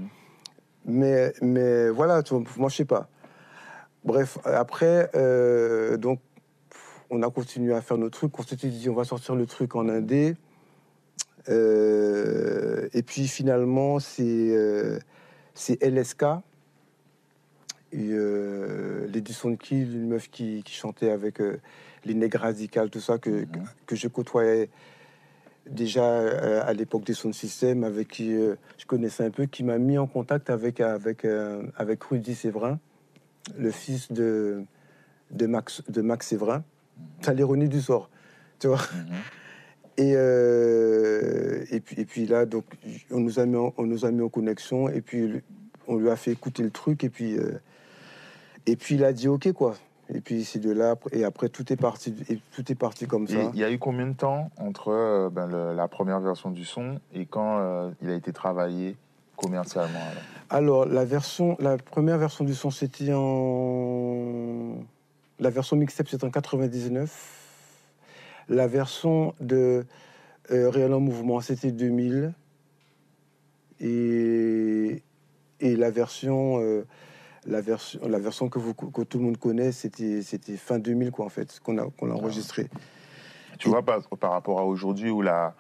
Mais, 0.86 1.34
mais 1.41 1.89
voilà, 1.89 2.24
tu 2.24 2.34
vois, 2.34 2.43
moi, 2.58 2.69
je 2.69 2.78
sais 2.78 2.86
pas. 2.86 3.08
Bref, 4.04 4.39
après, 4.45 5.10
euh, 5.15 5.97
donc, 5.97 6.19
on 7.10 7.21
a 7.21 7.30
continué 7.30 7.74
à 7.74 7.82
faire 7.82 7.97
nos 7.97 8.10
trucs. 8.10 8.38
On 8.39 8.43
s'était 8.43 8.69
dit, 8.69 8.89
on 8.89 8.95
va 8.95 9.04
sortir 9.04 9.36
le 9.36 9.45
truc 9.45 9.76
en 9.76 9.88
indé. 9.89 10.36
Euh, 11.50 12.88
et 12.93 13.04
puis 13.04 13.28
finalement, 13.28 14.00
c'est 14.00 14.24
euh, 14.24 15.00
LSK, 15.82 16.26
euh, 17.93 19.08
Lady 19.13 19.36
Kill, 19.60 19.95
une 19.95 20.08
meuf 20.08 20.30
qui, 20.30 20.63
qui 20.63 20.73
chantait 20.73 21.12
avec 21.12 21.41
euh, 21.41 21.58
les 22.06 22.13
nègres 22.13 22.39
radicales, 22.39 22.89
tout 22.89 22.99
ça, 22.99 23.17
que, 23.17 23.30
Mhm. 23.30 23.47
que 23.86 23.95
je 23.95 24.08
côtoyais 24.08 24.69
déjà 25.69 26.04
euh, 26.04 26.63
à 26.65 26.73
l'époque 26.73 27.04
des 27.04 27.13
Sound 27.13 27.34
System, 27.34 27.84
avec 27.84 28.08
qui 28.08 28.34
euh, 28.34 28.56
je 28.77 28.86
connaissais 28.86 29.23
un 29.25 29.30
peu, 29.32 29.45
qui 29.45 29.63
m'a 29.63 29.77
mis 29.77 29.97
en 29.97 30.08
contact 30.08 30.49
avec, 30.49 30.80
avec, 30.80 31.25
avec 31.75 32.04
Rudy 32.04 32.36
Séverin, 32.36 32.80
le 33.58 33.71
fils 33.71 34.12
de, 34.12 34.63
de, 35.32 35.45
Max, 35.45 35.84
de 35.89 36.01
Max 36.01 36.27
Séverin. 36.27 36.63
C'est 37.21 37.34
l'ironie 37.34 37.69
du 37.69 37.82
sort, 37.82 38.10
tu 38.60 38.67
vois. 38.67 38.77
Mhm. 38.77 39.15
Et, 39.97 40.13
euh, 40.15 41.65
et, 41.69 41.80
puis, 41.80 41.99
et 41.99 42.06
puis 42.06 42.25
là, 42.25 42.45
donc, 42.45 42.65
on 43.12 43.19
nous, 43.19 43.39
a 43.39 43.45
mis 43.45 43.58
en, 43.58 43.73
on 43.77 43.86
nous 43.86 44.06
a 44.06 44.12
mis 44.12 44.21
en 44.21 44.30
connexion, 44.30 44.89
et 44.89 45.01
puis 45.01 45.41
on 45.88 45.97
lui 45.97 46.10
a 46.10 46.15
fait 46.15 46.32
écouter 46.32 46.63
le 46.63 46.71
truc, 46.71 47.04
et 47.04 47.10
puis, 47.10 47.38
euh, 47.38 47.60
et 48.65 48.76
puis 48.76 48.95
il 48.95 49.04
a 49.04 49.13
dit 49.13 49.28
OK, 49.28 49.52
quoi. 49.54 49.76
Et 50.13 50.19
puis 50.19 50.43
c'est 50.43 50.60
de 50.60 50.71
là, 50.71 50.95
et 51.13 51.24
après 51.24 51.47
tout 51.47 51.71
est 51.71 51.78
parti, 51.78 52.13
et 52.30 52.39
tout 52.54 52.69
est 52.69 52.76
parti 52.76 53.08
comme 53.08 53.28
ça. 53.28 53.50
il 53.54 53.60
y 53.60 53.63
a 53.63 53.71
eu 53.71 53.80
combien 53.80 54.08
de 54.08 54.13
temps 54.13 54.50
entre 54.58 54.89
euh, 54.89 55.30
ben, 55.30 55.47
le- 55.47 55.74
la 55.74 55.88
première 55.88 56.19
version 56.19 56.52
du 56.52 56.65
son 56.65 57.00
et 57.13 57.26
quand 57.26 57.60
euh, 57.60 57.91
il 58.02 58.10
a 58.10 58.15
été 58.15 58.34
travaillé 58.34 58.97
commercialement 59.38 60.00
alors? 60.12 60.24
Alors, 60.50 60.86
la, 60.86 61.06
version, 61.06 61.56
la 61.62 61.78
première 61.78 62.17
version 62.17 62.43
du 62.43 62.54
son, 62.54 62.71
c'était 62.71 63.13
en. 63.13 64.76
La 65.39 65.50
version 65.50 65.78
mixtape, 65.78 66.10
c'était 66.10 66.26
en 66.26 66.30
99. 66.30 67.38
La 68.50 68.67
version 68.67 69.34
de 69.39 69.86
euh, 70.52 70.69
Réel 70.69 70.93
en 70.93 71.00
Mouvement, 71.00 71.39
c'était 71.39 71.71
2000. 71.71 72.34
Et, 73.80 75.02
et 75.62 75.76
la 75.78 75.89
version. 75.89 76.60
euh, 76.60 76.86
la 77.45 77.62
version, 77.62 77.99
la 78.08 78.19
version 78.19 78.49
que, 78.49 78.60
vous, 78.60 78.73
que 78.73 79.01
tout 79.01 79.17
le 79.17 79.25
monde 79.25 79.38
connaît, 79.38 79.71
c'était 79.71 80.21
fin 80.58 80.80
2000, 80.80 81.12
quoi, 81.12 81.25
en 81.25 81.30
fait, 81.30 81.60
qu'on 81.60 81.77
a, 81.77 81.86
qu'on 81.97 82.12
a 82.12 82.13
enregistré. 82.13 82.67
Tu 83.58 83.69
vois, 83.69 83.84
par, 83.84 84.01
par 84.19 84.32
rapport 84.32 84.60
à 84.60 84.65
aujourd'hui 84.65 85.10
où 85.10 85.21
la, 85.21 85.54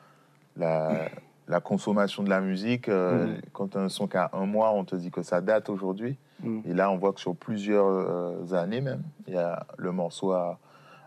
la, 0.57 1.09
la 1.47 1.59
consommation 1.59 2.23
de 2.23 2.29
la 2.29 2.41
musique, 2.41 2.87
euh, 2.87 3.27
Mhm. 3.27 3.41
quand 3.53 3.75
un 3.75 3.89
son 3.89 4.07
qui 4.07 4.17
a 4.17 4.29
un 4.33 4.45
mois, 4.45 4.71
on 4.71 4.85
te 4.85 4.95
dit 4.95 5.11
que 5.11 5.21
ça 5.21 5.41
date 5.41 5.69
aujourd'hui. 5.69 6.17
Mm. 6.41 6.59
Et 6.65 6.73
là, 6.73 6.89
on 6.91 6.97
voit 6.97 7.13
que 7.13 7.19
sur 7.19 7.35
plusieurs 7.35 7.85
euh, 7.85 8.53
années 8.53 8.81
même, 8.81 9.03
y 9.27 9.35
a, 9.35 9.65
le 9.77 9.91
morceau 9.91 10.31
a, 10.31 10.59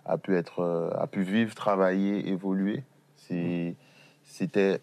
a, 0.04 0.18
pu 0.18 0.36
être, 0.36 0.60
euh, 0.60 0.90
a 0.96 1.06
pu 1.06 1.22
vivre, 1.22 1.54
travailler, 1.54 2.28
évoluer. 2.28 2.82
C'était 3.16 4.80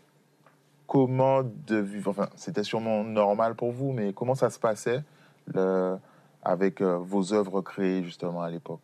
comment 0.88 1.43
de 1.43 1.77
vivre, 1.77 2.10
enfin, 2.10 2.27
c'était 2.36 2.63
sûrement 2.63 3.04
normal 3.04 3.56
pour 3.56 3.71
vous, 3.71 3.91
mais 3.91 4.13
comment 4.13 4.36
ça 4.36 4.49
se 4.49 4.60
passait 4.60 5.04
le- 5.54 5.98
avec 6.44 6.82
euh, 6.82 6.98
vos 6.98 7.34
œuvres 7.34 7.62
créées 7.62 8.04
justement 8.04 8.42
à 8.42 8.50
l'époque? 8.50 8.80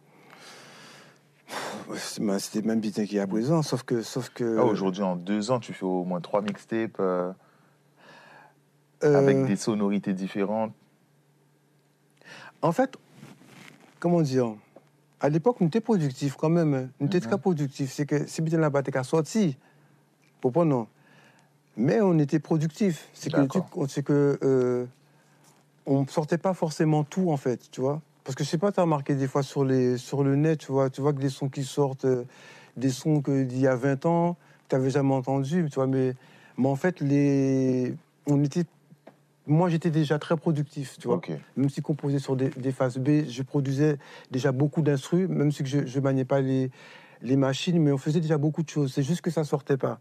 C'était 2.39 2.61
même 2.67 2.79
bien 2.81 2.91
qu'il 2.91 3.13
y 3.13 3.19
a 3.19 3.23
à 3.23 3.27
présent, 3.27 3.61
sauf 3.61 3.83
que. 3.83 4.01
Sauf 4.01 4.29
que 4.29 4.57
Ah, 4.59 4.65
Aujourd'hui, 4.65 5.03
en 5.03 5.15
deux 5.15 5.51
ans, 5.51 5.59
tu 5.59 5.73
fais 5.73 5.85
au 5.85 6.03
moins 6.03 6.19
trois 6.19 6.41
mixtapes 6.41 6.97
euh, 6.99 7.31
euh, 9.03 9.17
avec 9.17 9.45
des 9.45 9.55
sonorités 9.55 10.13
différentes. 10.13 10.73
En 12.61 12.71
fait, 12.71 12.97
comment 13.99 14.21
dire? 14.21 14.53
À 15.19 15.29
l'époque, 15.29 15.61
nous 15.61 15.67
étions 15.67 15.81
productifs 15.81 16.35
quand 16.35 16.49
même. 16.49 16.73
hein. 16.73 16.89
Nous 16.99 17.07
étions 17.07 17.19
Mhm. 17.19 17.21
très 17.31 17.37
productifs. 17.39 17.91
C'est 17.91 18.05
que 18.05 18.27
c'est 18.27 18.41
bien 18.41 18.59
là-bas 18.59 18.83
qui 18.83 18.95
a 18.97 19.03
sorti. 19.03 19.57
Pourquoi 20.41 20.65
non 20.65 20.87
Mais 21.77 22.01
on 22.01 22.19
était 22.19 22.39
productifs. 22.39 23.07
C'est 23.13 23.31
que, 23.31 23.47
c'est 23.87 24.03
que 24.03 24.37
euh, 24.43 24.85
on 25.87 26.01
ne 26.01 26.07
sortait 26.07 26.37
pas 26.37 26.53
forcément 26.53 27.03
tout, 27.03 27.31
en 27.31 27.37
fait, 27.37 27.71
tu 27.71 27.81
vois. 27.81 28.01
Parce 28.23 28.35
que 28.35 28.43
je 28.43 28.49
sais 28.49 28.57
pas, 28.57 28.71
tu 28.71 28.79
as 28.79 28.83
remarqué 28.83 29.15
des 29.15 29.27
fois 29.27 29.41
sur, 29.41 29.63
les, 29.63 29.97
sur 29.97 30.23
le 30.23 30.35
net, 30.35 30.59
tu 30.59 30.71
vois, 30.71 30.89
tu 30.89 31.01
vois 31.01 31.13
que 31.13 31.19
des 31.19 31.29
sons 31.29 31.47
qui 31.49 31.63
sortent, 31.63 32.05
euh, 32.05 32.25
des 32.75 32.89
sons 32.89 33.21
que 33.21 33.43
d'il 33.43 33.59
y 33.59 33.67
a 33.67 33.75
20 33.75 34.05
ans, 34.05 34.35
tu 34.67 34.75
n'avais 34.75 34.89
jamais 34.89 35.13
entendu, 35.13 35.65
tu 35.69 35.75
vois. 35.75 35.87
Mais, 35.87 36.13
mais 36.57 36.67
en 36.67 36.75
fait, 36.75 36.99
les, 36.99 37.95
on 38.27 38.43
était, 38.43 38.65
moi, 39.47 39.69
j'étais 39.69 39.89
déjà 39.89 40.19
très 40.19 40.35
productif, 40.35 40.97
tu 40.99 41.07
vois 41.07 41.21
même 41.55 41.69
si 41.69 41.81
composé 41.81 42.19
sur 42.19 42.35
des, 42.35 42.49
des 42.49 42.73
phases 42.73 42.97
B, 42.97 43.25
je 43.29 43.41
produisais 43.43 43.97
déjà 44.29 44.51
beaucoup 44.51 44.81
d'instrus, 44.81 45.29
même 45.29 45.53
si 45.53 45.65
je 45.65 45.79
ne 45.79 46.03
maniais 46.03 46.25
pas 46.25 46.41
les, 46.41 46.69
les 47.21 47.37
machines, 47.37 47.81
mais 47.81 47.93
on 47.93 47.97
faisait 47.97 48.19
déjà 48.19 48.37
beaucoup 48.37 48.61
de 48.61 48.69
choses. 48.69 48.93
C'est 48.93 49.03
juste 49.03 49.21
que 49.21 49.31
ça 49.31 49.45
sortait 49.45 49.77
pas. 49.77 49.99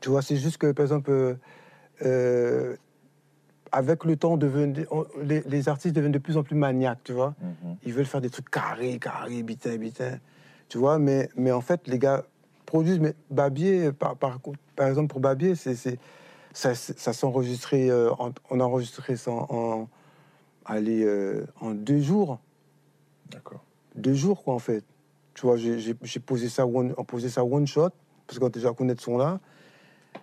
Tu 0.00 0.10
vois, 0.10 0.20
c'est 0.20 0.36
juste 0.36 0.58
que, 0.58 0.70
par 0.72 0.84
exemple, 0.84 1.10
euh, 1.10 1.34
euh, 2.02 2.76
avec 3.74 4.04
le 4.04 4.16
temps, 4.16 4.34
on 4.34 4.36
devenait- 4.36 4.86
on- 4.92 5.04
les, 5.20 5.42
les 5.42 5.68
artistes 5.68 5.96
deviennent 5.96 6.12
de 6.12 6.18
plus 6.18 6.36
en 6.36 6.44
plus 6.44 6.54
maniaques, 6.54 7.00
tu 7.02 7.12
vois. 7.12 7.34
Mhm. 7.40 7.76
Ils 7.84 7.92
veulent 7.92 8.06
faire 8.06 8.20
des 8.20 8.30
trucs 8.30 8.48
carrés, 8.48 8.98
carrés, 9.00 9.42
bitin, 9.42 9.76
bitin. 9.76 10.18
Tu 10.68 10.78
vois, 10.78 10.98
mais, 11.00 11.28
mais 11.36 11.50
en 11.50 11.60
fait, 11.60 11.88
les 11.88 11.98
gars 11.98 12.24
produisent. 12.66 13.00
Mais 13.00 13.14
Babier, 13.30 13.90
par, 13.92 14.16
par, 14.16 14.38
par 14.76 14.86
exemple, 14.86 15.08
pour 15.08 15.18
Babier, 15.20 15.56
c'est, 15.56 15.74
ça, 16.52 17.26
enregistré, 17.26 17.90
euh, 17.90 18.12
on 18.48 18.60
a 18.60 18.64
enregistré 18.64 19.16
ça 19.16 19.32
en, 19.32 19.46
en- 19.50 19.88
allez, 20.64 21.02
euh, 21.02 21.44
en 21.60 21.72
deux 21.72 21.98
jours. 21.98 22.38
D'accord. 23.32 23.64
Deux 23.96 24.14
jours, 24.14 24.44
quoi, 24.44 24.54
en 24.54 24.60
fait. 24.60 24.84
Tu 25.34 25.46
vois, 25.46 25.56
j'ai, 25.56 25.80
posé 26.20 26.48
ça 26.48 26.64
one, 26.64 26.94
on 26.96 27.02
ça 27.28 27.44
one 27.44 27.66
shot, 27.66 27.90
parce 28.28 28.38
qu'on 28.38 28.48
déjà 28.50 28.72
connaître 28.72 29.02
son 29.02 29.18
là. 29.18 29.40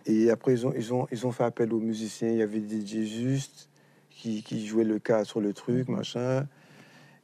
Et 0.06 0.30
après, 0.30 0.54
ils 0.54 0.65
ont, 0.67 0.73
ils, 0.75 0.93
ont, 0.93 1.08
ils 1.12 1.25
ont 1.27 1.32
fait 1.32 1.43
appel 1.43 1.73
aux 1.73 1.80
musiciens. 1.80 2.30
Il 2.30 2.38
y 2.38 2.41
avait 2.41 2.60
DJ 2.60 3.04
Juste 3.06 3.69
qui, 4.10 4.43
qui 4.43 4.65
jouait 4.65 4.84
le 4.84 4.99
cas 4.99 5.23
sur 5.23 5.41
le 5.41 5.54
truc, 5.54 5.88
Mhm. 5.88 5.95
machin. 5.97 6.47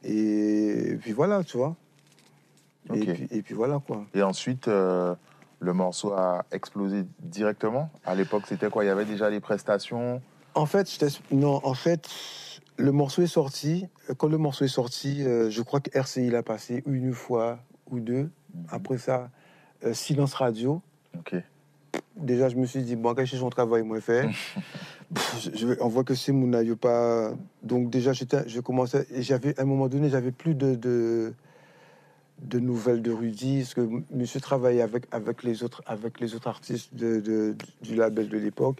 Et 0.04 0.96
puis 1.00 1.12
voilà, 1.12 1.42
tu 1.44 1.56
vois. 1.56 1.76
Et, 2.94 3.04
puis, 3.04 3.26
et 3.30 3.42
puis 3.42 3.54
voilà, 3.54 3.80
quoi. 3.84 4.06
Et 4.14 4.22
ensuite, 4.22 4.68
euh, 4.68 5.14
le 5.60 5.72
morceau 5.72 6.12
a 6.12 6.44
explosé 6.52 7.04
directement. 7.20 7.90
À 8.06 8.14
l'époque, 8.14 8.44
c'était 8.46 8.70
quoi? 8.70 8.84
Il 8.84 8.86
y 8.86 8.90
avait 8.90 9.04
déjà 9.04 9.28
les 9.28 9.40
prestations? 9.40 10.22
En 10.54 10.66
fait, 10.66 10.88
je 10.90 11.06
non, 11.34 11.60
en 11.64 11.74
fait, 11.74 12.08
le 12.76 12.92
morceau 12.92 13.22
est 13.22 13.26
sorti. 13.26 13.86
Quand 14.16 14.28
le 14.28 14.38
morceau 14.38 14.64
est 14.64 14.68
sorti, 14.68 15.22
euh, 15.24 15.50
je 15.50 15.62
crois 15.62 15.80
que 15.80 15.90
RCI 15.96 16.30
l'a 16.30 16.42
passé 16.42 16.82
une 16.86 17.12
fois 17.12 17.58
ou 17.90 18.00
deux. 18.00 18.30
Après 18.70 18.98
ça, 18.98 19.30
euh, 19.84 19.92
silence 19.92 20.34
radio. 20.34 20.80
Ok. 21.18 21.34
Déjà, 22.18 22.48
je 22.48 22.56
me 22.56 22.66
suis 22.66 22.82
dit, 22.82 22.96
bon, 22.96 23.14
quand 23.14 23.24
son 23.26 23.50
travail, 23.50 23.82
moi, 23.82 24.00
fait. 24.00 24.28
Pff, 25.14 25.48
je, 25.54 25.66
on 25.80 25.88
voit 25.88 26.04
que 26.04 26.14
c'est 26.14 26.32
mon 26.32 26.52
aïeux 26.52 26.76
pas. 26.76 27.32
Donc, 27.62 27.88
déjà, 27.90 28.12
je 28.12 28.60
commençais. 28.60 29.06
Et 29.12 29.22
j'avais, 29.22 29.58
à 29.58 29.62
un 29.62 29.66
moment 29.66 29.88
donné, 29.88 30.10
j'avais 30.10 30.32
plus 30.32 30.54
de, 30.54 30.74
de, 30.74 31.32
de 32.42 32.58
nouvelles 32.58 33.00
de 33.02 33.10
Rudy. 33.10 33.60
Parce 33.60 33.74
que 33.74 33.88
monsieur 34.12 34.40
travaillait 34.40 34.82
avec, 34.82 35.04
avec, 35.10 35.42
les, 35.44 35.62
autres, 35.62 35.82
avec 35.86 36.20
les 36.20 36.34
autres 36.34 36.48
artistes 36.48 36.94
de, 36.94 37.20
de- 37.20 37.56
du 37.82 37.94
label 37.94 38.28
de 38.28 38.36
l'époque. 38.38 38.78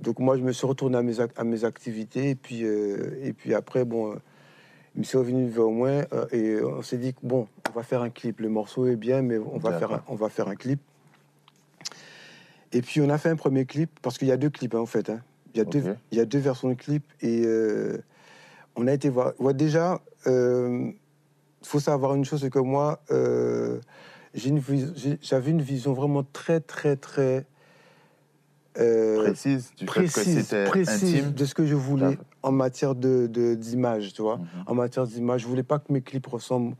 Donc, 0.00 0.18
moi, 0.18 0.36
je 0.36 0.42
me 0.42 0.52
suis 0.52 0.66
retourné 0.66 0.98
à 0.98 1.02
mes, 1.02 1.14
ac- 1.20 1.32
à 1.36 1.44
mes 1.44 1.64
activités. 1.64 2.30
Et 2.30 2.34
puis, 2.34 2.64
euh, 2.64 3.18
et 3.22 3.32
puis 3.32 3.54
après, 3.54 3.84
bon. 3.84 4.12
euh, 4.12 4.16
il 4.94 5.00
me 5.00 5.04
s'est 5.04 5.18
revenu 5.18 5.46
vers 5.48 5.66
moi 5.68 5.88
euh, 6.12 6.26
et 6.32 6.60
on 6.60 6.82
s'est 6.82 6.96
dit 6.96 7.14
bon, 7.22 7.46
on 7.68 7.72
va 7.72 7.84
faire 7.84 8.02
un 8.02 8.10
clip. 8.10 8.40
Le 8.40 8.48
morceau 8.48 8.86
est 8.86 8.96
bien, 8.96 9.22
mais 9.22 9.38
on 9.38 9.58
va, 9.58 9.78
faire 9.78 9.90
un, 9.92 9.96
D'accord. 9.98 10.12
on 10.12 10.14
va 10.16 10.28
faire 10.28 10.48
un 10.48 10.56
clip. 10.56 10.80
Et 12.72 12.82
puis 12.82 13.00
on 13.00 13.08
a 13.08 13.18
fait 13.18 13.30
un 13.30 13.36
premier 13.36 13.64
clip, 13.64 13.90
parce 14.02 14.18
qu'il 14.18 14.28
y 14.28 14.32
a 14.32 14.36
deux 14.36 14.50
clips 14.50 14.74
hein, 14.74 14.80
en 14.80 14.86
fait. 14.86 15.08
hein. 15.10 15.20
Il, 15.54 15.58
y 15.58 15.60
a 15.60 15.64
deux, 15.64 15.80
Ok. 15.90 15.96
il 16.12 16.18
y 16.18 16.20
a 16.20 16.24
deux 16.26 16.38
versions 16.38 16.68
de 16.68 16.74
clip 16.74 17.04
et 17.20 17.42
euh, 17.46 17.98
on 18.76 18.86
a 18.86 18.92
été 18.92 19.08
voir. 19.08 19.32
ouais, 19.38 19.54
déjà, 19.54 20.00
il 20.26 20.94
faut 21.62 21.80
savoir 21.80 22.14
une 22.14 22.24
chose, 22.24 22.40
c'est 22.42 22.50
que 22.50 22.58
moi, 22.58 23.00
euh, 23.10 23.80
une 24.44 24.60
j'avais 25.22 25.50
une 25.50 25.62
vision 25.62 25.94
vraiment 25.94 26.22
très, 26.22 26.60
très, 26.60 26.96
très 26.96 27.46
euh, 28.78 29.22
Précise 29.22 29.72
du 29.76 29.86
fait 29.86 30.00
que 30.00 30.06
précise, 30.06 30.54
précise 30.66 31.14
intime. 31.24 31.32
de 31.32 31.44
ce 31.44 31.54
que 31.54 31.64
je 31.66 31.74
voulais 31.74 32.18
en 32.42 32.52
matière 32.52 32.94
de 32.94 33.26
de- 33.26 33.54
d'image, 33.54 34.12
tu 34.12 34.22
vois. 34.22 34.36
Mhm. 34.36 34.46
En 34.66 34.74
matière 34.74 35.06
d'image, 35.06 35.40
je 35.42 35.46
voulais 35.48 35.62
pas 35.64 35.78
que 35.78 35.92
mes 35.92 36.02
clips 36.02 36.26
ressemblent 36.26 36.76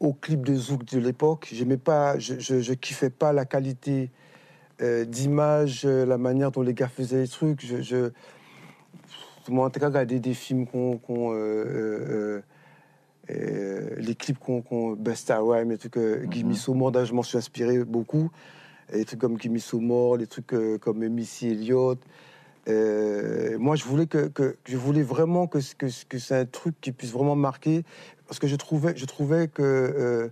aux 0.00 0.12
clips 0.14 0.44
de 0.44 0.54
Zouk 0.54 0.84
de 0.86 0.98
l'époque. 0.98 1.48
J'aimais 1.52 1.76
pas, 1.76 2.18
je, 2.18 2.38
je, 2.38 2.60
je 2.60 2.72
kiffais 2.72 3.10
pas 3.10 3.32
la 3.32 3.44
qualité 3.44 4.10
euh, 4.82 5.04
d'image, 5.04 5.82
euh, 5.84 6.04
la 6.04 6.18
manière 6.18 6.50
dont 6.50 6.62
les 6.62 6.74
gars 6.74 6.88
faisaient 6.88 7.22
les 7.22 7.28
trucs. 7.28 7.64
Je, 7.64 7.82
je 7.82 8.10
moi, 9.48 9.66
en 9.66 9.70
tout 9.70 9.78
cas, 9.78 9.86
regarder 9.86 10.18
des 10.18 10.34
films 10.34 10.66
qu'on, 10.66 10.98
euh, 11.32 12.42
euh, 13.30 13.90
les 13.96 14.14
clips 14.14 14.38
qu'on, 14.38 14.60
qu'on 14.60 14.92
Best 14.92 15.32
Rhyme, 15.36 15.70
les 15.70 15.78
trucs, 15.78 15.96
euh. 15.96 16.26
Somore, 16.54 16.90
là, 16.90 17.04
je 17.04 17.12
m'en 17.12 17.22
suis 17.22 17.38
inspiré 17.38 17.84
beaucoup. 17.84 18.30
Et 18.92 18.98
Les 18.98 19.04
trucs 19.04 19.20
comme 19.20 19.38
Gimme 19.40 19.58
Somore, 19.58 20.16
les 20.16 20.26
trucs 20.26 20.52
comme 20.80 21.06
Missy 21.08 21.48
Elliott. 21.48 21.98
Euh, 22.68 23.58
moi, 23.58 23.76
je 23.76 23.84
voulais 23.84 24.06
que, 24.06 24.26
que- 24.26 24.56
je 24.64 24.76
voulais 24.76 25.02
vraiment 25.02 25.46
que, 25.46 25.58
que, 25.78 25.86
que 26.08 26.18
c'est 26.18 26.36
un 26.36 26.46
truc 26.46 26.74
qui 26.80 26.90
puisse 26.90 27.12
vraiment 27.12 27.36
marquer, 27.36 27.84
parce 28.26 28.40
que 28.40 28.48
je 28.48 28.56
trouvais, 28.56 28.96
je 28.96 29.04
trouvais 29.06 29.46
que 29.46 29.62
euh, 29.62 30.28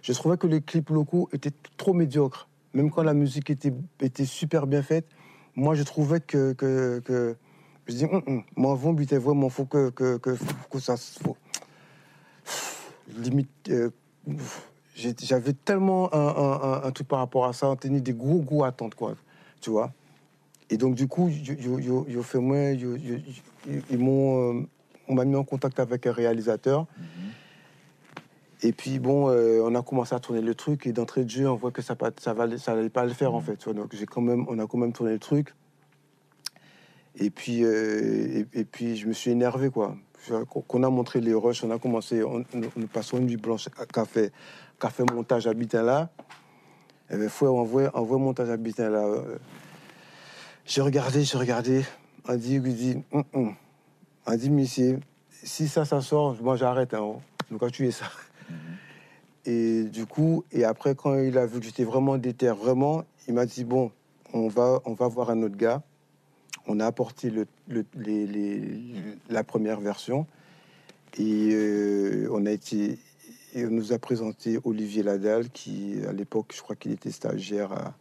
je 0.00 0.12
trouvais 0.14 0.38
que 0.38 0.46
les 0.46 0.62
clips 0.62 0.88
locaux 0.88 1.28
étaient 1.34 1.52
trop 1.76 1.92
médiocres, 1.92 2.48
même 2.74 2.90
quand 2.90 3.02
la 3.02 3.14
musique 3.14 3.50
était, 3.50 3.72
était 4.00 4.24
super 4.24 4.66
bien 4.66 4.82
faite. 4.82 5.06
Moi, 5.56 5.74
je 5.74 5.82
trouvais 5.82 6.20
que, 6.20 6.52
que, 6.52 7.00
je 7.86 7.94
dis, 7.94 8.04
Hum, 8.04 8.22
hum, 8.26 8.42
moi, 8.56 8.72
avant, 8.72 8.92
vraiment, 9.18 9.48
faut 9.48 9.64
que, 9.64 9.90
que, 9.90 10.16
que, 10.18 10.34
faut 10.36 10.78
ça, 10.78 10.96
faut, 10.96 11.36
limite. 13.16 13.50
euh, 13.68 13.90
j'avais 14.94 15.52
tellement 15.54 16.12
un, 16.14 16.18
un- 16.84 16.90
truc 16.92 17.08
par 17.08 17.20
rapport 17.20 17.46
à 17.46 17.52
ça, 17.52 17.68
on 17.68 17.76
tenait 17.76 18.00
des 18.00 18.12
gros, 18.12 18.38
gros 18.40 18.64
attentes, 18.64 18.94
quoi, 18.94 19.14
tu 19.60 19.70
vois. 19.70 19.92
Et 20.68 20.76
donc, 20.76 20.94
du 20.94 21.08
coup, 21.08 21.28
fait 22.22 22.38
ils 23.90 23.98
m'ont, 23.98 24.60
euh, 24.60 24.66
on 25.08 25.14
m'a 25.14 25.24
mis 25.24 25.34
en 25.34 25.44
contact 25.44 25.80
avec 25.80 26.06
un 26.06 26.12
réalisateur. 26.12 26.86
Et 28.62 28.72
puis, 28.72 28.98
bon, 28.98 29.28
euh, 29.30 29.62
on 29.64 29.74
a 29.74 29.82
commencé 29.82 30.14
à 30.14 30.18
tourner 30.20 30.42
le 30.42 30.54
truc, 30.54 30.86
et 30.86 30.92
d'entrée 30.92 31.24
de 31.24 31.30
jeu, 31.30 31.48
on 31.48 31.54
voit 31.56 31.70
que 31.70 31.80
ça 31.82 31.94
n'allait 32.00 32.14
ça, 32.20 32.34
va- 32.34 32.58
ça 32.58 32.72
allait 32.72 32.90
pas 32.90 33.04
le 33.06 33.12
faire, 33.14 33.34
en 33.34 33.40
fait. 33.40 33.56
tu 33.56 33.64
vois. 33.64 33.74
Donc, 33.74 33.94
j'ai 33.94 34.06
quand 34.06 34.20
même, 34.20 34.44
on 34.48 34.58
a 34.58 34.66
quand 34.66 34.76
même 34.78 34.92
tourné 34.92 35.12
le 35.12 35.18
truc. 35.18 35.54
Et 37.16 37.30
puis, 37.30 37.64
euh, 37.64 38.44
et, 38.54 38.60
et 38.60 38.64
puis 38.64 38.96
je 38.96 39.06
me 39.08 39.12
suis 39.12 39.30
énervé, 39.30 39.70
quoi. 39.70 39.96
Qu'on 40.68 40.82
a 40.82 40.90
montré 40.90 41.20
les 41.20 41.32
rushs, 41.34 41.64
on 41.64 41.70
a 41.70 41.78
commencé, 41.78 42.22
on, 42.22 42.44
on, 42.54 42.86
passons 42.92 43.16
une 43.18 43.26
nuit 43.26 43.36
blanche 43.38 43.68
à 43.78 43.86
café, 43.86 44.30
café 44.78 45.02
montage 45.12 45.46
à 45.46 45.54
Bitin 45.54 45.82
là. 45.82 46.10
Et 47.10 47.16
ben, 47.16 47.28
faut 47.30 47.46
envoyer, 47.48 47.88
envoyer 47.94 48.22
montage 48.22 48.50
à 48.50 48.56
Bitin 48.58 48.90
là. 48.90 48.98
euh. 49.06 49.38
J'ai 50.66 50.82
regardé, 50.82 51.24
j'ai 51.24 51.38
regardé. 51.38 51.84
On 52.28 52.36
dit, 52.36 52.56
il 52.56 52.74
dit, 52.76 53.02
Hum, 53.12 53.24
hum. 53.32 53.54
on 54.26 54.36
dit, 54.36 54.50
monsieur, 54.50 55.00
si 55.42 55.66
ça, 55.68 55.84
ça 55.86 56.02
sort, 56.02 56.36
moi 56.42 56.56
j'arrête. 56.56 56.92
Hein. 56.94 57.14
Donc, 57.50 57.60
quand 57.60 57.70
tu 57.70 57.88
es 57.88 57.90
ça. 57.90 58.04
Et 59.50 59.82
du 59.84 60.06
coup, 60.06 60.44
et 60.52 60.62
après, 60.62 60.94
quand 60.94 61.18
il 61.18 61.36
a 61.36 61.44
vu 61.44 61.58
que 61.58 61.66
j'étais 61.66 61.82
vraiment 61.82 62.16
déter, 62.18 62.50
vraiment, 62.50 63.02
il 63.26 63.34
m'a 63.34 63.46
dit 63.46 63.64
bon, 63.64 63.90
on 64.32 64.46
va, 64.46 64.80
on 64.84 64.92
va 64.94 65.08
voir 65.08 65.30
un 65.30 65.42
autre 65.42 65.56
gars. 65.56 65.82
On 66.68 66.78
a 66.78 66.86
apporté 66.86 67.30
le, 67.30 67.46
le- 67.66 67.84
les- 67.96 68.26
les- 68.28 68.92
la 69.28 69.42
première 69.42 69.80
version 69.80 70.24
et 71.18 71.48
euh, 71.52 72.28
on 72.30 72.46
a 72.46 72.52
été, 72.52 72.98
et 73.54 73.66
on 73.66 73.70
nous 73.70 73.92
a 73.92 73.98
présenté 73.98 74.60
Olivier 74.62 75.02
Ladal, 75.02 75.50
qui 75.50 75.96
à 76.08 76.12
l'époque, 76.12 76.52
je 76.54 76.62
crois 76.62 76.76
qu'il 76.76 76.92
était 76.92 77.10
stagiaire 77.10 77.72
à, 77.72 77.94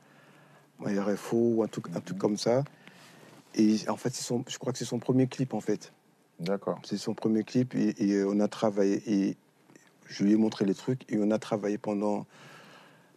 à 0.86 1.04
RFO 1.04 1.38
ou 1.56 1.64
un 1.64 1.68
truc, 1.68 1.86
un 1.96 2.00
truc 2.00 2.20
comme 2.20 2.38
ça. 2.38 2.64
Et 3.56 3.78
en 3.88 3.98
fait, 3.98 4.14
son, 4.14 4.44
je 4.48 4.60
crois 4.60 4.72
que 4.72 4.78
c'est 4.78 4.86
son 4.86 5.00
premier 5.00 5.26
clip 5.26 5.56
en 5.56 5.62
fait. 5.62 5.94
D'accord. 6.40 6.80
C'est 6.84 6.98
son 6.98 7.16
premier 7.16 7.44
clip 7.44 7.74
et, 7.74 7.96
et, 7.98 8.24
on 8.24 8.40
a 8.40 8.48
travaillé 8.48 9.02
et 9.08 9.38
je 10.10 10.24
lui 10.24 10.34
ai 10.34 10.36
montré 10.36 10.66
les 10.66 10.74
trucs 10.76 11.10
et 11.12 11.18
on 11.22 11.32
a 11.32 11.40
travaillé 11.40 11.78
pendant 11.78 12.26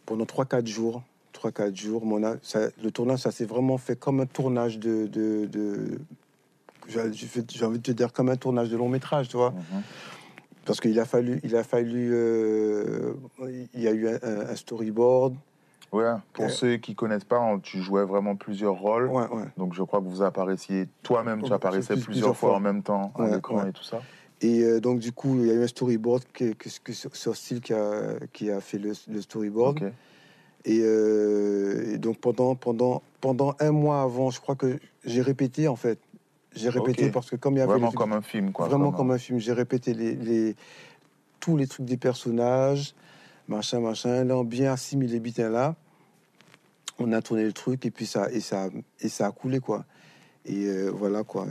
pendant 0.05 0.25
3-4 0.25 0.65
jours 0.67 1.01
3-4 1.33 1.75
jours. 1.75 2.03
A- 2.23 2.35
ça- 2.43 2.69
le 2.81 2.91
tournage, 2.91 3.19
ça 3.19 3.31
s'est 3.31 3.45
vraiment 3.45 3.77
fait 3.77 3.97
comme 3.99 4.19
un 4.21 4.25
tournage 4.25 4.77
de. 4.79 5.07
de, 5.07 5.45
de- 5.47 5.99
j'ai 6.87 7.65
envie 7.65 7.79
de 7.79 7.83
te 7.83 7.91
dire 7.91 8.13
comme 8.13 8.29
un 8.29 8.35
tournage 8.35 8.69
de 8.69 8.77
long 8.77 8.87
métrage, 8.89 9.29
tu 9.29 9.37
vois. 9.37 9.51
Mhm. 9.51 9.81
Parce 10.65 10.79
qu'il 10.79 10.97
a 10.99 11.05
fallu, 11.05 11.39
il 11.43 11.55
a 11.55 11.63
fallu, 11.63 12.11
euh, 12.13 13.13
il 13.73 13.81
y 13.81 13.87
a 13.87 13.91
eu 13.91 14.07
un, 14.07 14.55
storyboard. 14.55 15.35
Ouais, 15.91 16.05
pour 16.33 16.45
Euh, 16.45 16.49
ceux 16.49 16.77
qui 16.77 16.95
connaissent 16.95 17.23
pas, 17.25 17.39
tu 17.61 17.81
jouais 17.81 18.03
vraiment 18.05 18.35
plusieurs 18.35 18.75
rôles. 18.75 19.07
Ouais, 19.07 19.27
ouais. 19.27 19.43
Donc 19.57 19.73
je 19.73 19.83
crois 19.83 19.99
que 19.99 20.05
vous 20.05 20.21
apparaissiez, 20.21 20.87
toi-même, 21.03 21.39
tu 21.41 21.49
Ouais, 21.49 21.53
apparaissais 21.53 21.93
plus- 21.95 22.03
plusieurs, 22.03 22.05
plusieurs 22.31 22.37
fois 22.37 22.49
fois. 22.49 22.57
en 22.57 22.61
même 22.61 22.81
temps 22.83 23.11
à 23.17 23.23
Ouais, 23.23 23.35
l'écran 23.35 23.65
et 23.65 23.71
tout 23.73 23.83
ça. 23.83 24.01
Et 24.41 24.61
euh, 24.63 24.79
donc 24.79 24.99
du 24.99 25.11
coup, 25.11 25.39
il 25.39 25.47
y 25.47 25.51
a 25.51 25.53
eu 25.53 25.63
un 25.63 25.67
storyboard 25.67 26.23
que, 26.33 26.53
que, 26.53 26.69
que 26.83 27.33
Style 27.35 27.61
qui 27.61 27.73
a, 27.73 28.15
qui 28.33 28.51
a 28.51 28.59
fait 28.59 28.77
le, 28.77 28.93
le 29.09 29.21
storyboard. 29.21 29.91
Et, 30.65 30.79
euh, 30.81 31.93
et 31.93 31.97
donc 31.97 32.19
pendant, 32.19 32.55
pendant, 32.55 33.01
pendant 33.21 33.55
un 33.59 33.71
mois 33.71 34.01
avant, 34.01 34.29
je 34.31 34.39
crois 34.39 34.55
que 34.55 34.79
j'ai 35.05 35.21
répété 35.21 35.67
en 35.67 35.75
fait. 35.75 35.99
J'ai 36.55 36.69
répété 36.69 37.09
parce 37.11 37.29
que 37.29 37.35
comme 37.35 37.55
il 37.55 37.59
y 37.59 37.61
avait 37.61 37.71
Vraiment 37.73 37.91
comme 37.91 38.13
un 38.13 38.21
film, 38.21 38.51
quoi. 38.51 38.67
vraiment 38.67 38.91
comme 38.97 39.11
un 39.11 39.17
film, 39.17 39.39
j'ai 39.39 39.53
répété 39.53 39.93
les, 39.93 40.15
les- 40.15 40.55
tous 41.39 41.57
les 41.57 41.67
trucs 41.67 41.85
des 41.85 41.97
personnages, 41.97 42.95
machin, 43.47 43.79
machin. 43.81 44.23
Là, 44.23 44.37
on 44.37 44.43
bien 44.45 44.71
assimilé 44.71 45.19
bitin 45.19 45.49
là. 45.49 45.75
On 46.99 47.11
a 47.11 47.21
tourné 47.21 47.43
le 47.43 47.51
truc 47.53 47.85
et 47.85 47.91
puis 47.91 48.05
ça 48.05 48.31
et 48.31 48.39
ça 48.39 48.69
et 48.99 49.09
ça 49.09 49.25
a 49.27 49.31
coulé 49.31 49.59
quoi. 49.59 49.83
Et 50.45 50.65
euh, 50.67 50.89
voilà 50.91 51.23
quoi. 51.23 51.45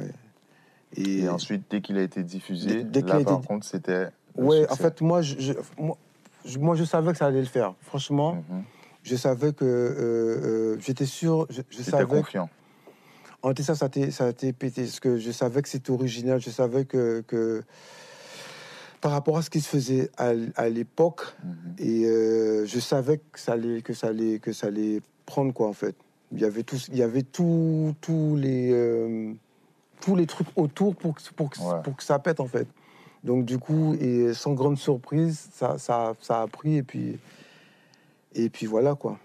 Et, 0.96 1.20
Et 1.20 1.28
ensuite, 1.28 1.64
dès 1.70 1.80
qu'il 1.80 1.96
a 1.98 2.02
été 2.02 2.22
diffusé, 2.22 2.82
Dès- 2.82 2.84
dès 2.84 3.02
là, 3.02 3.14
a 3.14 3.16
été 3.20 3.24
par 3.24 3.40
di- 3.40 3.46
contre, 3.46 3.66
c'était. 3.66 4.08
ouais, 4.36 4.60
succès. 4.60 4.72
en 4.72 4.76
fait, 4.76 5.00
moi, 5.00 5.22
je, 5.22 5.38
je- 5.38 5.52
moi, 5.78 5.96
je, 6.44 6.58
moi, 6.58 6.74
je 6.76 6.84
savais 6.84 7.12
que 7.12 7.18
ça 7.18 7.26
allait 7.26 7.40
le 7.40 7.46
faire. 7.46 7.74
Franchement, 7.80 8.34
Mhm. 8.50 8.62
je 9.02 9.16
savais 9.16 9.52
que 9.52 9.64
euh, 9.64 10.74
euh, 10.74 10.76
j'étais 10.80 11.06
sûr. 11.06 11.46
Je, 11.50 11.62
je 11.70 11.78
J'étais 11.78 11.90
savais. 11.92 12.04
confiant. 12.18 12.50
En 13.42 13.48
fait, 13.54 13.62
ça, 13.62 13.74
ça 13.74 13.86
a 13.86 13.88
été, 13.88 14.12
été 14.28 14.52
pété. 14.52 14.82
Parce 14.82 15.00
que 15.00 15.16
je 15.18 15.30
savais 15.32 15.62
que 15.62 15.68
c'était 15.68 15.90
original. 15.90 16.40
Je 16.40 16.50
savais 16.50 16.84
que, 16.84 17.22
que 17.26 17.62
par 19.00 19.10
rapport 19.12 19.36
à 19.38 19.42
ce 19.42 19.50
qui 19.50 19.60
se 19.60 19.68
faisait 19.68 20.10
à, 20.16 20.32
l'époque, 20.68 21.22
Mhm. 21.42 21.74
et 21.78 22.04
euh, 22.06 22.66
je 22.66 22.78
savais 22.78 23.18
que 23.18 23.40
ça 23.40 23.52
allait, 23.54 23.82
que 23.82 23.94
ça 23.94 24.08
allait, 24.08 24.38
que 24.38 24.52
ça 24.52 24.68
allait 24.68 25.00
prendre 25.26 25.52
quoi 25.52 25.66
en 25.68 25.72
fait. 25.72 25.96
Il 26.30 26.40
y 26.40 26.44
avait 26.44 26.62
tous, 26.62 26.86
il 26.88 26.96
y 26.98 27.02
avait 27.02 27.22
tout- 27.22 27.94
tous 28.00 28.36
les, 28.36 28.70
euh, 28.72 29.32
tous 30.04 30.16
les 30.16 30.26
trucs 30.26 30.48
autour 30.56 30.94
pour 30.96 31.14
que, 31.14 31.20
pour, 31.36 31.48
que, 31.50 31.58
Ouais. 31.60 31.82
pour 31.82 31.96
que 31.96 32.02
ça 32.02 32.18
pète 32.18 32.40
en 32.40 32.46
fait. 32.46 32.66
Donc 33.24 33.44
du 33.44 33.58
coup, 33.58 33.94
et 34.00 34.34
sans 34.34 34.52
grande 34.52 34.76
surprise, 34.78 35.48
ça, 35.52 35.78
ça, 35.78 36.14
ça 36.20 36.42
a 36.42 36.46
pris 36.48 36.76
et 36.78 36.82
puis, 36.82 37.18
et 38.34 38.48
puis 38.50 38.66
voilà 38.66 38.94
quoi, 38.96 39.18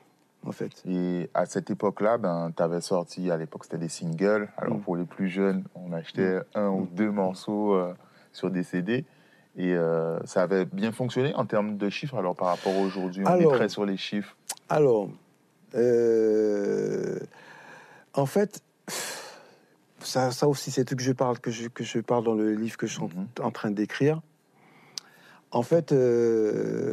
en 0.45 0.51
fait. 0.51 0.71
Et 0.87 1.29
à 1.33 1.45
cette 1.47 1.71
époque-là, 1.71 2.17
ben, 2.19 2.51
tu 2.55 2.61
avais 2.61 2.81
sorti, 2.81 3.31
à 3.31 3.37
l'époque, 3.37 3.63
c'était 3.63 3.79
des 3.79 3.89
singles. 3.89 4.49
Alors 4.57 4.77
Mm. 4.77 4.81
pour 4.81 4.95
les 4.95 5.05
plus 5.05 5.29
jeunes, 5.29 5.63
on 5.75 5.91
achetait 5.93 6.39
un 6.53 6.69
ou 6.69 6.87
deux 6.91 7.09
morceaux 7.11 7.73
euh, 7.73 7.93
sur 8.33 8.51
des 8.51 8.63
CD. 8.63 9.03
Et 9.59 9.73
euh, 9.73 10.19
ça 10.25 10.43
avait 10.43 10.65
bien 10.65 10.91
fonctionné 10.91 11.33
en 11.33 11.45
termes 11.47 11.77
de 11.77 11.89
chiffres. 11.89 12.15
Alors 12.17 12.35
par 12.35 12.49
rapport 12.49 12.73
à 12.75 12.79
aujourd'hui, 12.79 13.23
on 13.25 13.29
Alors- 13.29 13.53
est 13.53 13.57
très 13.57 13.69
sur 13.69 13.83
les 13.85 13.97
chiffres. 13.97 14.35
Alors, 14.69 15.09
euh, 15.73 17.17
en 18.13 18.25
fait, 18.27 18.61
ça, 20.07 20.31
ça 20.31 20.47
aussi, 20.47 20.71
c'est 20.71 20.85
tout 20.85 20.95
que 20.95 21.03
je 21.03 21.11
parle, 21.11 21.37
que 21.39 21.51
je, 21.51 21.67
que 21.67 21.83
je 21.83 21.99
parle 21.99 22.23
dans 22.23 22.33
le 22.33 22.53
livre 22.53 22.77
que 22.77 22.87
je 22.87 22.93
suis 22.93 23.01
en- 23.01 23.07
Mhm. 23.09 23.27
en 23.41 23.51
train 23.51 23.71
d'écrire. 23.71 24.21
En 25.51 25.63
fait, 25.63 25.91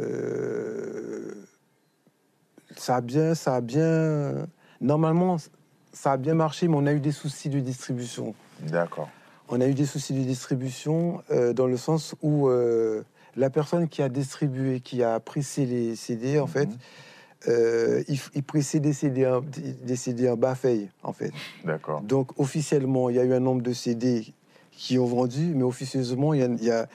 euh, 0.05 1.33
ça 2.77 2.97
a 2.97 3.01
bien, 3.01 3.35
ça 3.35 3.57
a 3.57 3.61
bien. 3.61 4.47
Normalement, 4.81 5.37
ça 5.93 6.13
a 6.13 6.17
bien 6.17 6.35
marché, 6.35 6.69
mais 6.69 6.77
on 6.77 6.87
a 6.87 6.93
eu 6.93 7.01
des 7.01 7.13
soucis 7.13 7.49
de 7.49 7.61
distribution. 7.61 8.35
D'accord. 8.61 9.09
On 9.49 9.61
a 9.61 9.67
eu 9.67 9.75
des 9.75 9.87
soucis 9.87 10.15
de 10.15 10.23
distribution 10.25 11.23
euh, 11.31 11.53
dans 11.53 11.67
le 11.67 11.77
sens 11.77 12.15
où 12.23 12.49
euh, 12.49 13.03
la 13.37 13.51
personne 13.51 13.89
qui 13.89 14.03
a 14.03 14.09
distribué, 14.09 14.81
qui 14.81 15.03
a 15.03 15.21
pressé 15.21 15.67
les 15.67 15.97
CD, 15.97 16.39
en 16.41 16.47
fait, 16.47 16.67
Mhm. 16.67 16.79
Euh, 17.49 18.03
il, 18.09 18.19
il 18.35 18.43
pressait 18.43 18.81
des 18.81 18.93
CD, 18.93 19.27
en, 19.27 19.41
des 19.43 19.97
CD 19.97 20.29
en 20.29 20.37
bas 20.37 20.55
feuille, 20.55 20.89
en 21.03 21.13
fait. 21.13 21.33
D'accord. 21.65 22.01
Donc, 22.03 22.39
officiellement, 22.39 23.11
il 23.11 23.17
y 23.17 23.19
a 23.19 23.25
eu 23.25 23.33
un 23.33 23.41
nombre 23.41 23.63
de 23.63 23.73
CD 23.73 24.33
qui 24.73 24.99
ont 24.99 25.07
vendu, 25.07 25.53
mais 25.55 25.63
officieusement, 25.63 26.35
il 26.35 26.41
y, 26.41 26.43
a- 26.43 26.47
il 26.47 26.65
y 26.65 26.71
a- 26.71 26.87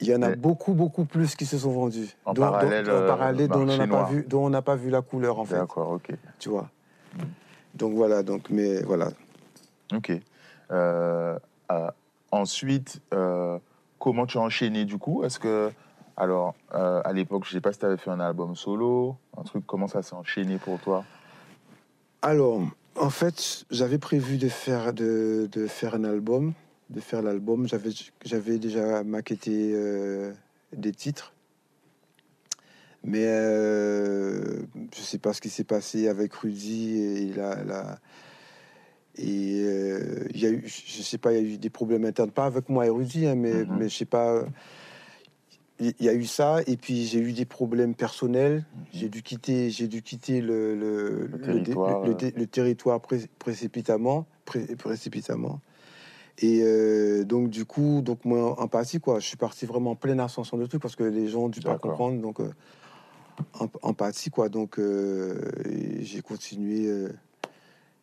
il 0.00 0.08
y 0.08 0.14
en 0.14 0.22
a 0.22 0.30
Mais- 0.30 0.36
beaucoup, 0.36 0.74
beaucoup 0.74 1.04
plus 1.04 1.34
qui 1.36 1.46
se 1.46 1.58
sont 1.58 1.70
vendus. 1.70 2.16
En 2.24 2.34
Dont- 2.34 2.42
parallèle, 2.42 2.84
dont, 2.86 2.92
en 2.92 2.94
euh, 2.94 3.06
parallèle 3.06 3.48
dont 3.48 3.60
on 3.60 3.76
n'a 3.76 3.86
pas 3.86 4.04
vu, 4.04 4.24
dont 4.28 4.44
on 4.46 4.50
n'a 4.50 4.62
pas 4.62 4.76
vu 4.76 4.90
la 4.90 5.02
couleur, 5.02 5.38
en 5.38 5.44
fait. 5.44 5.56
D'accord, 5.56 5.90
ok. 5.90 6.08
Tu 6.38 6.48
vois. 6.48 6.68
Donc 7.74 7.94
voilà, 7.94 8.22
donc 8.22 8.50
mais 8.50 8.82
voilà. 8.82 9.10
Ok. 9.94 10.12
Euh, 10.70 11.38
euh, 11.70 11.90
ensuite, 12.30 13.00
euh, 13.12 13.58
comment 13.98 14.26
tu 14.26 14.38
as 14.38 14.42
enchaîné 14.42 14.84
du 14.84 14.98
coup? 14.98 15.22
Est-ce 15.24 15.38
que, 15.38 15.70
alors, 16.16 16.54
euh, 16.74 17.00
à 17.04 17.12
l'époque, 17.12 17.44
je 17.46 17.52
sais 17.52 17.60
pas 17.60 17.72
si 17.72 17.78
tu 17.78 17.86
avais 17.86 17.96
fait 17.96 18.10
un 18.10 18.20
album 18.20 18.54
solo, 18.54 19.16
un 19.36 19.42
truc, 19.42 19.64
comment 19.66 19.88
ça 19.88 20.02
s'est 20.02 20.14
enchaîné 20.14 20.58
pour 20.58 20.78
toi? 20.80 21.04
Alors, 22.22 22.60
en 22.96 23.10
fait, 23.10 23.64
j'avais 23.70 23.98
prévu 23.98 24.38
de 24.38 24.48
faire, 24.48 24.92
de, 24.92 25.48
de 25.50 25.66
faire 25.66 25.94
un 25.94 26.04
album, 26.04 26.52
de 26.90 27.00
faire 27.00 27.22
l'album. 27.22 27.66
J'avais, 27.68 27.90
j'avais 28.24 28.58
déjà 28.58 29.02
maquetté 29.02 29.72
euh, 29.74 30.32
des 30.72 30.92
titres. 30.92 31.32
Mais 33.02 33.26
euh, 33.26 34.60
je 34.94 35.00
ne 35.00 35.04
sais 35.04 35.18
pas 35.18 35.34
ce 35.34 35.40
qui 35.42 35.50
s'est 35.50 35.64
passé 35.64 36.08
avec 36.08 36.32
Rudy 36.34 36.98
et 37.00 37.32
la, 37.34 37.62
la- 37.64 37.98
et 39.16 39.60
euh, 39.62 40.26
il 40.30 40.40
y 40.40 40.46
a 40.46 40.50
eu, 40.50 40.64
je 40.66 41.02
sais 41.02 41.18
pas, 41.18 41.32
il 41.32 41.46
y 41.46 41.50
a 41.52 41.54
eu 41.54 41.58
des 41.58 41.70
problèmes 41.70 42.04
internes, 42.04 42.30
pas 42.32 42.46
avec 42.46 42.68
moi 42.68 42.86
et 42.86 42.88
Rudy, 42.88 43.26
hein, 43.26 43.34
mais, 43.36 43.64
Mhm. 43.64 43.76
mais 43.78 43.88
je 43.88 43.96
sais 43.96 44.04
pas. 44.06 44.42
Il 45.80 45.92
y 46.00 46.08
a 46.08 46.14
eu 46.14 46.24
ça, 46.24 46.60
et 46.68 46.76
puis 46.76 47.04
j'ai 47.04 47.18
eu 47.18 47.32
des 47.32 47.44
problèmes 47.44 47.94
personnels. 47.96 48.64
J'ai 48.92 49.08
dû 49.08 49.22
quitter, 49.22 49.70
j'ai 49.70 49.88
dû 49.88 50.02
quitter 50.02 50.40
le, 50.40 50.76
le, 50.76 51.26
Le 51.26 51.38
dé- 51.38 51.44
territoire, 51.44 52.06
le 52.06 52.14
dé- 52.14 52.32
le 52.36 52.46
territoire 52.46 53.00
pré- 53.00 53.28
précipitamment, 53.40 54.26
pré- 54.44 54.76
précipitamment. 54.76 55.60
Et 56.38 56.60
euh, 56.62 57.24
donc 57.24 57.48
du 57.50 57.64
coup, 57.64 58.02
donc 58.02 58.24
moi 58.24 58.60
en 58.60 58.68
partie 58.68 59.00
quoi, 59.00 59.18
je 59.18 59.26
suis 59.26 59.36
parti 59.36 59.66
vraiment 59.66 59.92
en 59.92 59.96
pleine 59.96 60.20
ascension 60.20 60.56
de 60.56 60.66
trucs 60.66 60.80
parce 60.82 60.94
que 60.96 61.02
les 61.04 61.26
gens 61.28 61.42
ont 61.44 61.48
dû 61.48 61.60
pas 61.60 61.72
comprendre. 61.78 62.20
Donc 62.20 62.38
euh, 62.40 62.52
en, 63.58 63.66
en 63.82 63.94
partie 63.94 64.30
quoi, 64.30 64.48
donc 64.48 64.78
euh, 64.78 65.40
j'ai 66.00 66.22
continué, 66.22 66.88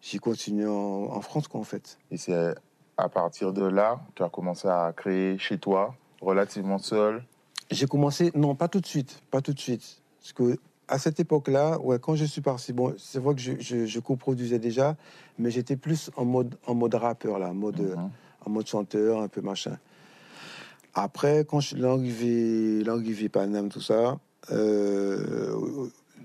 j'ai 0.02 0.20
continué 0.20 0.66
en, 0.66 0.72
en 1.12 1.22
France 1.22 1.48
quoi 1.48 1.60
en 1.62 1.66
fait. 1.66 1.98
Et 2.12 2.18
c'est 2.18 2.54
à 2.98 3.08
partir 3.10 3.54
de 3.54 3.64
là, 3.64 4.02
tu 4.16 4.24
as 4.24 4.30
commencé 4.30 4.68
à 4.68 4.94
créer 4.96 5.38
chez 5.38 5.58
toi, 5.58 5.96
relativement 6.22 6.78
seul. 6.78 7.24
J'ai 7.72 7.88
commencé, 7.88 8.32
non, 8.36 8.54
pas 8.56 8.68
tout 8.68 8.82
de 8.82 8.86
suite, 8.86 9.22
pas 9.32 9.42
tout 9.42 9.54
de 9.54 9.60
suite. 9.60 10.02
Parce 10.20 10.34
que 10.34 10.60
à 10.88 11.00
cette 11.00 11.20
époque-là, 11.22 11.80
ouais, 11.80 12.00
quand 12.00 12.16
je 12.16 12.26
suis 12.26 12.42
parti, 12.42 12.74
bon, 12.74 12.94
c'est 12.98 13.20
vrai 13.20 13.34
que 13.34 13.40
je, 13.42 13.54
je, 13.60 13.86
je 13.86 14.00
coproduisais 14.00 14.60
déjà, 14.60 14.98
mais 15.40 15.50
j'étais 15.50 15.78
plus 15.78 16.12
en 16.18 16.26
mode, 16.26 16.56
en 16.68 16.76
mode 16.76 16.96
rappeur, 16.96 17.40
là, 17.40 17.50
en 17.50 17.54
mode, 17.54 17.80
Mhm. 17.80 18.10
en 18.46 18.50
mode 18.50 18.68
chanteur, 18.68 19.22
un 19.22 19.30
peu 19.30 19.40
machin. 19.42 19.78
Après, 20.94 21.46
quand 21.48 21.62
je 21.62 21.68
suis 21.68 21.78
l'arrivée, 21.78 23.30
Paname, 23.30 23.70
tout 23.70 23.80
ça, 23.80 24.20
euh, 24.52 25.56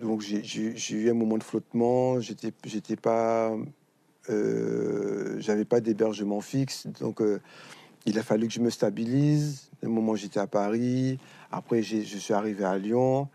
donc 0.03 0.23
j'ai- 0.23 0.95
eu 0.97 1.11
un 1.11 1.15
moment 1.15 1.39
de 1.39 1.45
flottement. 1.45 2.21
J'étais 2.21 2.97
pas, 2.97 3.53
euh, 4.29 5.37
j'avais 5.39 5.65
pas 5.65 5.81
d'hébergement 5.81 6.41
fixe, 6.41 6.89
donc 7.01 7.21
euh, 7.21 7.39
il 8.07 8.19
a 8.19 8.23
fallu 8.23 8.47
que 8.49 8.55
je 8.55 8.61
me 8.61 8.71
stabilise. 8.71 9.69
À 9.83 9.87
un 9.87 9.91
moment, 9.91 10.15
j'étais 10.17 10.41
à 10.41 10.47
Paris. 10.47 11.19
Après, 11.51 11.83
je 11.83 12.03
suis 12.19 12.33
arrivé 12.35 12.65
à 12.65 12.79
Lyon 12.79 13.29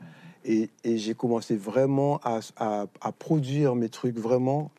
et, 0.45 0.69
et 0.84 0.97
j'ai 0.97 1.13
commencé 1.13 1.55
vraiment 1.55 2.19
à, 2.23 2.39
à- 2.57 2.86
à 3.01 3.12
produire 3.12 3.75
mes 3.75 3.89
trucs 3.89 4.17
vraiment, 4.17 4.71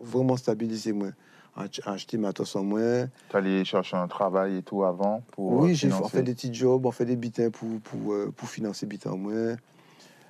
vraiment 0.00 0.36
stabiliser 0.36 0.92
moi, 0.92 1.08
Ach- 1.56 1.80
acheter 1.86 2.18
ma 2.18 2.32
tosse 2.34 2.54
en 2.56 2.64
moins. 2.64 3.06
Tu 3.30 3.36
allais 3.36 3.64
chercher 3.64 3.96
un 3.96 4.08
travail 4.08 4.56
et 4.58 4.62
tout 4.62 4.84
avant 4.84 5.22
pour 5.32 5.62
Oui, 5.62 5.70
euh, 5.70 5.74
j'ai 5.74 5.88
fait 5.88 6.22
des 6.22 6.34
petits 6.34 6.52
jobs, 6.52 6.84
on 6.84 6.90
fait 6.90 7.06
des 7.06 7.16
bitins 7.16 7.50
pour, 7.50 7.80
pour, 7.80 8.12
euh, 8.12 8.30
pour 8.36 8.48
financer 8.48 8.84
bitins 8.86 9.12
en 9.12 9.16
moins. 9.16 9.56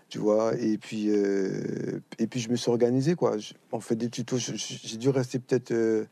Tu 0.09 0.19
vois, 0.19 0.55
et 0.57 0.79
puis, 0.79 1.07
euh, 1.09 1.99
et 2.21 2.29
puis 2.29 2.39
je 2.39 2.49
me 2.49 2.55
suis 2.55 2.71
organisé, 2.71 3.17
quoi. 3.17 3.37
On 3.73 3.81
fait 3.81 3.97
des 3.97 4.09
tutos. 4.09 4.39
J'ai 4.39 4.97
dû 4.99 5.09
rester 5.09 5.41
peut-être, 5.41 5.73
euh, 5.73 6.05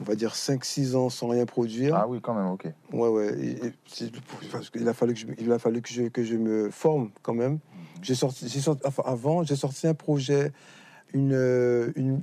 on 0.00 0.04
va 0.04 0.14
dire, 0.14 0.34
5-6 0.34 0.94
ans 0.94 1.08
sans 1.08 1.28
rien 1.28 1.46
produire. 1.46 1.94
Ah 1.96 2.06
oui, 2.08 2.20
quand 2.20 2.34
même, 2.34 2.48
ok. 2.48 2.66
Ouais, 2.92 3.08
ouais. 3.08 3.38
Et- 3.38 3.66
et 3.66 3.72
parce 4.52 4.70
qu'il 4.70 4.86
a 4.88 4.92
fallu 4.94 5.14
que 5.14 5.20
je, 5.20 5.26
il 5.38 5.50
a 5.52 5.58
fallu 5.58 5.80
que 5.82 5.88
je, 5.88 6.02
que 6.04 6.22
je 6.22 6.36
me 6.36 6.70
forme 6.70 7.10
quand 7.22 7.34
même. 7.34 7.58
J'ai 8.02 8.14
sorti, 8.14 8.48
j'ai 8.48 8.60
sorti, 8.60 8.82
enfin, 8.86 9.02
avant, 9.06 9.42
j'ai 9.42 9.56
sorti 9.56 9.86
un 9.86 9.94
projet, 9.94 10.52
une, 11.14 11.32
euh, 11.32 11.92
une, 11.96 12.22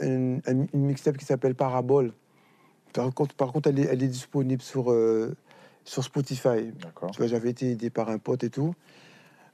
une, 0.00 0.40
un- 0.46 0.66
une 0.72 0.86
mixtape 0.86 1.18
qui 1.18 1.24
s'appelle 1.26 1.54
Parabole. 1.54 2.12
Par 2.94 3.12
contre, 3.14 3.34
par 3.34 3.52
contre 3.52 3.68
elle, 3.68 3.78
est, 3.78 3.84
elle 3.90 4.02
est 4.02 4.08
disponible 4.08 4.62
sur, 4.62 4.90
euh, 4.90 5.36
sur 5.84 6.02
Spotify. 6.02 6.72
D'accord. 6.82 7.10
Tu 7.10 7.18
vois, 7.18 7.26
j'avais 7.26 7.50
été 7.50 7.70
aidé 7.70 7.90
par 7.90 8.08
un 8.08 8.18
pote 8.18 8.42
et 8.44 8.50
tout. 8.50 8.74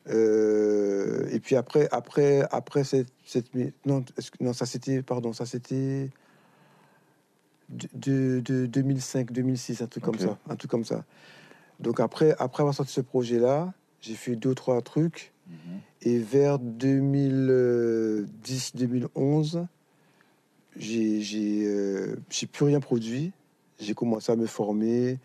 Euh, 0.08 1.26
et 1.32 1.40
puis 1.40 1.56
après, 1.56 1.88
après, 1.90 2.46
après 2.52 2.84
cette, 2.84 3.08
cette 3.24 3.46
non, 3.84 4.04
non, 4.40 4.52
ça 4.52 4.64
c'était, 4.66 5.02
pardon, 5.02 5.32
ça 5.32 5.46
c'était 5.46 6.10
de, 7.68 8.40
de, 8.40 8.66
2005, 8.66 9.32
2006, 9.32 9.82
un 9.82 9.86
truc 9.86 10.04
comme 10.04 10.18
ça, 10.18 10.38
un 10.48 10.56
truc 10.56 10.70
comme 10.70 10.84
ça. 10.84 11.04
Donc 11.80 12.00
après, 12.00 12.34
après 12.38 12.62
avoir 12.62 12.74
sorti 12.74 12.92
ce 12.92 13.00
projet-là, 13.00 13.72
j'ai 14.00 14.14
fait 14.14 14.36
deux 14.36 14.50
ou 14.50 14.54
trois 14.54 14.80
trucs. 14.82 15.32
Et 16.02 16.18
vers 16.18 16.58
2010, 16.58 18.76
2011, 18.76 19.66
j'ai 20.76 21.20
j'ai 21.20 21.64
euh, 21.66 22.16
plus 22.52 22.64
rien 22.64 22.80
produit. 22.80 23.32
J'ai 23.78 23.94
commencé 23.94 24.32
à 24.32 24.36
me 24.36 24.46
former, 24.46 25.18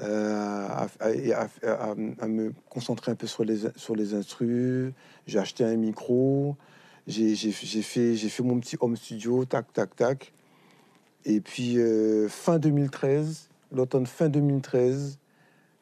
euh, 0.00 0.66
à, 0.68 0.86
à- 1.00 1.10
et 1.12 1.32
à- 1.32 1.48
à- 1.62 1.94
à 2.18 2.28
me 2.28 2.52
concentrer 2.70 3.12
un 3.12 3.14
peu 3.14 3.26
sur 3.26 3.44
les, 3.44 3.60
sur 3.76 3.94
les 3.96 4.14
instrus. 4.14 4.92
J'ai 5.26 5.38
acheté 5.38 5.64
un 5.64 5.76
micro. 5.76 6.56
J'ai 7.06 7.34
fait, 7.34 8.14
j'ai 8.16 8.28
fait 8.28 8.42
mon 8.42 8.58
petit 8.60 8.76
home 8.80 8.96
studio, 8.96 9.44
tac, 9.46 9.72
tac, 9.72 9.96
tac. 9.96 10.32
Et 11.28 11.40
puis, 11.40 11.78
euh, 11.78 12.28
fin 12.28 12.58
2013, 12.58 13.50
l'automne 13.70 14.06
fin 14.06 14.30
2013, 14.30 15.18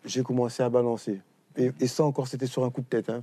j'ai 0.05 0.23
commencé 0.25 0.63
à 0.63 0.69
balancer. 0.69 1.23
Et, 1.57 1.71
ça 1.87 2.05
encore, 2.05 2.27
c'était 2.27 2.49
sur 2.49 2.65
un 2.65 2.71
coup 2.71 2.83
de 2.83 2.87
tête. 2.87 3.09
hein. 3.09 3.23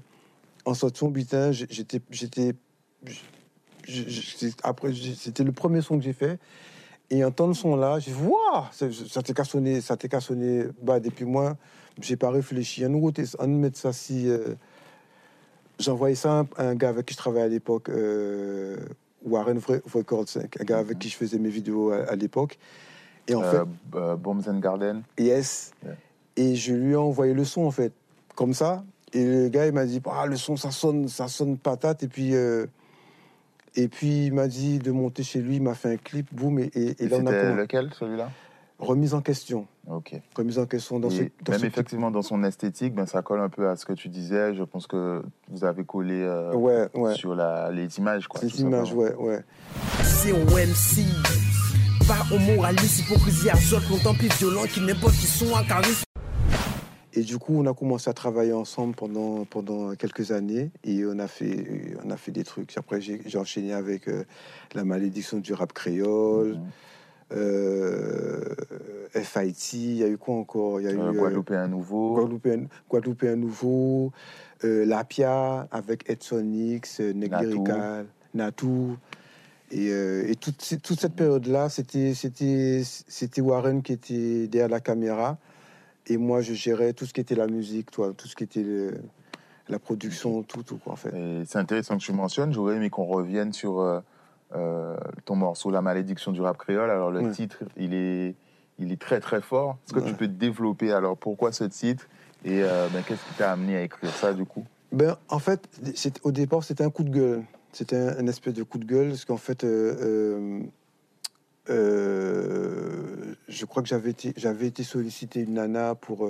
En 0.65 0.73
sortant 0.73 1.09
butin, 1.09 1.51
j'étais, 1.51 1.99
c'était 2.09 2.55
le 5.43 5.51
premier 5.51 5.81
son 5.81 5.97
que 5.97 6.03
j'ai 6.03 6.13
fait. 6.13 6.39
Et 7.09 7.25
en 7.25 7.31
temps 7.31 7.49
de 7.49 7.53
son 7.53 7.75
là, 7.75 7.99
j'ai 7.99 8.13
dit, 8.13 9.09
ça 9.09 9.21
t'est 9.21 9.43
sonner, 9.43 9.81
ça 9.81 9.97
t'est 9.97 10.07
qu'à 10.07 10.21
sonner 10.21 10.63
bas. 10.81 10.99
Et 11.03 11.11
puis 11.11 11.25
moi, 11.25 11.57
j'ai 12.01 12.15
pas 12.15 12.31
réfléchi. 12.31 12.85
À 12.85 12.87
nous 12.87 13.59
mettre 13.59 13.77
ça 13.77 13.91
si. 13.91 14.29
euh, 14.29 14.55
envoyé 15.87 16.15
ça 16.15 16.31
à 16.31 16.39
un, 16.39 16.47
à 16.57 16.63
un 16.69 16.75
gars 16.75 16.89
avec 16.89 17.05
qui 17.05 17.13
je 17.13 17.17
travaillais 17.17 17.45
à 17.45 17.49
l'époque, 17.49 17.89
euh, 17.89 18.77
Warren 19.25 19.59
Records, 19.93 20.25
un 20.37 20.63
gars 20.63 20.79
avec 20.79 20.99
qui 20.99 21.09
je 21.09 21.15
faisais 21.17 21.37
mes 21.39 21.49
vidéos 21.49 21.91
à, 21.91 22.03
à 22.09 22.15
l'époque. 22.15 22.57
Et 23.27 23.35
en 23.35 23.41
fait, 23.41 23.57
Euh, 23.57 23.65
euh, 23.95 24.15
Bombs 24.15 24.41
and 24.47 24.59
Garden. 24.59 25.03
Yes. 25.17 25.71
Et 26.35 26.55
je 26.55 26.73
lui 26.73 26.91
ai 26.93 26.95
envoyé 26.95 27.33
le 27.33 27.45
son, 27.45 27.61
en 27.61 27.71
fait, 27.71 27.93
comme 28.35 28.53
ça. 28.53 28.83
Et 29.13 29.23
le 29.23 29.49
gars, 29.49 29.65
il 29.67 29.73
m'a 29.73 29.85
dit, 29.85 30.01
ah, 30.11 30.25
le 30.25 30.35
son, 30.35 30.57
ça 30.57 30.71
sonne, 30.71 31.07
ça 31.07 31.27
sonne 31.27 31.57
patate. 31.57 32.03
Et 32.03 32.07
puis, 32.07 32.33
euh, 32.35 32.65
et 33.75 33.87
puis 33.87 34.25
il 34.25 34.33
m'a 34.33 34.47
dit 34.47 34.79
de 34.79 34.91
monter 34.91 35.23
chez 35.23 35.39
lui. 35.39 35.57
Il 35.57 35.61
m'a 35.63 35.75
fait 35.75 35.93
un 35.93 35.97
clip, 35.97 36.33
boum. 36.33 36.59
Et, 36.59 36.63
et- 36.73 37.03
et 37.03 37.07
là, 37.07 37.17
on 37.21 37.27
a 37.27 37.53
lequel, 37.55 37.89
celui-là? 37.97 38.29
Remise 38.83 39.13
en 39.13 39.21
question. 39.21 39.67
Ok. 39.87 40.13
Remise 40.35 40.59
en 40.59 40.65
question 40.65 40.99
dans 40.99 41.09
Et 41.09 41.17
ce, 41.17 41.23
dans 41.43 41.51
même 41.51 41.59
ce- 41.61 41.65
effectivement 41.65 42.11
dans 42.11 42.21
son 42.21 42.43
esthétique, 42.43 42.93
ben, 42.93 43.05
ça 43.05 43.21
colle 43.21 43.41
un 43.41 43.49
peu 43.49 43.67
à 43.69 43.75
ce 43.75 43.85
que 43.85 43.93
tu 43.93 44.07
disais. 44.09 44.53
Je 44.55 44.63
pense 44.63 44.87
que 44.87 45.23
vous 45.49 45.63
avez 45.65 45.83
collé 45.83 46.21
euh, 46.21 46.53
Ouais, 46.53 46.87
ouais. 46.93 47.15
sur 47.15 47.35
la, 47.35 47.71
les 47.71 47.97
images. 47.97 48.27
Quoi, 48.27 48.41
tout 48.41 48.47
images, 48.57 48.89
simplement. 48.89 49.01
ouais, 49.03 49.15
ouais. 49.15 49.43
C'est 50.03 50.31
au 50.31 50.45
MC. 50.45 51.05
Pas 52.07 52.25
au 52.35 52.39
moraliste, 52.39 52.99
hypocrisie, 52.99 53.49
azote, 53.49 53.87
longtemps 53.89 54.13
plus 54.13 54.27
violent 54.37 54.63
qui 54.63 54.81
n'importe 54.81 55.13
qui 55.15 55.25
sont 55.27 55.55
à 55.55 55.63
carré. 55.63 55.87
Et 57.15 57.21
du 57.21 57.37
coup, 57.37 57.53
on 57.59 57.65
a 57.67 57.73
commencé 57.73 58.09
à 58.09 58.13
travailler 58.13 58.53
ensemble 58.53 58.95
pendant, 58.95 59.45
pendant 59.45 59.93
quelques 59.95 60.31
années 60.31 60.71
et 60.83 61.05
on 61.05 61.19
a 61.19 61.27
fait, 61.27 61.93
on 62.03 62.09
a 62.09 62.17
fait 62.17 62.31
des 62.31 62.43
trucs. 62.43 62.75
Après, 62.75 62.99
j'ai 63.01 63.21
j'ai 63.25 63.37
enchaîné 63.37 63.71
avec 63.73 64.07
euh, 64.07 64.23
La 64.73 64.83
malédiction 64.83 65.37
du 65.37 65.53
rap 65.53 65.73
créole, 65.73 66.55
Mhm. 66.55 66.61
Euh, 67.35 68.55
FIT, 69.15 69.73
il 69.73 69.97
y 69.97 70.03
a 70.03 70.07
eu 70.07 70.17
quoi 70.17 70.35
encore? 70.35 70.79
Il 70.81 70.85
y 70.85 70.87
a 70.87 70.91
eu 70.93 70.97
Euh, 70.97 71.09
euh, 71.09 71.13
Guadeloupéen 71.13 71.67
nouveau. 71.67 72.15
Guadeloupéen, 72.15 72.65
Guadeloupéen 72.89 73.35
Nouveau, 73.35 74.11
euh, 74.63 74.85
Lapia 74.85 75.67
avec 75.71 76.09
Edson 76.09 76.49
X, 76.53 76.99
euh, 77.01 77.13
Neg 77.13 77.31
Natou. 78.33 78.97
Et, 79.71 79.89
euh, 79.91 80.25
et 80.27 80.35
toute, 80.35 80.61
cette 80.61 81.15
période-là, 81.15 81.69
c'était 81.69 82.13
c'était- 82.13 82.81
c'était 82.85 83.41
Warren 83.41 83.81
qui 83.81 83.93
était 83.93 84.47
derrière 84.47 84.69
la 84.69 84.79
caméra. 84.79 85.37
Et 86.07 86.17
moi, 86.17 86.41
je 86.41 86.53
gérais 86.53 86.93
tout 86.93 87.05
ce 87.05 87.13
qui 87.13 87.21
était 87.21 87.33
la 87.35 87.47
musique, 87.47 87.89
toi, 87.89 88.13
tout 88.15 88.27
ce 88.27 88.35
qui 88.35 88.43
était 88.43 88.61
le- 88.63 88.93
la 89.69 89.79
production, 89.79 90.43
tout, 90.43 90.61
tout, 90.61 90.77
quoi, 90.77 90.93
en 90.93 90.95
fait. 90.97 91.11
C'est 91.47 91.57
intéressant 91.57 91.97
que 91.97 92.03
tu 92.03 92.11
mentionnes. 92.11 92.53
J'aurais 92.53 92.75
aimé 92.75 92.89
qu'on 92.89 93.05
revienne 93.05 93.53
sur 93.53 93.79
euh, 93.79 94.01
euh, 94.55 94.95
ton 95.25 95.35
morceau 95.35 95.71
La 95.71 95.81
malédiction 95.81 96.31
du 96.31 96.41
rap 96.41 96.57
créole. 96.57 96.89
Alors, 96.89 97.11
le 97.11 97.21
Ouais. 97.21 97.31
titre, 97.31 97.63
il 97.77 97.93
est, 97.93 98.35
il 98.79 98.91
est 98.91 99.01
très, 99.01 99.19
très 99.19 99.41
fort. 99.41 99.77
Est-ce 99.85 99.93
que 99.93 99.99
tu 100.07 100.13
peux 100.15 100.27
développer 100.27 100.91
alors 100.91 101.17
pourquoi 101.17 101.51
ce 101.51 101.63
titre 101.63 102.07
Et 102.45 102.61
euh, 102.61 102.87
ben, 102.89 103.03
qu'est-ce 103.03 103.23
qui 103.25 103.33
t'a 103.37 103.51
amené 103.51 103.75
à 103.77 103.81
écrire 103.83 104.11
ça, 104.11 104.33
du 104.33 104.45
coup? 104.45 104.65
Ben, 104.91 105.17
en 105.29 105.39
fait, 105.39 105.67
c'est- 105.95 106.19
au 106.23 106.31
départ, 106.31 106.63
c'était 106.63 106.83
un 106.83 106.89
coup 106.91 107.03
de 107.03 107.09
gueule. 107.09 107.43
C'était 107.71 107.95
un, 107.97 108.17
un 108.19 108.27
espèce 108.27 108.53
de 108.53 108.63
coup 108.63 108.77
de 108.77 108.85
gueule, 108.85 109.09
parce 109.09 109.25
qu'en 109.25 109.37
fait, 109.37 109.63
euh, 109.63 110.61
je 113.47 113.65
crois 113.65 113.81
que 113.81 113.89
j'avais 113.89 114.11
été, 114.11 114.33
j'avais 114.35 114.67
été 114.67 114.83
sollicité 114.83 115.41
une 115.41 115.53
nana 115.53 115.95
pour, 115.95 116.29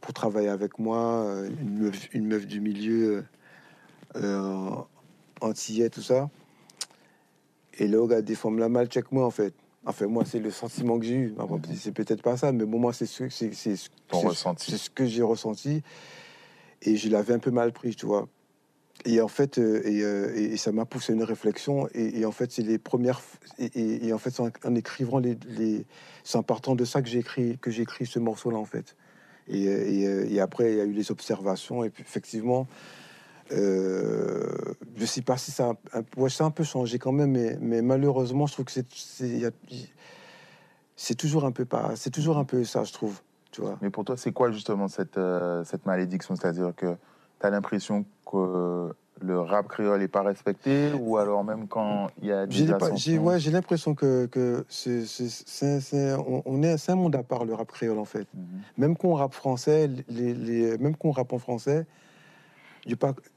pour 0.00 0.12
travailler 0.12 0.48
avec 0.48 0.78
moi, 0.78 1.24
une 1.60 1.78
meuf, 1.84 2.08
une 2.14 2.26
meuf 2.26 2.46
du 2.46 2.60
milieu, 2.60 3.24
antillais, 5.40 5.88
tout 5.88 6.02
ça. 6.02 6.28
Et 7.80 7.88
là, 7.88 7.98
regarde, 8.00 8.24
des 8.24 8.34
femmes 8.36 8.58
la 8.58 8.68
mal 8.68 8.86
check 8.88 9.10
moi, 9.10 9.24
en 9.26 9.30
fait. 9.30 9.54
Enfin, 9.86 10.06
moi, 10.06 10.24
c'est 10.26 10.38
le 10.38 10.50
sentiment 10.50 10.98
que 10.98 11.06
j'ai 11.06 11.14
eu. 11.14 11.34
Après, 11.38 11.58
C'est 11.74 11.92
peut-être 11.92 12.22
pas 12.22 12.36
ça, 12.36 12.52
mais 12.52 12.66
bon, 12.66 12.78
moi, 12.78 12.92
c'est 12.92 13.06
ce, 13.06 13.28
c'est, 13.30 13.54
c'est, 13.54 13.74
ce 14.76 14.90
que 14.90 15.06
j'ai 15.06 15.22
ressenti. 15.22 15.82
Et 16.82 16.96
je 16.96 17.08
l'avais 17.08 17.32
un 17.34 17.38
peu 17.38 17.50
mal 17.50 17.72
pris, 17.72 17.94
tu 17.96 18.04
vois. 18.06 18.28
Et 19.06 19.22
en 19.22 19.28
fait, 19.28 19.56
euh, 19.58 19.80
et, 19.86 20.02
euh, 20.02 20.30
et- 20.36 20.52
et 20.52 20.56
ça 20.58 20.72
m'a 20.72 20.84
poussé 20.84 21.12
à 21.12 21.16
une 21.16 21.22
réflexion. 21.22 21.88
Et, 21.94 22.20
et 22.20 22.26
en 22.26 22.32
fait, 22.32 22.52
c'est 22.52 22.62
les 22.62 22.76
premières. 22.76 23.22
Et, 23.58 24.12
en 24.12 24.18
fait, 24.18 24.38
en, 24.40 24.50
en 24.64 24.74
écrivant 24.74 25.18
les, 25.18 25.38
les- 25.48 25.86
c'est 26.22 26.36
en 26.36 26.42
partant 26.42 26.74
de 26.74 26.84
ça 26.84 27.00
que 27.00 27.08
j'ai 27.08 27.20
écrit 27.20 27.56
que 27.58 27.70
j'ai 27.70 27.82
écrit 27.82 28.04
ce 28.04 28.18
morceau-là, 28.18 28.58
en 28.58 28.66
fait. 28.66 28.94
Euh, 29.50 30.26
et 30.28 30.38
après, 30.40 30.72
il 30.72 30.76
y 30.76 30.80
a 30.82 30.84
eu 30.84 30.92
les 30.92 31.10
observations. 31.10 31.82
Et 31.82 31.88
puis, 31.88 32.02
effectivement, 32.06 32.68
euh, 33.52 34.74
je 34.96 35.04
sais 35.04 35.22
pas 35.22 35.36
si 35.36 35.50
ça, 35.50 35.72
a 35.92 36.00
ouais, 36.16 36.30
ça 36.30 36.44
a 36.44 36.46
un 36.46 36.50
peu 36.50 36.64
changé 36.64 36.98
quand 36.98 37.12
même, 37.12 37.32
mais, 37.32 37.58
mais 37.60 37.82
malheureusement, 37.82 38.46
je 38.46 38.52
trouve 38.52 38.66
que 38.66 38.72
c'est, 38.72 38.84
toujours 41.16 41.44
un 41.44 41.52
peu 41.52 41.64
pas, 41.64 41.92
c'est 41.96 42.10
toujours 42.10 42.38
un 42.38 42.44
peu 42.44 42.64
ça, 42.64 42.84
je 42.84 42.92
trouve. 42.92 43.20
Tu 43.50 43.62
vois. 43.62 43.78
Mais 43.82 43.90
pour 43.90 44.04
toi, 44.04 44.16
c'est 44.16 44.32
quoi 44.32 44.52
justement 44.52 44.86
cette, 44.86 45.18
euh, 45.18 45.64
cette 45.64 45.84
malédiction? 45.84 46.36
C'est-à-dire 46.36 46.72
que 46.76 46.94
tu 47.40 47.46
as 47.46 47.50
l'impression 47.50 48.04
que 48.30 48.92
le 49.22 49.40
rap 49.40 49.68
créole 49.68 50.00
n'est 50.00 50.08
pas 50.08 50.22
respecté 50.22 50.92
ou 50.98 51.18
alors 51.18 51.44
même 51.44 51.68
quand 51.68 52.08
il 52.22 52.28
y 52.28 52.32
a 52.32 52.46
des 52.46 52.66
j'ai 52.94 53.18
ouais, 53.18 53.38
j'ai 53.38 53.50
l'impression 53.50 53.94
que, 53.94 54.26
que 54.26 54.64
c'est, 54.68 55.04
on, 56.14 56.42
on 56.46 56.62
est, 56.62 56.78
c'est 56.78 56.92
un 56.92 56.96
monde 56.96 57.16
à 57.16 57.22
part, 57.22 57.44
le 57.44 57.54
rap 57.54 57.70
créole, 57.70 57.98
en 57.98 58.04
fait. 58.04 58.26
Mhm. 58.34 58.44
Même 58.78 58.96
qu'on 58.96 59.14
rappe 59.14 59.34
français, 59.34 59.90
les, 60.08 60.34
les, 60.34 60.78
même 60.78 60.96
qu'on 60.96 61.10
rappe 61.10 61.32
en 61.32 61.38
français, 61.38 61.86
il 62.86 62.88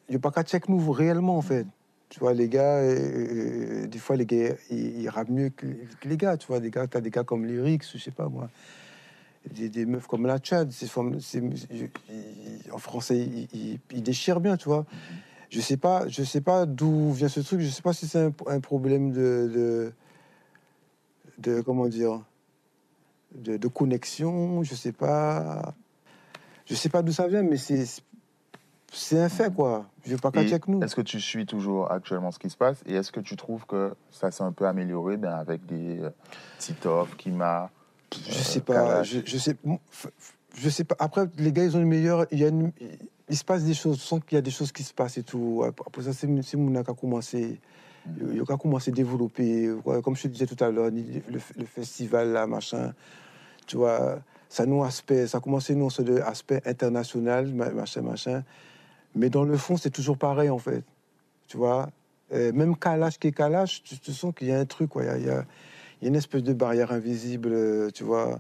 n'y 0.10 0.16
a 0.16 0.20
pas, 0.20 0.32
qu'à 0.32 0.44
check 0.44 0.70
nous 0.70 0.92
réellement, 0.92 1.38
en 1.38 1.42
fait. 1.42 1.68
Tu 2.10 2.20
vois, 2.20 2.34
les 2.34 2.48
gars, 2.48 2.78
euh, 2.78 3.84
euh, 3.84 3.88
des 3.88 3.98
fois, 3.98 4.16
les 4.16 4.26
gars, 4.26 4.54
ils, 4.70 5.02
ils 5.02 5.12
mieux 5.30 5.50
que, 5.50 5.66
les 6.04 6.18
gars. 6.18 6.38
Tu 6.38 6.48
vois, 6.48 6.60
des 6.60 6.70
gars, 6.70 6.86
t'as 6.88 7.02
des 7.02 7.10
gars 7.10 7.24
comme 7.24 7.46
Lyrics, 7.46 7.86
je 7.92 7.98
sais 7.98 8.12
pas 8.12 8.30
moi. 8.30 8.50
Des, 9.52 9.86
meufs 9.86 10.08
comme 10.08 10.26
la 10.26 10.40
Tchad, 10.40 10.72
c'est, 10.72 10.88
en 12.72 12.78
français, 12.78 13.28
ils, 13.54 14.04
déchirent 14.04 14.40
bien, 14.40 14.56
tu 14.56 14.70
vois. 14.70 14.86
Je 15.50 15.60
sais 15.60 15.76
pas, 15.76 16.08
je 16.08 16.24
sais 16.24 16.40
pas 16.40 16.66
d'où 16.66 17.12
vient 17.12 17.28
ce 17.28 17.42
truc. 17.42 17.60
Je 17.60 17.68
sais 17.68 17.82
pas 17.82 17.94
si 17.94 18.08
c'est 18.08 18.32
un, 18.48 18.60
problème 18.60 19.12
de, 19.12 19.52
de, 19.54 19.94
de- 21.40 21.62
comment 21.62 21.88
dire, 21.88 22.22
de, 23.36 23.58
de 23.58 23.68
connexion. 23.68 24.64
Je 24.64 24.76
sais 24.76 24.94
pas, 24.94 25.74
je 26.66 26.76
sais 26.76 26.90
pas 26.90 27.02
d'où 27.02 27.12
ça 27.12 27.28
vient, 27.28 27.44
mais 27.44 27.58
c'est 27.58 27.86
c'est 28.94 29.20
un 29.20 29.30
fait 29.30 29.54
quoi. 29.54 29.86
Je 30.06 30.12
veux 30.12 30.18
pas 30.18 30.32
qu'à 30.32 30.46
check 30.46 30.68
nous. 30.68 30.82
Est-ce 30.84 30.96
que 30.96 31.02
tu 31.02 31.20
suis 31.20 31.46
toujours 31.46 31.92
actuellement 31.92 32.32
ce 32.32 32.40
qui 32.40 32.50
se 32.50 32.58
passe 32.58 32.82
et 32.86 32.94
est-ce 32.96 33.12
que 33.12 33.20
tu 33.20 33.36
trouves 33.36 33.66
que 33.66 33.94
ça 34.12 34.32
s'est 34.32 34.44
un 34.44 34.52
peu 34.52 34.66
amélioré 34.68 35.18
ben, 35.18 35.34
avec 35.34 35.66
des 35.66 36.00
euh, 36.02 36.10
Titov, 36.60 37.16
Kima 37.18 37.70
Je 38.12 38.32
sais 38.34 38.60
euh, 38.60 38.62
pas, 38.62 38.74
Kalash? 38.74 39.08
je, 39.14 39.20
je 39.26 39.38
sais, 39.38 39.56
je 40.56 40.70
sais 40.70 40.84
pas. 40.84 40.96
Après, 41.00 41.26
les 41.38 41.52
gars, 41.52 41.64
ils 41.64 41.76
ont 41.76 41.82
une 41.82 41.88
meilleure. 41.88 42.26
Il 42.32 42.39
y 42.39 42.46
a 42.46 42.50
une- 42.50 42.72
il 43.30 43.38
se 43.38 43.44
passe 43.44 43.64
des 43.64 43.74
choses. 43.74 43.98
Je 43.98 44.04
sens 44.04 44.20
qu'il 44.28 44.36
y 44.36 44.39
a 44.39 44.41
des 44.41 44.52
choses 44.52 44.72
qui 44.72 44.84
se 44.84 44.94
passent 44.94 45.18
et 45.18 45.24
tout. 45.24 45.64
Après 45.86 46.04
ça, 46.04 46.14
c'est 46.14 46.28
Mouna 46.58 46.84
qui 46.84 46.91
a 46.91 46.94
commencé. 46.94 47.60
Il 48.20 48.44
a 48.48 48.58
commencé 48.58 48.91
à 48.91 48.94
développer. 48.94 49.70
Comme 50.04 50.16
je 50.16 50.24
te 50.24 50.28
disais 50.28 50.46
tout 50.46 50.62
à 50.64 50.70
l'heure, 50.70 50.91
le, 50.91 51.39
le 51.58 51.66
festival 51.66 52.34
là, 52.34 52.46
machin. 52.46 52.94
Tu 53.66 53.78
vois, 53.78 54.20
ça 54.50 54.66
nous 54.66 54.84
aspect, 54.84 55.26
ça 55.26 55.38
a 55.38 55.41
commencé 55.41 55.74
nous 55.74 55.89
sur 55.89 56.04
l'aspect 56.04 56.62
international, 56.66 57.48
ma- 57.54 57.70
machin, 57.72 58.02
machin. 58.02 58.44
Mais 59.16 59.30
dans 59.30 59.43
le 59.43 59.57
fond, 59.57 59.78
c'est 59.78 59.89
toujours 59.91 60.18
pareil 60.18 60.49
en 60.49 60.57
fait. 60.59 60.84
Tu 61.47 61.57
vois, 61.57 61.89
Euh, 62.32 62.51
même 62.51 62.76
Kalash 62.76 63.20
qui 63.20 63.28
est 63.28 63.32
Kalash, 63.32 63.84
tu, 63.84 63.99
tu 63.99 64.11
sens 64.11 64.34
qu'il 64.36 64.47
y 64.47 64.51
a 64.51 64.59
un 64.59 64.66
truc, 64.66 64.89
quoi. 64.89 65.03
Il 65.03 65.26
y 65.26 65.30
a, 65.30 65.45
y 66.01 66.05
y 66.05 66.07
une 66.07 66.16
espèce 66.16 66.41
de 66.41 66.53
barrière 66.53 66.91
invisible, 66.91 67.49
euh, 67.51 67.89
tu 67.91 68.03
vois. 68.03 68.39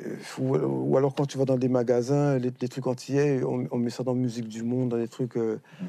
Euh, 0.00 0.16
Ou, 0.38 0.56
ou 0.56 0.96
alors 0.96 1.14
quand 1.14 1.26
tu 1.26 1.36
vas 1.36 1.44
dans 1.44 1.58
des 1.58 1.68
magasins, 1.68 2.38
les, 2.38 2.50
les 2.60 2.68
trucs 2.68 2.86
antillais, 2.86 3.42
on, 3.44 3.66
on 3.70 3.76
met 3.78 3.90
ça 3.90 4.02
dans 4.04 4.14
musique 4.14 4.48
du 4.48 4.62
monde, 4.62 4.88
dans 4.90 4.96
des 4.96 5.08
trucs. 5.08 5.36
euh, 5.36 5.60
Mhm. 5.80 5.88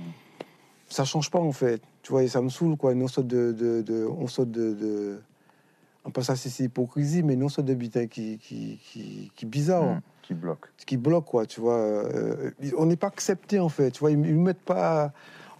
Ça 0.89 1.05
change 1.05 1.32
pas 1.32 1.39
en 1.39 1.51
fait. 1.53 1.82
Tu 2.01 2.11
vois, 2.11 2.24
et 2.24 2.28
ça 2.28 2.41
me 2.41 2.49
saoule 2.49 2.76
quoi. 2.76 2.93
Nous 2.93 3.05
on 3.05 3.07
saute 3.07 3.28
de, 3.28 3.51
de, 3.53 3.82
de- 3.82 4.05
on 4.05 4.28
saute 4.28 4.51
de, 4.51 4.74
de- 4.74 5.22
on 6.05 6.11
passe 6.11 6.30
à 6.30 6.36
c'est 6.36 6.64
hypocrisie, 6.66 7.24
mais 7.24 7.36
nous 7.38 7.45
on 7.45 7.49
saute 7.49 7.66
de 7.66 7.74
butin 7.74 8.07
qui 8.07 8.38
qui 8.38 8.78
qui, 8.84 9.32
qui 9.36 9.45
bizarre, 9.45 9.84
Mhm. 9.95 10.01
Qui 10.24 10.34
bloque. 10.34 10.71
ce 10.78 10.86
qui 10.86 10.97
bloque 10.97 11.26
quoi. 11.26 11.45
Tu 11.45 11.59
vois, 11.61 11.78
Euh, 11.78 12.51
on 12.78 12.86
n'est 12.86 12.95
pas 12.95 13.07
accepté 13.07 13.59
en 13.59 13.69
fait. 13.69 13.91
Tu 13.91 13.99
vois, 13.99 14.11
ils, 14.11 14.17
mettent 14.17 14.61
pas. 14.61 15.11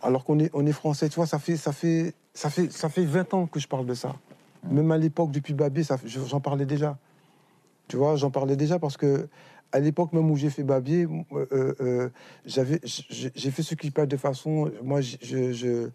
Alors 0.02 0.24
qu'on 0.26 0.40
est 0.40 0.50
on 0.54 0.66
est 0.66 0.72
français. 0.72 1.10
Tu 1.10 1.16
vois, 1.16 1.28
ça 1.28 1.38
fait 1.38 1.58
ça 1.58 1.72
fait 1.72 2.14
ça 2.34 2.50
fait 2.50 2.72
ça 2.72 2.90
fait 2.90 3.06
20 3.06 3.34
ans 3.34 3.46
que 3.46 3.60
je 3.60 3.68
parle 3.68 3.86
de 3.86 3.94
ça. 3.94 4.16
Même 4.70 4.92
à 4.92 4.98
l'époque 4.98 5.32
depuis 5.32 5.56
je- 6.06 6.20
j'en 6.26 6.40
parlais 6.40 6.66
déjà. 6.66 6.98
Tu 7.90 7.98
vois, 7.98 8.16
j'en 8.16 8.32
parlais 8.32 8.56
déjà 8.56 8.80
parce 8.80 8.98
que 8.98 9.28
à 9.74 9.80
l'époque 9.80 10.14
même 10.14 10.30
où 10.32 10.38
j'ai 10.38 10.50
fait 10.50 10.64
Babier, 10.64 11.08
euh, 11.34 11.74
euh, 11.82 12.10
j'avais, 12.46 12.80
j'ai 12.84 13.52
fait 13.52 13.64
ce 13.64 13.76
clip 13.76 14.00
de 14.00 14.18
façon, 14.18 14.72
moi, 14.84 15.02
je, 15.02 15.18
je, 15.22 15.90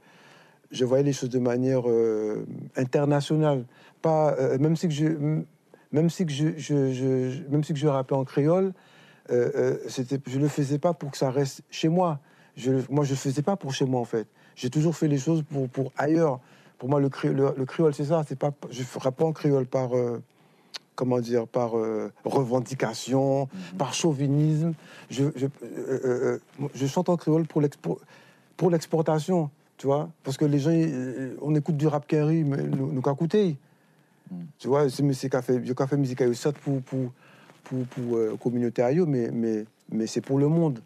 je, 0.70 0.84
voyais 0.84 1.04
les 1.04 1.12
choses 1.12 1.30
de 1.30 1.38
manière 1.38 1.88
euh, 1.88 2.44
internationale, 2.76 3.64
pas 4.02 4.36
même 4.58 4.74
si 4.76 4.88
que 4.88 4.94
je, 4.94 5.42
même 5.92 6.10
si 6.10 6.26
que 6.26 6.32
je, 6.32 6.56
je, 6.58 7.42
même 7.50 7.64
si 7.64 7.72
que 7.72 7.78
je 7.78 7.86
rappais 7.88 8.14
en 8.14 8.24
créole, 8.24 8.72
euh, 9.30 9.50
euh, 9.86 10.18
je 10.26 10.38
le 10.38 10.48
faisais 10.48 10.78
pas 10.78 10.92
pour 10.94 11.10
que 11.10 11.16
ça 11.18 11.30
reste 11.30 11.62
chez 11.70 11.88
moi. 11.88 12.18
Je, 12.56 12.72
moi, 12.90 13.04
je 13.04 13.10
le 13.10 13.16
faisais 13.16 13.42
pas 13.42 13.56
pour 13.56 13.72
chez 13.74 13.84
moi 13.84 14.00
en 14.00 14.04
fait. 14.04 14.26
J'ai 14.56 14.70
toujours 14.70 14.96
fait 14.96 15.08
les 15.08 15.18
choses 15.18 15.42
pour, 15.42 15.68
pour 15.68 15.92
ailleurs. 15.96 16.40
Pour 16.78 16.88
moi, 16.88 17.00
le, 17.00 17.08
cré- 17.08 17.32
le, 17.32 17.54
le 17.56 17.64
créole, 17.64 17.94
c'est 17.94 18.06
ça. 18.06 18.22
C'est 18.28 18.38
pas, 18.38 18.52
je 18.70 18.82
ferai 18.82 19.12
pas 19.12 19.24
en 19.24 19.32
créole 19.32 19.66
par 19.66 19.96
euh, 19.96 20.22
comment 20.94 21.20
dire, 21.20 21.46
par 21.46 21.74
revendication, 22.24 23.48
par 23.76 23.94
chauvinisme. 23.94 24.72
Je, 25.10 25.24
je, 25.36 25.46
je 26.74 26.86
chante 26.86 27.08
en 27.08 27.16
créole 27.16 27.46
pour 27.46 27.60
l'expo- 27.60 28.00
pour 28.56 28.70
l'exportation, 28.70 29.50
tu 29.76 29.86
vois, 29.86 30.10
parce 30.24 30.36
que 30.36 30.44
les 30.44 30.58
gens, 30.58 30.72
on 31.42 31.54
écoute 31.54 31.76
du 31.76 31.86
rap 31.86 32.06
carry, 32.06 32.42
mais 32.44 32.62
nous, 32.62 32.92
nous 32.92 33.00
qu'à 33.02 33.12
écouter. 33.12 33.56
Mm. 34.30 34.44
Tu 34.58 34.68
vois, 34.68 34.88
c'est 34.90 35.02
musique 35.02 35.32
qu'a 35.32 35.42
fait, 35.42 35.60
qu'a 35.74 35.86
fait 35.86 35.96
musique 35.96 36.22
certes 36.34 36.58
pour 36.58 36.82
pour 36.82 37.12
pour, 37.64 37.86
pour 37.86 38.16
euh, 38.16 39.06
mais 39.06 39.30
mais 39.32 39.64
mais 39.90 40.06
c'est 40.06 40.20
pour 40.20 40.38
le 40.38 40.48
monde. 40.48 40.80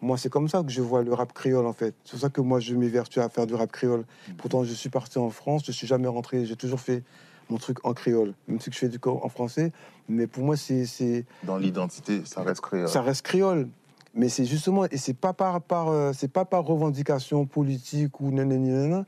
Moi, 0.00 0.18
c'est 0.18 0.28
comme 0.28 0.48
ça 0.48 0.64
que 0.64 0.70
je 0.70 0.82
vois 0.82 1.04
le 1.04 1.14
rap 1.14 1.32
créole, 1.32 1.64
en 1.64 1.72
fait. 1.72 1.94
C'est 2.04 2.10
pour 2.12 2.20
ça 2.20 2.28
que 2.28 2.40
moi, 2.40 2.58
je 2.58 2.74
m'évertue 2.74 3.20
à 3.20 3.28
faire 3.28 3.46
du 3.46 3.54
rap 3.54 3.70
créole. 3.70 4.04
Pourtant, 4.36 4.64
je 4.64 4.72
suis 4.74 4.88
parti 4.88 5.18
en 5.18 5.30
France, 5.30 5.62
je 5.64 5.70
suis 5.70 5.86
jamais 5.86 6.08
rentré, 6.08 6.44
j'ai 6.44 6.56
toujours 6.56 6.80
fait 6.80 7.04
mon 7.48 7.56
truc 7.58 7.78
en 7.84 7.94
créole, 7.94 8.34
même 8.48 8.60
si 8.60 8.70
je 8.72 8.78
fais 8.78 8.88
du 8.88 8.98
en 9.04 9.28
français. 9.28 9.70
Mais 10.08 10.26
pour 10.26 10.42
moi, 10.42 10.56
c'est 10.56 11.24
Dans 11.44 11.56
l'identité, 11.56 12.22
ça 12.24 12.42
reste 12.42 12.60
créole. 12.60 12.88
ça 12.88 13.00
reste 13.00 13.22
créole. 13.22 13.68
Mais 14.14 14.28
c'est 14.28 14.44
justement, 14.44 14.84
et 14.86 14.96
c'est 14.98 15.14
pas 15.14 15.32
par, 15.32 15.62
par, 15.62 15.88
euh, 15.88 16.12
c'est 16.12 16.30
pas 16.30 16.44
par 16.44 16.64
revendication 16.64 17.46
politique 17.46 18.20
ou 18.20 18.30
nanana. 18.30 19.06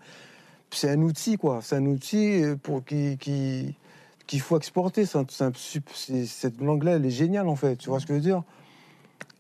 C'est 0.75 0.91
un 0.91 1.01
outil, 1.03 1.37
quoi. 1.37 1.61
C'est 1.63 1.77
un 1.77 1.87
outil 1.87 2.43
euh, 2.43 2.57
pour 2.57 2.85
qui, 2.85 3.17
qui, 3.19 3.77
qu'il 4.27 4.41
faut 4.41 4.57
exporter. 4.57 5.05
Cette 5.07 6.61
langue-là, 6.61 6.93
elle 6.93 7.07
est 7.07 7.11
géniale, 7.11 7.49
en 7.49 7.57
fait. 7.57 7.77
Tu 7.77 7.89
vois 7.89 8.01
ce 8.01 8.07
que 8.07 8.15
je 8.15 8.19
veux 8.19 8.25
dire? 8.25 8.43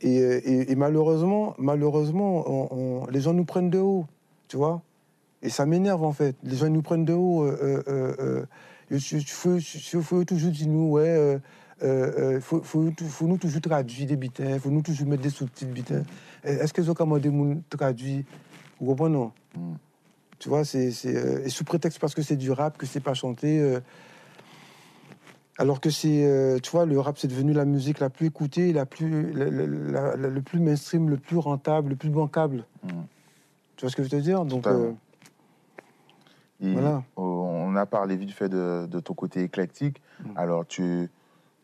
Et, 0.01 0.20
euh, 0.20 0.41
et- 0.45 0.74
malheureusement, 0.76 1.55
malheureusement, 1.59 3.07
les 3.11 3.20
gens 3.20 3.32
nous 3.32 3.45
prennent 3.45 3.70
de 3.70 3.78
haut, 3.78 4.07
tu 4.49 4.57
vois? 4.57 4.82
Et 5.43 5.51
ça 5.51 5.66
m'énerve, 5.66 6.05
en 6.05 6.12
fait. 6.12 6.37
Les 6.43 6.57
gens 6.57 6.68
nous 6.68 6.82
prennent 6.82 7.05
de 7.05 7.12
haut. 7.14 7.45
Euh, 7.45 7.82
euh, 7.89 8.45
il 8.91 9.01
faut, 9.01 10.24
toujours 10.24 10.51
dire, 10.51 10.68
nous, 10.68 10.91
ouais, 10.91 11.09
euh, 11.09 11.39
euh, 11.82 12.41
faut, 12.41 13.26
nous 13.26 13.39
toujours 13.39 13.61
traduire 13.61 14.07
des 14.07 14.16
bitins, 14.16 14.59
faut 14.59 14.70
nous 14.70 14.82
toujours 14.82 15.09
mettre 15.09 15.22
des 15.22 15.30
sous-titres 15.30 15.72
bitins. 15.72 16.03
Est-ce 16.45 16.72
que 16.72 16.89
ont 16.89 16.95
commandé 16.95 17.30
traduit? 17.68 18.24
Vous 18.80 18.87
comprenez 18.87 19.14
non? 19.14 19.32
Mm. 19.57 19.74
Tu 20.45 20.51
vois, 20.51 20.63
c'est, 20.67 20.91
euh, 21.07 21.43
et 21.43 21.49
sous 21.49 21.65
prétexte 21.65 21.99
parce 21.99 22.15
que 22.15 22.21
c'est 22.21 22.37
du 22.37 22.51
rap, 22.51 22.77
que 22.77 22.85
c'est 22.85 23.01
pas 23.01 23.15
chanté. 23.15 23.61
euh, 23.63 23.81
alors 25.57 25.81
que 25.81 25.89
c'est, 25.89 26.27
euh, 26.27 26.59
tu 26.59 26.71
vois, 26.71 26.85
le 26.85 27.01
rap 27.01 27.17
c'est 27.17 27.29
devenu 27.29 27.55
la 27.55 27.65
musique 27.65 27.99
la 27.99 28.11
plus 28.11 28.27
écoutée, 28.27 28.75
la 28.75 28.85
plus, 28.85 29.33
la- 29.33 29.49
la- 29.49 29.67
la- 29.67 30.17
la- 30.17 30.29
le 30.29 30.43
plus 30.43 30.61
mainstream, 30.61 31.09
le 31.09 31.17
plus 31.17 31.39
rentable, 31.39 31.89
le 31.89 31.97
plus 31.97 32.11
bancable. 32.11 32.67
Mm. 32.83 32.89
Tu 33.77 33.81
vois 33.87 33.91
ce 33.91 33.97
que 33.97 34.03
je 34.03 34.11
veux 34.11 34.19
te 34.19 34.23
dire? 34.23 34.45
Donc 34.45 34.67
euh, 34.67 34.93
Voilà. 36.61 37.03
On 37.17 37.75
a 37.75 37.87
parlé 37.87 38.15
vite 38.15 38.33
fait 38.33 38.51
de, 38.51 38.85
de 38.85 39.01
ton 39.01 39.15
côté 39.15 39.45
éclectique. 39.45 40.03
Mm. 40.23 40.29
Alors, 40.37 40.67
tu, 40.67 41.09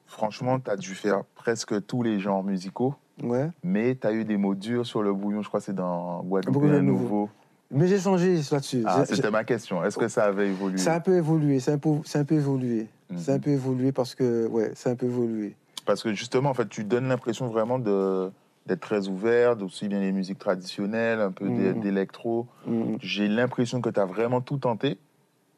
franchement, 0.07 0.59
tu 0.59 0.71
as 0.71 0.77
dû 0.79 0.95
faire 0.95 1.25
presque 1.35 1.85
tous 1.87 2.03
les 2.03 2.19
genres 2.19 2.43
musicaux, 2.45 2.95
ouais. 3.23 3.51
mais 3.63 3.95
tu 3.95 4.07
as 4.07 4.15
eu 4.15 4.25
des 4.25 4.39
mots 4.39 4.55
durs 4.55 4.87
sur 4.87 5.03
le 5.03 5.13
bouillon, 5.13 5.43
je 5.43 5.49
crois 5.49 5.61
que 5.61 5.67
c'est 5.67 5.75
dans 5.75 6.23
Guadeloupe 6.23 6.63
Nouveau. 6.63 6.81
nouveau. 6.81 7.29
Mais 7.71 7.87
j'ai 7.87 8.01
changé 8.01 8.37
là-dessus. 8.51 8.83
Ah, 8.87 9.05
c'était 9.07 9.31
ma 9.31 9.45
question. 9.45 9.85
Est-ce 9.85 9.97
que 9.97 10.09
ça 10.09 10.25
avait 10.25 10.49
évolué? 10.49 10.79
Ça 10.79 10.95
a 10.95 10.97
un 10.97 11.01
peu 11.01 11.17
évolué, 11.17 11.61
c'est 11.61 11.73
un 11.73 11.75
un 11.77 12.25
peu 12.25 12.35
évolué. 12.35 12.89
Mhm. 13.11 13.19
C'est 13.19 13.33
un 13.33 13.39
peu 13.39 13.51
évolué 13.51 13.93
parce 13.93 14.15
que, 14.15 14.47
ouais, 14.49 14.73
c'est 14.75 14.91
un 14.91 14.97
peu 14.97 15.07
évolué. 15.07 15.55
Parce 15.87 16.03
que 16.03 16.13
justement, 16.13 16.51
en 16.51 16.55
fait, 16.55 16.69
tu 16.69 16.85
donnes 16.85 17.09
l'impression 17.09 17.47
vraiment 17.49 17.79
de 17.79 18.31
d'être 18.67 18.81
très 18.81 19.09
ouvert, 19.09 19.57
d'aussi 19.57 19.89
bien 19.89 20.01
les 20.01 20.13
musiques 20.13 20.39
traditionnelles, 20.39 21.19
un 21.21 21.33
peu 21.33 21.49
d'é- 21.49 21.73
Mhm. 21.73 21.81
d'électro. 21.81 22.47
Mhm. 22.67 22.99
J'ai 23.01 23.27
l'impression 23.27 23.81
que 23.81 23.89
tu 23.89 23.99
as 23.99 24.05
vraiment 24.05 24.41
tout 24.43 24.59
tenté. 24.59 24.99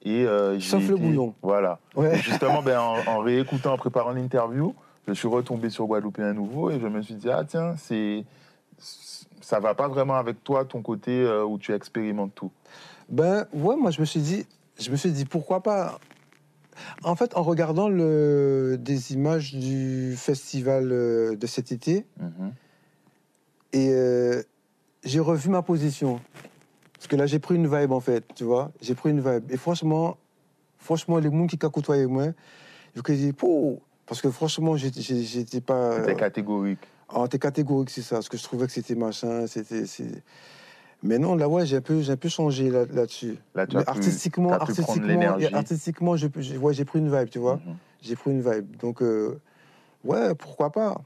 Et 0.05 0.25
euh, 0.27 0.59
Sauf 0.61 0.87
le 0.89 0.97
bouillon. 0.97 1.35
Voilà. 1.43 1.79
Ouais. 1.97 2.17
Justement, 2.19 2.63
ben, 2.63 2.79
en, 2.79 2.97
en 3.07 3.19
réécoutant, 3.19 3.73
en 3.75 3.77
préparant 3.77 4.13
l'interview, 4.13 4.75
je 5.09 5.13
suis 5.15 5.29
retombé 5.29 5.69
sur 5.69 5.87
Guadeloupe 5.87 6.19
un 6.21 6.33
nouveau 6.33 6.71
et 6.71 6.79
je 6.81 6.87
me 6.87 7.03
suis 7.03 7.15
dit, 7.15 7.29
ah 7.31 7.43
tiens, 7.47 7.75
c'est 7.77 8.25
ça 9.43 9.61
va 9.61 9.75
pas 9.75 9.89
vraiment 9.89 10.15
avec 10.15 10.43
toi, 10.43 10.65
ton 10.65 10.83
côté 10.83 11.11
euh, 11.11 11.45
où 11.45 11.59
tu 11.59 11.73
expérimentes 11.75 12.35
tout? 12.35 12.51
Ben, 13.09 13.47
ouais, 13.53 13.77
moi, 13.77 13.91
je 13.91 14.01
me 14.01 14.07
suis 14.07 14.21
dit, 14.21 14.47
je 14.79 14.91
me 14.91 14.97
suis 14.97 15.11
dit, 15.11 15.25
pourquoi 15.25 15.63
pas? 15.63 15.99
En 17.05 17.15
fait, 17.15 17.37
en 17.37 17.43
regardant 17.43 17.89
le, 17.89 18.77
des 18.79 19.13
images 19.13 19.55
du 19.55 20.15
festival 20.17 20.91
euh, 20.91 21.37
de 21.37 21.47
cet 21.47 21.73
été, 21.73 22.07
Mhm. 22.19 22.53
et 23.75 23.89
euh, 23.91 24.43
j'ai 25.05 25.21
revu 25.21 25.51
ma 25.51 25.63
position. 25.63 26.21
Parce 26.95 27.09
que 27.09 27.17
là, 27.17 27.27
j'ai 27.27 27.39
pris 27.41 27.57
une 27.57 27.67
vibe, 27.67 27.93
en 27.93 28.01
fait, 28.01 28.25
tu 28.35 28.45
vois? 28.45 28.71
J'ai 28.81 28.95
pris 28.95 29.11
une 29.11 29.21
vibe. 29.21 29.51
Et 29.51 29.57
franchement, 29.57 30.17
franchement, 30.79 31.19
les 31.19 31.31
gens 31.31 31.47
qui 31.47 31.59
côtoyé 31.59 32.07
moi, 32.07 32.27
ils 32.95 33.01
ont 33.01 33.15
dit, 33.15 33.33
Pouh 33.33 33.81
parce 34.07 34.21
que 34.21 34.31
franchement, 34.31 34.77
j'étais 34.77 35.61
pas. 35.61 35.97
C'était 35.97 36.17
catégorique. 36.17 36.87
T'es 37.31 37.39
catégorique, 37.39 37.91
c'est 37.91 38.03
ça. 38.03 38.17
Parce 38.17 38.29
que 38.29 38.37
je 38.37 38.43
trouvais 38.43 38.67
que 38.67 38.73
c'était 38.73 38.95
machin, 38.95 39.47
c'était. 39.47 39.85
Mais 41.03 41.19
non, 41.19 41.35
là, 41.35 41.49
ouais, 41.49 41.67
j'ai 41.67 41.77
un 41.77 41.81
peu, 41.81 42.01
j'ai 42.01 42.13
un 42.13 42.17
peu 42.17 42.29
changé 42.29 42.71
là- 42.71 42.85
là-dessus. 42.87 43.37
Là, 43.55 43.67
tu 43.67 43.77
as 43.77 43.83
artistiquement, 43.87 44.51
t'as 44.51 44.67
pu 44.67 44.81
artistiquement, 45.55 46.17
j'ai 46.17 46.57
ouais, 46.59 46.75
j'ai 46.75 46.85
pris 46.85 47.01
une 47.01 47.15
vibe, 47.15 47.29
tu 47.29 47.39
vois. 47.39 47.57
Mhm. 47.57 47.77
J'ai 48.03 48.17
pris 48.17 48.31
une 48.31 48.41
vibe. 48.41 48.77
Donc, 48.77 49.03
euh, 49.03 49.41
ouais, 50.05 50.35
pourquoi 50.35 50.71
pas. 50.71 51.01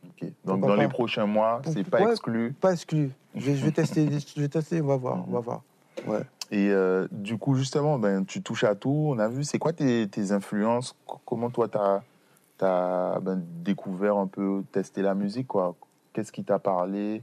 Donc, 0.45 0.61
Pourquoi 0.61 0.69
dans 0.69 0.83
les 0.83 0.89
prochains 0.89 1.27
mois, 1.27 1.63
c'est 1.65 1.89
pas 1.89 2.03
ouais. 2.03 2.13
exclu. 2.13 2.55
Pas 2.61 2.73
exclu. 2.73 3.11
Je 3.35 3.47
vais, 3.47 3.57
je 3.57 3.65
vais 3.65 3.73
tester, 3.73 4.07
je 4.37 4.41
vais 4.41 4.49
tester, 4.49 4.81
on 4.83 4.87
va 4.87 4.97
voir, 4.97 5.25
on 5.27 5.33
va 5.33 5.41
voir. 5.41 5.63
Ouais. 6.07 6.23
Et 6.51 6.69
euh, 6.71 7.09
du 7.11 7.39
coup, 7.39 7.55
justement, 7.55 7.99
ben, 7.99 8.25
tu 8.25 8.43
touches 8.43 8.65
à 8.65 8.75
tout. 8.75 9.09
On 9.09 9.19
a 9.19 9.29
vu, 9.29 9.45
c'est 9.45 9.59
quoi 9.59 9.73
tes, 9.73 10.07
tes 10.09 10.33
influences? 10.33 10.95
Comment 11.25 11.51
toi, 11.51 11.69
tu 11.69 12.65
as, 12.65 13.21
découvert 13.63 14.17
un 14.17 14.27
peu, 14.27 14.63
testé 14.73 15.03
la 15.03 15.15
musique 15.15 15.49
quoi? 15.49 15.75
Qu'est-ce 16.17 16.33
qui 16.33 16.45
t'a 16.45 16.59
parlé? 16.59 17.21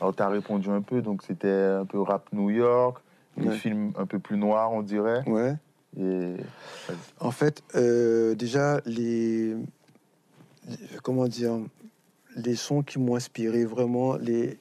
Alors, 0.00 0.14
tu 0.14 0.22
as 0.22 0.28
répondu 0.28 0.70
un 0.70 0.80
peu, 0.80 1.02
donc 1.02 1.24
c'était 1.24 1.50
un 1.50 1.84
peu 1.84 2.00
rap 2.00 2.32
New 2.32 2.48
York, 2.50 3.02
des 3.36 3.48
Ouais. 3.48 3.56
films 3.58 3.92
un 3.98 4.06
peu 4.06 4.20
plus 4.20 4.36
noirs, 4.36 4.70
on 4.70 4.80
dirait. 4.82 5.28
Ouais. 5.28 5.56
Et 5.98 6.36
En 7.18 7.32
fait, 7.32 7.64
euh, 7.74 8.36
déjà, 8.36 8.80
les, 8.86 9.56
Comment 11.02 11.26
dire 11.26 11.58
Les 12.36 12.54
sons 12.54 12.82
qui 12.82 13.00
m'ont 13.00 13.16
inspiré 13.16 13.64
vraiment, 13.64 14.16
les. 14.18 14.56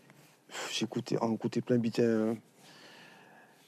J'ai 0.71 0.85
écouté, 0.85 1.19
en 1.19 1.31
écouté 1.33 1.61
plein 1.61 1.77
bitin. 1.77 2.31
hein. 2.31 2.35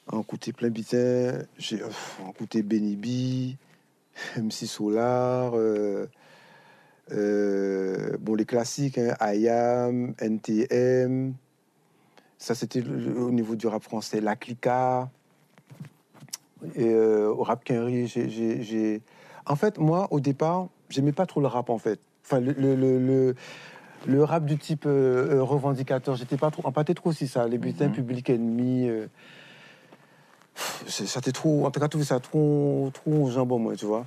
En 0.07 0.21
écouté 0.21 0.53
plein 0.53 0.69
bitin. 0.69 1.43
J'ai 1.59 1.77
pff, 1.77 2.19
en 2.25 2.31
écouté 2.31 2.63
Benny 2.63 2.95
B, 2.95 3.57
MC 4.41 4.65
Solar. 4.65 5.51
euh, 5.55 6.07
euh, 7.11 8.17
bon, 8.19 8.35
les 8.35 8.45
classiques, 8.45 8.97
hein, 8.97 9.15
IAM, 9.33 10.13
NTM. 10.19 11.33
Ça, 12.37 12.53
c'était 12.55 12.81
au 12.81 13.31
niveau 13.31 13.55
du 13.55 13.67
rap 13.67 13.83
français. 13.83 14.21
La 14.21 14.35
Clica. 14.35 15.09
Et 16.75 16.85
euh, 16.89 17.29
au 17.29 17.43
rap 17.43 17.63
Quinry, 17.63 18.07
j'ai- 18.07 19.01
En 19.45 19.55
fait, 19.55 19.77
moi, 19.77 20.07
au 20.11 20.19
départ, 20.19 20.67
j'aimais 20.89 21.11
pas 21.11 21.25
trop 21.25 21.39
le 21.41 21.47
rap, 21.47 21.69
en 21.69 21.77
fait. 21.77 21.99
Enfin, 22.25 22.39
le, 22.39 22.53
le, 22.53 22.75
le, 22.75 23.35
le- 24.07 24.23
rap 24.23 24.45
du 24.45 24.57
type 24.57 24.85
euh, 24.87 25.41
revendicateur, 25.43 26.15
j'étais 26.15 26.37
pas 26.37 26.49
trop. 26.51 26.65
Empathé 26.67 26.95
trop 26.95 27.11
aussi, 27.11 27.27
ça. 27.27 27.47
Les 27.47 27.57
bulletins 27.59 27.87
Mhm. 27.87 27.93
publics 27.93 28.29
ennemis. 28.31 28.89
euh, 28.89 29.07
pff, 30.55 30.83
c'est- 30.87 31.05
ça 31.05 31.19
était 31.19 31.31
trop. 31.31 31.65
En 31.65 31.71
tout 31.71 31.79
cas, 31.79 31.87
trouvé 31.87 32.05
ça 32.05 32.19
trop, 32.19 32.89
trop 32.93 33.29
jambon, 33.29 33.59
moi, 33.59 33.75
tu 33.75 33.85
vois. 33.85 34.05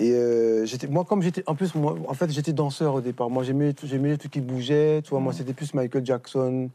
Et 0.00 0.12
euh, 0.12 0.64
j'étais, 0.64 0.86
moi, 0.86 1.04
comme 1.04 1.22
j'étais, 1.22 1.42
en 1.46 1.54
plus, 1.56 1.74
moi, 1.74 1.96
en 2.06 2.14
fait, 2.14 2.30
j'étais 2.30 2.52
danseur 2.52 2.94
au 2.94 3.00
départ. 3.00 3.30
Moi, 3.30 3.42
j'aimais, 3.42 3.74
j'aimais 3.82 4.16
trucs 4.16 4.32
qui 4.32 4.40
bougeaient. 4.40 5.02
Tu 5.02 5.10
vois, 5.10 5.18
moi, 5.20 5.32
Mhm. 5.32 5.38
c'était 5.38 5.54
plus 5.54 5.74
Michael 5.74 6.06
Jackson, 6.06 6.70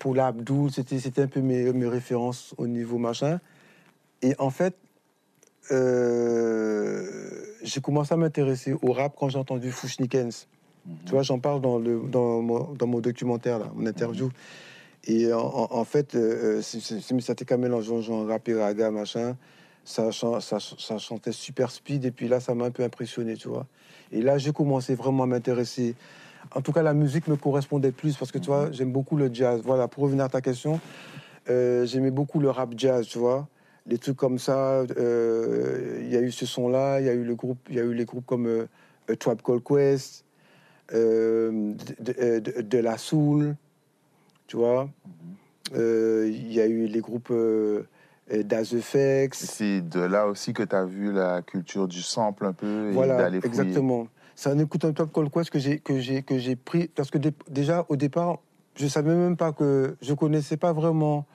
Paula 0.00 0.28
Abdul. 0.28 0.70
C'était, 0.72 0.98
c'était 0.98 1.22
un 1.22 1.28
peu 1.28 1.40
mes, 1.40 1.72
mes 1.72 1.86
références 1.86 2.54
au 2.58 2.66
niveau 2.66 2.98
machin. 2.98 3.38
Et 4.22 4.34
en 4.38 4.50
fait, 4.50 4.74
euh, 5.70 7.44
j'ai 7.62 7.80
commencé 7.80 8.14
à 8.14 8.16
m'intéresser 8.16 8.74
au 8.82 8.92
rap 8.92 9.14
quand 9.16 9.28
j'ai 9.28 9.38
entendu 9.38 9.70
Fushnikens. 9.70 10.48
Tu 11.04 11.12
vois, 11.12 11.22
j'en 11.22 11.38
parle 11.40 11.60
dans, 11.60 11.78
le, 11.78 12.00
dans, 12.10 12.40
mon, 12.42 12.72
dans 12.74 12.86
mon 12.86 13.00
documentaire, 13.00 13.58
là, 13.58 13.70
mon 13.74 13.86
interview. 13.86 14.30
Et 15.04 15.32
en, 15.32 15.38
en- 15.40 15.68
en 15.70 15.84
fait, 15.84 16.14
euh, 16.14 16.62
c'est- 16.62 16.80
c'est- 16.80 17.00
c'est- 17.00 17.20
c'était 17.20 17.44
quand 17.44 17.58
même 17.58 17.80
genre 17.80 18.26
rap 18.26 18.48
et 18.48 18.54
raga, 18.54 18.90
machin. 18.90 19.36
Ça, 19.88 20.10
chan- 20.10 20.40
ça, 20.40 20.58
ça 20.60 20.98
chantait 20.98 21.30
super 21.30 21.70
speed, 21.70 22.04
et 22.04 22.10
puis 22.10 22.26
là, 22.26 22.40
ça 22.40 22.56
m'a 22.56 22.64
un 22.64 22.70
peu 22.72 22.82
impressionné, 22.82 23.36
tu 23.36 23.46
vois. 23.48 23.66
Et 24.10 24.20
là, 24.20 24.36
j'ai 24.36 24.52
commencé 24.52 24.96
vraiment 24.96 25.22
à 25.22 25.26
m'intéresser. 25.26 25.94
En 26.56 26.60
tout 26.60 26.72
cas, 26.72 26.82
la 26.82 26.92
musique 26.92 27.28
me 27.28 27.36
correspondait 27.36 27.92
plus, 27.92 28.16
parce 28.16 28.32
que 28.32 28.38
tu 28.38 28.46
vois, 28.46 28.72
j'aime 28.72 28.90
beaucoup 28.90 29.16
le 29.16 29.32
jazz. 29.32 29.60
Voilà, 29.64 29.86
pour 29.86 30.02
revenir 30.02 30.24
à 30.24 30.28
ta 30.28 30.40
question, 30.40 30.80
euh, 31.48 31.86
j'aimais 31.86 32.10
beaucoup 32.10 32.40
le 32.40 32.50
rap 32.50 32.74
jazz, 32.76 33.06
tu 33.06 33.18
vois. 33.18 33.46
Les 33.86 33.98
trucs 33.98 34.16
comme 34.16 34.40
ça, 34.40 34.80
euh, 34.96 36.00
il 36.02 36.08
y 36.12 36.16
a 36.16 36.20
eu 36.20 36.32
ce 36.32 36.46
son-là, 36.46 36.98
il 37.00 37.06
y 37.06 37.08
a 37.08 37.12
eu 37.14 37.22
le 37.22 37.36
groupe, 37.36 37.60
il 37.68 37.76
y 37.76 37.80
a 37.80 37.84
eu 37.84 37.94
les 37.94 38.04
groupes 38.04 38.26
comme 38.26 38.46
euh, 38.48 38.66
A 39.08 39.14
Tribe 39.14 39.40
Called 39.40 39.62
Quest, 39.62 40.24
de, 40.92 41.74
de- 42.00 42.38
de- 42.40 42.60
de 42.62 42.78
la 42.78 42.98
soul, 42.98 43.54
tu 44.48 44.56
vois. 44.56 44.88
Euh, 45.76 46.28
Il 46.28 46.52
y 46.52 46.60
a 46.60 46.66
eu 46.66 46.86
les 46.86 47.00
groupes 47.00 47.30
euh, 48.32 48.42
Daz 48.42 48.72
Et 48.74 48.78
Effects. 48.78 49.34
C'est 49.34 49.80
de 49.80 50.00
là 50.00 50.26
aussi 50.26 50.52
que 50.52 50.62
tu 50.62 50.74
as 50.76 50.84
vu 50.84 51.12
la 51.12 51.42
culture 51.42 51.88
du 51.88 52.02
sample 52.02 52.46
un 52.46 52.52
peu 52.52 52.90
et 52.90 52.94
Voilà, 52.94 53.16
d'aller 53.18 53.40
fouiller. 53.40 53.58
exactement. 53.60 54.08
C'est 54.34 54.50
un 54.50 54.58
écoute 54.58 54.84
un 54.84 54.92
Tribe 54.92 55.10
Called 55.12 55.30
Quest 55.30 55.50
que 55.50 55.58
j'ai 55.58 55.78
que 55.78 55.98
j'ai 55.98 56.22
que 56.22 56.38
j'ai 56.38 56.56
pris 56.56 56.88
parce 56.88 57.10
que 57.10 57.18
dé- 57.18 57.32
déjà 57.48 57.86
au 57.88 57.96
départ, 57.96 58.38
je 58.76 58.86
savais 58.86 59.14
même 59.14 59.36
pas 59.36 59.52
que 59.52 59.96
je 60.02 60.12
connaissais 60.12 60.58
pas 60.58 60.72
vraiment 60.74 61.26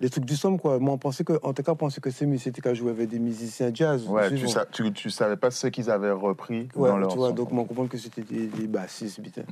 les 0.00 0.08
trucs 0.08 0.24
du 0.24 0.34
somme 0.34 0.58
quoi. 0.58 0.78
Moi, 0.78 0.94
on 0.94 0.98
pensait 0.98 1.22
que 1.22 1.34
en 1.42 1.52
tout 1.52 1.62
cas, 1.62 1.72
on 1.72 1.76
pensait 1.76 2.00
que 2.00 2.10
ces 2.10 2.24
musiques 2.26 2.66
jouaient 2.74 2.90
avec 2.92 3.10
des 3.10 3.18
musiciens 3.18 3.70
jazz. 3.74 4.08
Ouais, 4.08 4.28
tu, 4.30 4.48
sa- 4.48 4.64
tu, 4.64 4.90
tu 4.92 5.10
savais 5.10 5.36
pas 5.36 5.50
ce 5.50 5.66
qu'ils 5.66 5.90
avaient 5.90 6.10
repris 6.10 6.68
Ouais, 6.74 6.88
dans 6.88 6.96
leur 6.96 7.08
tu 7.10 7.18
vois, 7.18 7.32
donc 7.32 7.52
on 7.52 7.64
comprend 7.64 7.86
que 7.86 7.98
c'était 7.98 8.22
des, 8.22 8.46
des 8.46 8.66
bassistes, 8.66 9.22
putain. 9.22 9.42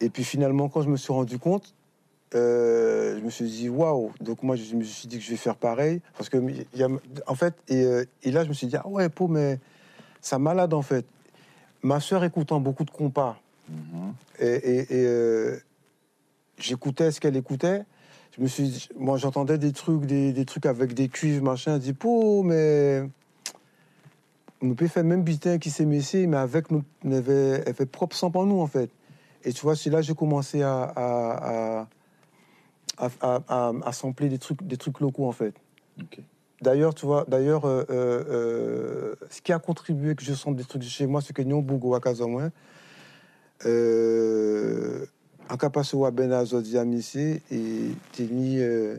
Et 0.00 0.10
puis 0.10 0.24
finalement, 0.24 0.68
quand 0.68 0.82
je 0.82 0.88
me 0.90 0.96
suis 0.96 1.12
rendu 1.12 1.38
compte, 1.38 1.74
euh, 2.34 3.18
je 3.18 3.24
me 3.24 3.30
suis 3.30 3.44
dit 3.46 3.68
waouh. 3.68 4.12
Donc 4.20 4.42
moi, 4.42 4.56
je 4.56 4.74
me 4.74 4.84
suis 4.84 5.08
dit 5.08 5.18
que 5.18 5.24
je 5.24 5.30
vais 5.30 5.36
faire 5.36 5.56
pareil 5.56 6.00
parce 6.16 6.28
que 6.28 6.36
il 6.38 6.66
y 6.78 6.82
a, 6.82 6.88
en 7.26 7.34
fait, 7.34 7.54
et, 7.68 7.82
euh, 7.84 8.04
et 8.22 8.30
là, 8.30 8.44
je 8.44 8.48
me 8.48 8.54
suis 8.54 8.66
dit 8.66 8.76
ah 8.76 8.86
ouais, 8.88 9.08
pour 9.08 9.28
mais 9.28 9.58
ça 10.20 10.38
malade 10.38 10.74
en 10.74 10.82
fait. 10.82 11.06
Ma 11.82 12.00
sœur 12.00 12.24
écoutant 12.24 12.60
beaucoup 12.60 12.84
de 12.84 12.90
compas 12.90 13.38
Mhm. 13.68 14.14
et, 14.40 14.46
et- 14.46 14.80
et, 14.94 15.06
euh, 15.06 15.56
j'écoutais 16.58 17.10
ce 17.12 17.20
qu'elle 17.20 17.36
écoutait. 17.36 17.82
Je 18.36 18.42
me 18.42 18.46
suis, 18.48 18.68
dit- 18.68 18.88
moi, 18.96 19.16
j'entendais 19.18 19.58
des 19.58 19.72
trucs, 19.72 20.06
des, 20.06 20.32
des 20.32 20.44
trucs 20.44 20.64
avec 20.66 20.94
des 20.94 21.08
cuivres, 21.08 21.44
machin. 21.44 21.74
Je 21.74 21.78
dis, 21.80 21.92
pour, 21.92 22.44
mais 22.44 23.02
on 24.62 24.74
peut 24.74 24.86
faire 24.88 25.04
même 25.04 25.22
butin 25.22 25.58
qui 25.58 25.70
s'est 25.70 25.84
messé, 25.84 26.26
mais 26.26 26.36
avec 26.36 26.70
nous, 26.70 26.82
elle 27.04 27.74
fait 27.74 27.86
propre 27.86 28.16
sans 28.16 28.30
pour 28.30 28.44
nous 28.46 28.60
en 28.60 28.66
fait. 28.66 28.90
Et 29.44 29.52
tu 29.52 29.60
vois, 29.62 29.76
c'est 29.76 29.90
là 29.90 29.98
que 30.00 30.06
j'ai 30.06 30.14
commencé 30.14 30.62
à 30.62 30.82
à, 30.82 31.80
à, 31.80 31.86
à, 32.98 33.08
à- 33.48 33.72
sampler 33.92 34.28
des 34.28 34.38
trucs, 34.38 34.62
des 34.62 34.76
trucs 34.76 35.00
locaux 35.00 35.26
en 35.26 35.32
fait. 35.32 35.54
D'ailleurs, 36.60 36.94
tu 36.94 37.06
vois, 37.06 37.24
d'ailleurs, 37.28 37.64
euh, 37.66 37.84
euh, 37.90 38.24
euh, 38.28 39.14
ce 39.30 39.40
qui 39.40 39.52
a 39.52 39.58
contribué 39.60 40.14
que 40.16 40.24
je 40.24 40.34
sente 40.34 40.56
des 40.56 40.64
trucs 40.64 40.82
de 40.82 40.88
chez 40.88 41.06
moi, 41.06 41.20
c'est 41.22 41.32
que 41.32 41.42
Nyon 41.42 41.60
Bogo 41.62 41.94
à 41.94 42.00
Casamouin, 42.00 42.50
euh, 43.64 45.06
à 46.04 46.10
Ben 46.10 46.32
Azodi 46.32 46.76
à 46.78 46.84
Missé, 46.84 47.42
et 47.50 47.92
euh, 48.60 48.98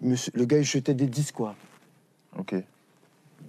monsieur- 0.00 0.32
le 0.34 0.44
gars, 0.44 0.58
il 0.58 0.64
jetait 0.64 0.94
des 0.94 1.06
disques, 1.06 1.34
quoi. 1.34 1.54
Ok. 2.38 2.54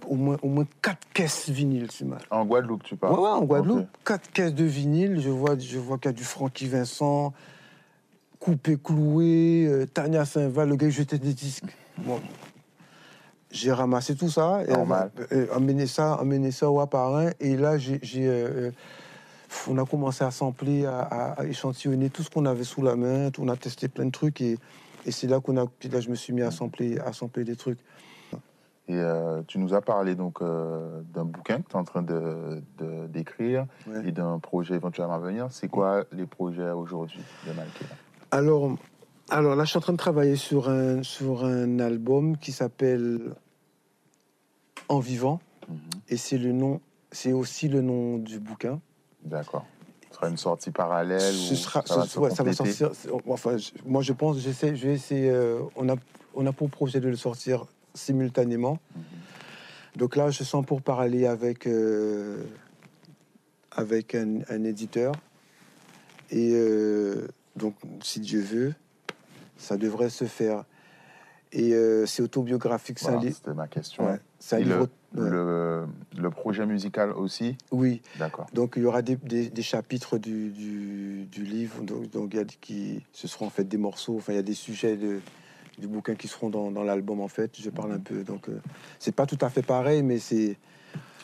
Au 0.06 0.14
moins, 0.16 0.36
au 0.42 0.48
moins 0.48 0.66
quatre 0.82 1.06
caisses 1.14 1.48
vinyles, 1.48 1.90
c'est 1.90 2.04
mal. 2.04 2.20
En 2.30 2.44
Guadeloupe, 2.44 2.82
tu 2.82 2.94
parles 2.96 3.14
Ouais, 3.14 3.20
ouais, 3.20 3.28
en 3.28 3.44
Guadeloupe, 3.44 3.78
Ok. 3.80 4.04
quatre 4.04 4.30
caisses 4.32 4.54
de 4.54 4.64
vinyle. 4.64 5.18
Je 5.20 5.30
vois, 5.30 5.58
je 5.58 5.78
vois 5.78 5.96
qu'il 5.96 6.10
y 6.10 6.14
a 6.14 6.16
du 6.16 6.24
Francky 6.24 6.68
Vincent, 6.68 7.32
Coupé 8.44 8.76
Cloué, 8.76 9.66
euh, 9.66 9.86
Tania 9.86 10.26
Saint-Val, 10.26 10.68
le 10.68 10.76
gars, 10.76 10.86
il 10.88 10.92
jetait 10.92 11.18
des 11.18 11.32
disques. 11.32 11.64
Bon. 11.96 12.20
J'ai 13.50 13.72
ramassé 13.72 14.14
tout 14.16 14.28
ça, 14.28 14.62
et, 14.66 14.72
Normal. 14.72 15.10
euh, 15.32 15.46
emmené 15.54 15.86
ça, 15.86 16.20
emmené 16.20 16.50
ça 16.50 16.70
au 16.70 16.78
appareil, 16.80 17.30
et 17.40 17.56
là, 17.56 17.78
j'ai, 17.78 18.00
euh, 18.16 18.70
on 19.70 19.78
a 19.78 19.86
commencé 19.86 20.24
à 20.24 20.30
sampler, 20.30 20.84
à, 20.84 20.98
à- 21.00 21.40
à 21.40 21.44
échantillonner 21.46 22.10
tout 22.10 22.22
ce 22.22 22.28
qu'on 22.28 22.44
avait 22.44 22.64
sous 22.64 22.82
la 22.82 22.96
main, 22.96 23.30
on 23.38 23.48
a 23.48 23.56
testé 23.56 23.88
plein 23.88 24.04
de 24.04 24.10
trucs, 24.10 24.42
et, 24.42 24.58
et 25.06 25.10
c'est 25.10 25.26
là 25.28 25.40
qu'on 25.40 25.56
a, 25.56 25.64
là, 25.90 26.00
je 26.00 26.10
me 26.10 26.14
suis 26.14 26.34
mis 26.34 26.42
à 26.42 26.50
sampler, 26.50 26.98
à 26.98 27.14
sampler 27.14 27.44
des 27.44 27.56
trucs. 27.56 27.78
Et 28.88 28.96
euh, 28.98 29.40
tu 29.46 29.58
nous 29.58 29.72
as 29.72 29.80
parlé 29.80 30.14
donc 30.14 30.42
euh, 30.42 31.00
d'un 31.14 31.24
bouquin 31.24 31.62
que 31.62 31.68
tu 31.68 31.72
es 31.72 31.76
en 31.76 31.84
train 31.84 32.02
de, 32.02 32.60
d'écrire 33.08 33.64
Ouais. 33.86 34.06
et 34.08 34.12
d'un 34.12 34.38
projet 34.38 34.74
éventuellement 34.74 35.14
à 35.14 35.18
venir. 35.18 35.46
C'est 35.50 35.68
quoi 35.68 36.04
les 36.12 36.26
projets 36.26 36.70
aujourd'hui 36.70 37.22
de 37.46 37.52
Malké 37.54 37.86
Alors, 38.34 38.76
alors 39.30 39.54
là, 39.54 39.62
je 39.64 39.70
suis 39.70 39.78
en 39.78 39.80
train 39.80 39.92
de 39.92 39.98
travailler 39.98 40.34
sur 40.34 40.68
un, 40.68 41.04
sur 41.04 41.44
un 41.44 41.78
album 41.78 42.36
qui 42.36 42.50
s'appelle 42.50 43.32
En 44.88 44.98
vivant. 44.98 45.40
Mhm. 45.68 45.76
Et 46.08 46.16
c'est 46.16 46.36
le 46.38 46.50
nom, 46.50 46.80
c'est 47.12 47.32
aussi 47.32 47.68
le 47.68 47.80
nom 47.80 48.18
du 48.18 48.40
bouquin. 48.40 48.80
D'accord. 49.24 49.64
Ce 50.10 50.16
sera 50.16 50.28
une 50.28 50.36
sortie 50.36 50.70
parallèle 50.72 51.20
Ce 51.32 51.54
ou 51.54 51.56
sera, 51.56 51.82
ça 51.86 51.96
va 51.96 52.02
ce- 52.06 52.08
se 52.10 52.18
ouais, 52.18 52.30
ça 52.30 52.42
va 52.42 52.52
sortir. 52.52 52.90
Enfin, 53.28 53.56
je- 53.56 53.70
moi, 53.86 54.02
je 54.02 54.12
pense, 54.12 54.38
j'essaie, 54.38 54.74
je 54.74 54.86
vais 54.88 54.94
essayer. 54.94 55.30
euh, 55.30 55.60
on 55.76 55.88
a, 55.88 55.94
on 56.34 56.44
a 56.46 56.52
pour 56.52 56.68
projet 56.70 56.98
de 57.00 57.08
le 57.08 57.16
sortir 57.16 57.66
simultanément. 57.94 58.78
Mhm. 58.96 59.02
Donc 59.96 60.16
là, 60.16 60.30
je 60.30 60.42
sens 60.42 60.66
pour 60.66 60.82
parler 60.82 61.24
avec 61.26 61.68
euh, 61.68 62.42
avec 63.70 64.16
un, 64.16 64.40
un 64.50 64.64
éditeur. 64.64 65.12
Et 66.30 66.50
euh, 66.54 67.28
donc, 67.56 67.74
si 68.02 68.20
Dieu 68.20 68.40
veut, 68.40 68.74
ça 69.56 69.76
devrait 69.76 70.10
se 70.10 70.24
faire. 70.24 70.64
Et 71.52 71.72
euh, 71.72 72.04
c'est 72.06 72.22
autobiographique, 72.22 72.98
Voilà, 73.02 73.18
livre. 73.20 73.36
C'était 73.36 73.54
ma 73.54 73.68
question. 73.68 74.04
Ouais, 74.06 74.18
c'est 74.40 74.56
un 74.56 74.58
Et 74.58 74.64
livre. 74.64 74.88
le, 75.14 75.22
ouais. 75.22 75.30
le, 75.30 75.86
le 76.20 76.30
projet 76.30 76.66
musical 76.66 77.12
aussi 77.12 77.56
Oui, 77.70 78.02
D'accord. 78.18 78.46
donc 78.52 78.74
il 78.76 78.82
y 78.82 78.86
aura 78.86 79.02
des, 79.02 79.14
des- 79.14 79.50
des 79.50 79.62
chapitres 79.62 80.18
du, 80.18 80.48
du, 80.50 81.26
du 81.30 81.44
livre, 81.44 81.80
donc, 81.82 82.10
donc 82.10 82.30
il 82.32 82.38
y 82.38 82.40
a 82.40 82.44
des- 82.44 82.56
qui, 82.60 83.04
ce 83.12 83.28
seront 83.28 83.46
en 83.46 83.50
fait 83.50 83.62
des 83.62 83.76
morceaux, 83.76 84.16
enfin 84.16 84.32
il 84.32 84.36
y 84.36 84.40
a 84.40 84.42
des 84.42 84.54
sujets 84.54 84.96
de, 84.96 85.20
du 85.78 85.86
bouquin 85.86 86.16
qui 86.16 86.26
seront 86.26 86.50
dans, 86.50 86.72
dans 86.72 86.82
l'album 86.82 87.20
en 87.20 87.28
fait, 87.28 87.52
je 87.60 87.70
parle 87.70 87.92
un 87.92 88.00
peu, 88.00 88.24
donc 88.24 88.48
euh, 88.48 88.60
c'est 88.98 89.14
pas 89.14 89.26
tout 89.26 89.38
à 89.40 89.48
fait 89.48 89.62
pareil, 89.62 90.02
mais 90.02 90.18
c'est 90.18 90.56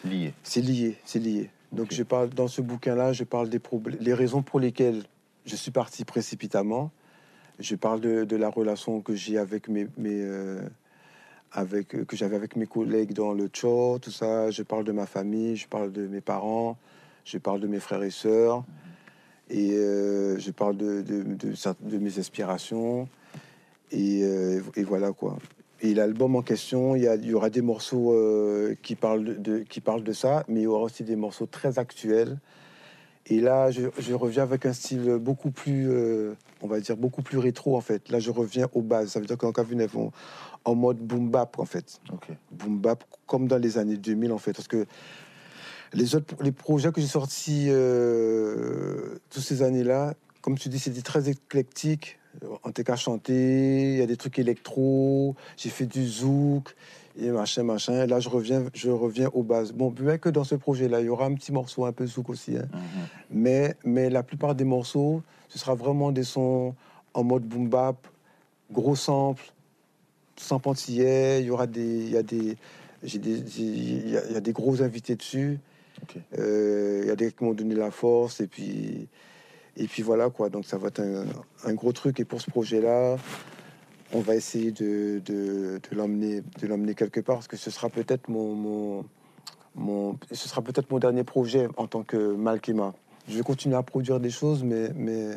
Lié. 0.04 0.32
c'est 0.44 0.60
lié, 0.60 0.96
c'est 1.04 1.18
lié. 1.18 1.50
Donc 1.72 1.92
je 1.92 2.04
parle, 2.04 2.28
dans 2.30 2.46
ce 2.48 2.60
bouquin-là, 2.62 3.12
je 3.12 3.24
parle 3.24 3.48
des 3.48 3.58
problèmes, 3.58 3.98
les 4.00 4.14
raisons 4.14 4.42
pour 4.42 4.60
lesquelles 4.60 5.02
je 5.46 5.56
suis 5.56 5.70
parti 5.70 6.04
précipitamment, 6.04 6.90
je 7.58 7.74
parle 7.76 8.00
de, 8.00 8.36
la 8.36 8.48
relation 8.48 9.00
que 9.00 9.14
j'ai 9.14 9.38
avec 9.38 9.68
mes, 9.68 9.86
euh, 9.98 10.60
avec, 11.52 11.94
euh, 11.94 12.04
que 12.04 12.16
j'avais 12.16 12.36
avec 12.36 12.56
mes 12.56 12.66
collègues 12.66 13.12
dans 13.12 13.32
le 13.32 13.48
Tchor, 13.48 14.00
tout 14.00 14.10
ça. 14.10 14.50
Je 14.50 14.62
parle 14.62 14.84
de 14.84 14.92
ma 14.92 15.06
famille, 15.06 15.56
je 15.56 15.68
parle 15.68 15.92
de 15.92 16.06
mes 16.06 16.20
parents, 16.20 16.78
je 17.24 17.38
parle 17.38 17.60
de 17.60 17.66
mes 17.66 17.80
frères 17.80 18.02
et 18.02 18.10
sœurs, 18.10 18.64
et 19.50 19.72
euh, 19.72 20.38
je 20.38 20.50
parle 20.50 20.76
de, 20.76 21.04
mes 21.98 22.18
aspirations. 22.18 23.08
Et, 23.92 24.24
voilà 24.84 25.12
quoi. 25.12 25.36
Et 25.82 25.94
l'album 25.94 26.36
en 26.36 26.42
question, 26.42 26.94
il 26.94 27.02
y, 27.02 27.26
y 27.26 27.34
aura 27.34 27.50
des 27.50 27.62
morceaux 27.62 28.14
qui, 28.82 28.94
parlent 28.94 29.40
de- 29.40 29.60
qui 29.60 29.80
parlent 29.80 30.04
de 30.04 30.12
ça, 30.12 30.44
mais 30.48 30.60
il 30.60 30.64
y 30.64 30.66
aura 30.66 30.84
aussi 30.84 31.04
des 31.04 31.16
morceaux 31.16 31.46
très 31.46 31.78
actuels. 31.78 32.38
Et 33.26 33.40
là, 33.40 33.70
je, 33.70 33.82
je 33.98 34.14
reviens 34.14 34.42
avec 34.42 34.66
un 34.66 34.72
style 34.72 35.18
beaucoup 35.20 35.50
plus, 35.50 35.90
euh, 35.90 36.34
on 36.62 36.66
va 36.66 36.80
dire, 36.80 36.96
beaucoup 36.96 37.22
plus 37.22 37.38
rétro 37.38 37.76
en 37.76 37.80
fait. 37.80 38.08
Là, 38.08 38.18
je 38.18 38.30
reviens 38.30 38.68
aux 38.72 38.82
bases. 38.82 39.10
Ça 39.10 39.20
veut 39.20 39.26
dire 39.26 39.38
qu'en 39.38 39.52
Cavune, 39.52 39.84
vont 39.86 40.10
en 40.64 40.74
mode 40.74 40.98
boom 40.98 41.30
bap 41.30 41.58
en 41.58 41.64
fait. 41.64 42.00
Boom 42.50 42.78
bap 42.78 43.04
comme 43.26 43.46
dans 43.46 43.58
les 43.58 43.78
années 43.78 43.96
2000 43.96 44.32
en 44.32 44.38
fait. 44.38 44.52
Parce 44.52 44.68
que 44.68 44.86
les 45.92 46.14
autres, 46.14 46.34
les 46.40 46.52
projets 46.52 46.92
que 46.92 47.00
j'ai 47.00 47.06
sortis 47.06 47.66
euh, 47.68 49.18
toutes 49.30 49.42
ces 49.42 49.62
années-là, 49.62 50.14
comme 50.40 50.56
tu 50.58 50.68
dis, 50.68 50.78
c'était 50.78 51.02
très 51.02 51.28
éclectique. 51.28 52.18
En 52.62 52.70
cas, 52.70 52.94
chanté, 52.94 53.92
il 53.92 53.98
y 53.98 54.02
a 54.02 54.06
des 54.06 54.16
trucs 54.16 54.38
électro, 54.38 55.34
j'ai 55.56 55.68
fait 55.68 55.86
du 55.86 56.06
zouk, 56.06 56.76
et 57.18 57.30
machin, 57.30 57.62
machin. 57.64 58.06
Là, 58.06 58.20
je 58.20 58.28
reviens, 58.28 58.64
je 58.74 58.90
reviens 58.90 59.28
aux 59.32 59.42
bases. 59.42 59.72
Bon, 59.72 59.90
bien 59.90 60.18
que 60.18 60.28
dans 60.28 60.44
ce 60.44 60.54
projet-là, 60.54 61.00
il 61.00 61.06
y 61.06 61.08
aura 61.08 61.26
un 61.26 61.34
petit 61.34 61.52
morceau 61.52 61.84
un 61.84 61.92
peu 61.92 62.06
zouk 62.06 62.30
aussi. 62.30 62.56
hein. 62.56 62.68
Mhm. 62.72 62.80
Mais, 63.30 63.76
mais 63.84 64.10
la 64.10 64.22
plupart 64.22 64.54
des 64.54 64.64
morceaux, 64.64 65.22
ce 65.48 65.58
sera 65.58 65.74
vraiment 65.74 66.12
des 66.12 66.24
sons 66.24 66.74
en 67.14 67.24
mode 67.24 67.42
boom 67.44 67.68
bap, 67.68 68.06
gros 68.72 68.94
sample, 68.96 69.42
sans 70.36 70.58
pantillais. 70.60 71.40
Il 71.40 71.46
y 71.46 71.50
aura 71.50 71.66
des, 71.66 71.80
il 72.06 72.10
y 72.10 72.16
a 72.16 72.22
des, 72.22 72.56
il 73.02 74.10
y, 74.10 74.16
a- 74.16 74.26
il 74.28 74.32
y 74.32 74.36
a 74.36 74.40
des 74.40 74.52
gros 74.52 74.82
invités 74.82 75.16
dessus. 75.16 75.58
Euh, 76.38 77.00
Il 77.02 77.08
y 77.08 77.10
a 77.10 77.16
des 77.16 77.30
qui 77.32 77.44
m'ont 77.44 77.52
donné 77.52 77.74
la 77.74 77.90
force 77.90 78.40
et 78.40 78.46
puis 78.46 79.08
et 79.76 79.86
puis 79.86 80.02
voilà 80.02 80.30
quoi. 80.30 80.48
Donc 80.48 80.64
ça 80.66 80.78
va 80.78 80.88
être 80.88 81.00
un, 81.00 81.24
un 81.64 81.74
gros 81.74 81.92
truc. 81.92 82.20
Et 82.20 82.24
pour 82.24 82.40
ce 82.40 82.50
projet-là, 82.50 83.16
on 84.12 84.20
va 84.20 84.34
essayer 84.34 84.72
de, 84.72 85.20
de, 85.24 85.80
de 85.90 85.96
l'emmener 85.96 86.42
de 86.60 86.66
l'emmener 86.66 86.94
quelque 86.94 87.20
part 87.20 87.36
parce 87.36 87.48
que 87.48 87.56
ce 87.56 87.70
sera 87.70 87.88
peut-être 87.88 88.28
mon, 88.28 88.54
mon 88.54 89.04
mon 89.74 90.18
ce 90.32 90.48
sera 90.48 90.62
peut-être 90.62 90.90
mon 90.90 90.98
dernier 90.98 91.24
projet 91.24 91.68
en 91.76 91.86
tant 91.86 92.02
que 92.02 92.34
Malkema. 92.34 92.94
Je 93.28 93.36
vais 93.36 93.42
continuer 93.42 93.76
à 93.76 93.82
produire 93.82 94.18
des 94.18 94.30
choses, 94.30 94.64
mais 94.64 94.90
mais 94.94 95.36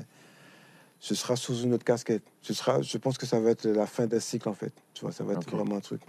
ce 0.99 1.15
sera 1.15 1.35
sous 1.35 1.61
une 1.63 1.73
autre 1.73 1.83
casquette. 1.83 2.23
Ce 2.41 2.53
sera, 2.53 2.81
je 2.81 2.97
pense 2.97 3.17
que 3.17 3.25
ça 3.25 3.39
va 3.39 3.49
être 3.49 3.67
la 3.67 3.85
fin 3.85 4.07
d'un 4.07 4.21
cycle 4.21 4.47
en 4.47 4.53
fait. 4.53 4.73
Tu 4.93 5.01
vois, 5.01 5.11
ça 5.11 5.25
va 5.25 5.33
être 5.33 5.49
vraiment 5.49 5.75
un 5.75 5.81
truc. 5.81 6.01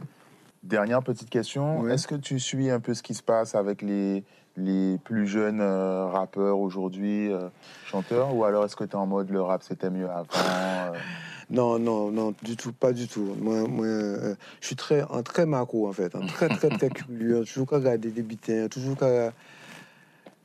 Dernière 0.62 1.02
petite 1.02 1.28
question. 1.28 1.88
Est-ce 1.88 2.06
que 2.06 2.14
tu 2.14 2.38
suis 2.38 2.70
un 2.70 2.80
peu 2.80 2.94
ce 2.94 3.02
qui 3.02 3.12
se 3.12 3.22
passe 3.22 3.54
avec 3.54 3.82
les, 3.82 4.24
les 4.56 4.98
plus 4.98 5.26
jeunes 5.26 5.60
euh, 5.60 6.06
rappeurs 6.06 6.58
aujourd'hui, 6.58 7.30
euh, 7.30 7.48
chanteurs 7.84 8.34
Ou 8.34 8.44
alors 8.44 8.64
est-ce 8.64 8.76
que 8.76 8.84
tu 8.84 8.92
es 8.92 8.94
en 8.94 9.06
mode 9.06 9.30
le 9.30 9.42
rap 9.42 9.62
c'était 9.62 9.90
mieux 9.90 10.08
avant 10.08 10.28
euh, 10.36 10.92
Non, 11.50 11.78
non, 11.78 12.10
non, 12.10 12.34
du 12.42 12.56
tout, 12.56 12.72
pas 12.72 12.92
du 12.92 13.06
tout. 13.06 13.34
Moi, 13.38 13.66
moi 13.68 13.86
euh, 13.86 14.34
je 14.60 14.66
suis 14.66 14.76
très, 14.76 15.02
un 15.10 15.22
très 15.22 15.46
macro 15.46 15.86
en 15.88 15.92
fait, 15.92 16.14
un 16.14 16.26
très, 16.26 16.50
très, 16.50 16.70
très 16.70 16.90
curieux. 16.90 17.44
Toujours 17.44 17.66
qu'à 17.68 17.76
regarder 17.76 18.10
des 18.10 18.22
bitins, 18.22 18.68
toujours 18.68 18.96
qu'à. 18.96 19.32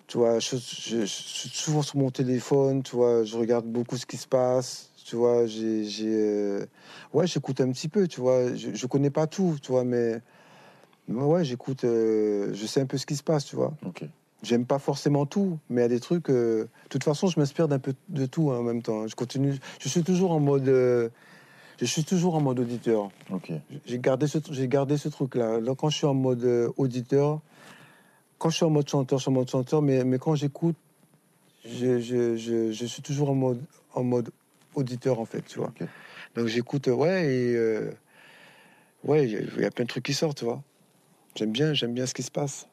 Tu 0.07 0.17
vois, 0.17 0.39
je, 0.39 0.55
je- 0.57 1.05
suis 1.05 1.49
souvent 1.49 1.83
sur 1.83 1.97
mon 1.97 2.09
téléphone, 2.09 2.81
tu 2.81 2.95
vois, 2.95 3.23
je 3.23 3.37
regarde 3.37 3.65
beaucoup 3.65 3.95
ce 3.95 4.07
qui 4.07 4.17
se 4.17 4.27
passe, 4.27 4.89
tu 5.05 5.15
vois, 5.15 5.45
j'ai. 5.45 5.85
euh, 6.05 6.65
Ouais, 7.13 7.27
j'écoute 7.27 7.61
un 7.61 7.71
petit 7.71 7.89
peu, 7.89 8.07
tu 8.07 8.19
vois, 8.19 8.55
je, 8.55 8.73
je 8.73 8.87
connais 8.87 9.11
pas 9.11 9.27
tout, 9.27 9.55
tu 9.61 9.71
vois, 9.71 9.83
mais. 9.83 10.19
ouais, 11.07 11.45
j'écoute, 11.45 11.83
euh, 11.83 12.53
je 12.53 12.65
sais 12.65 12.81
un 12.81 12.85
peu 12.87 12.97
ce 12.97 13.05
qui 13.05 13.15
se 13.15 13.23
passe, 13.23 13.45
tu 13.45 13.55
vois. 13.55 13.73
J'aime 14.41 14.65
pas 14.65 14.79
forcément 14.79 15.25
tout, 15.25 15.59
mais 15.69 15.81
il 15.81 15.83
y 15.83 15.85
a 15.85 15.89
des 15.89 15.99
trucs. 15.99 16.29
euh, 16.29 16.63
De 16.63 16.89
toute 16.89 17.03
façon, 17.03 17.27
je 17.27 17.39
m'inspire 17.39 17.67
d'un 17.67 17.79
peu 17.79 17.93
de 18.07 18.25
tout 18.25 18.51
hein, 18.51 18.59
en 18.59 18.63
même 18.63 18.81
temps. 18.81 19.05
Je 19.07 19.15
continue. 19.15 19.55
Je 19.79 19.89
suis 19.89 20.03
toujours 20.03 20.31
en 20.31 20.39
mode. 20.39 20.67
euh, 20.69 21.09
je 21.79 21.85
suis 21.85 22.03
toujours 22.05 22.35
en 22.35 22.41
mode 22.41 22.59
auditeur. 22.59 23.09
Ok. 23.31 23.51
J'ai 23.85 23.99
gardé 23.99 24.27
ce, 24.27 24.37
j'ai 24.51 24.67
gardé 24.67 24.97
ce 24.97 25.09
truc-là. 25.09 25.59
Là, 25.59 25.75
quand 25.75 25.89
je 25.89 25.97
suis 25.97 26.05
en 26.07 26.13
mode 26.13 26.43
euh, 26.45 26.71
auditeur, 26.77 27.41
quand 28.37 28.49
je 28.49 28.55
suis 28.55 28.65
en 28.65 28.69
mode 28.69 28.87
chanteur, 28.87 29.19
je 29.19 29.23
suis 29.23 29.29
en 29.29 29.33
mode 29.33 29.49
chanteur, 29.49 29.81
mais, 29.81 30.03
mais 30.05 30.19
quand 30.19 30.35
j'écoute, 30.35 30.75
je, 31.65 31.99
je, 31.99 32.37
je, 32.37 32.71
je 32.71 32.85
suis 32.85 33.01
toujours 33.01 33.29
en 33.31 33.35
mode, 33.35 33.61
en 33.93 34.03
mode 34.03 34.29
auditeur, 34.75 35.19
en 35.19 35.25
fait, 35.25 35.41
tu 35.41 35.59
vois. 35.59 35.67
Ok. 35.79 35.85
Donc 36.35 36.47
j'écoute, 36.47 36.87
ouais, 36.87 37.33
et. 37.33 37.89
ouais, 39.03 39.27
il 39.27 39.31
y, 39.57 39.61
y 39.61 39.65
a 39.65 39.71
plein 39.71 39.83
de 39.83 39.89
trucs 39.89 40.05
qui 40.05 40.13
sortent, 40.13 40.37
tu 40.37 40.45
vois. 40.45 40.61
J'aime 41.35 41.51
bien, 41.51 41.73
j'aime 41.73 41.93
bien 41.93 42.05
ce 42.05 42.13
qui 42.13 42.23
se 42.23 42.31
passe. 42.31 42.67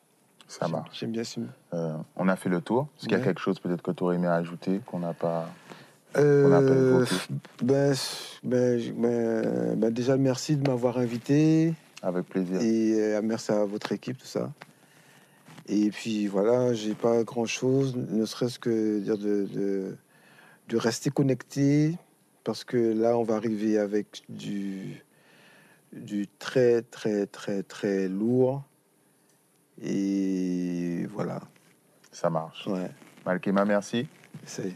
Ça 0.48 0.68
marche. 0.68 0.98
J'aime 1.00 1.12
bien 1.12 1.24
ce. 1.24 1.40
Euh, 1.74 1.96
on 2.16 2.28
a 2.28 2.36
fait 2.36 2.48
le 2.48 2.60
tour. 2.60 2.88
Est-ce 2.96 3.02
qu'il 3.04 3.12
y 3.12 3.14
a 3.14 3.18
Ouais. 3.18 3.24
quelque 3.24 3.40
chose 3.40 3.58
peut-être 3.58 3.82
que 3.82 3.90
tu 3.90 4.02
aurais 4.04 4.16
aimé 4.16 4.28
ajouter 4.28 4.80
qu'on 4.86 5.00
n'a 5.00 5.12
pas. 5.12 5.48
Euh, 6.16 6.48
pas 6.50 6.60
ben, 7.62 7.94
ben, 8.44 8.80
ben, 8.96 9.74
ben, 9.76 9.90
déjà, 9.92 10.16
merci 10.16 10.56
de 10.56 10.66
m'avoir 10.68 10.98
invité 10.98 11.74
Avec 12.02 12.26
plaisir. 12.26 12.60
et 12.60 12.94
euh, 13.16 13.20
merci 13.22 13.52
à 13.52 13.64
votre 13.64 13.92
équipe, 13.92 14.16
tout 14.18 14.26
ça. 14.26 14.50
Et 15.68 15.90
puis 15.90 16.26
voilà, 16.28 16.72
j'ai 16.74 16.94
pas 16.94 17.22
grand 17.24 17.44
chose, 17.46 17.96
ne 17.96 18.24
serait-ce 18.24 18.58
que 18.60 19.00
dire 19.00 19.18
de, 19.18 19.46
de, 19.52 19.96
de 20.68 20.76
rester 20.76 21.10
connecté 21.10 21.96
parce 22.44 22.62
que 22.62 22.76
là, 22.76 23.18
on 23.18 23.24
va 23.24 23.34
arriver 23.34 23.76
avec 23.76 24.22
du, 24.28 25.02
du 25.92 26.28
très, 26.38 26.82
très, 26.82 27.26
très, 27.26 27.64
très 27.64 28.06
lourd. 28.08 28.62
Et 29.82 31.06
voilà, 31.10 31.40
Ça 32.12 32.30
marche. 32.30 32.66
ouais, 32.66 32.90
Malkema, 33.24 33.64
merci. 33.64 34.08
c'est. 34.44 34.74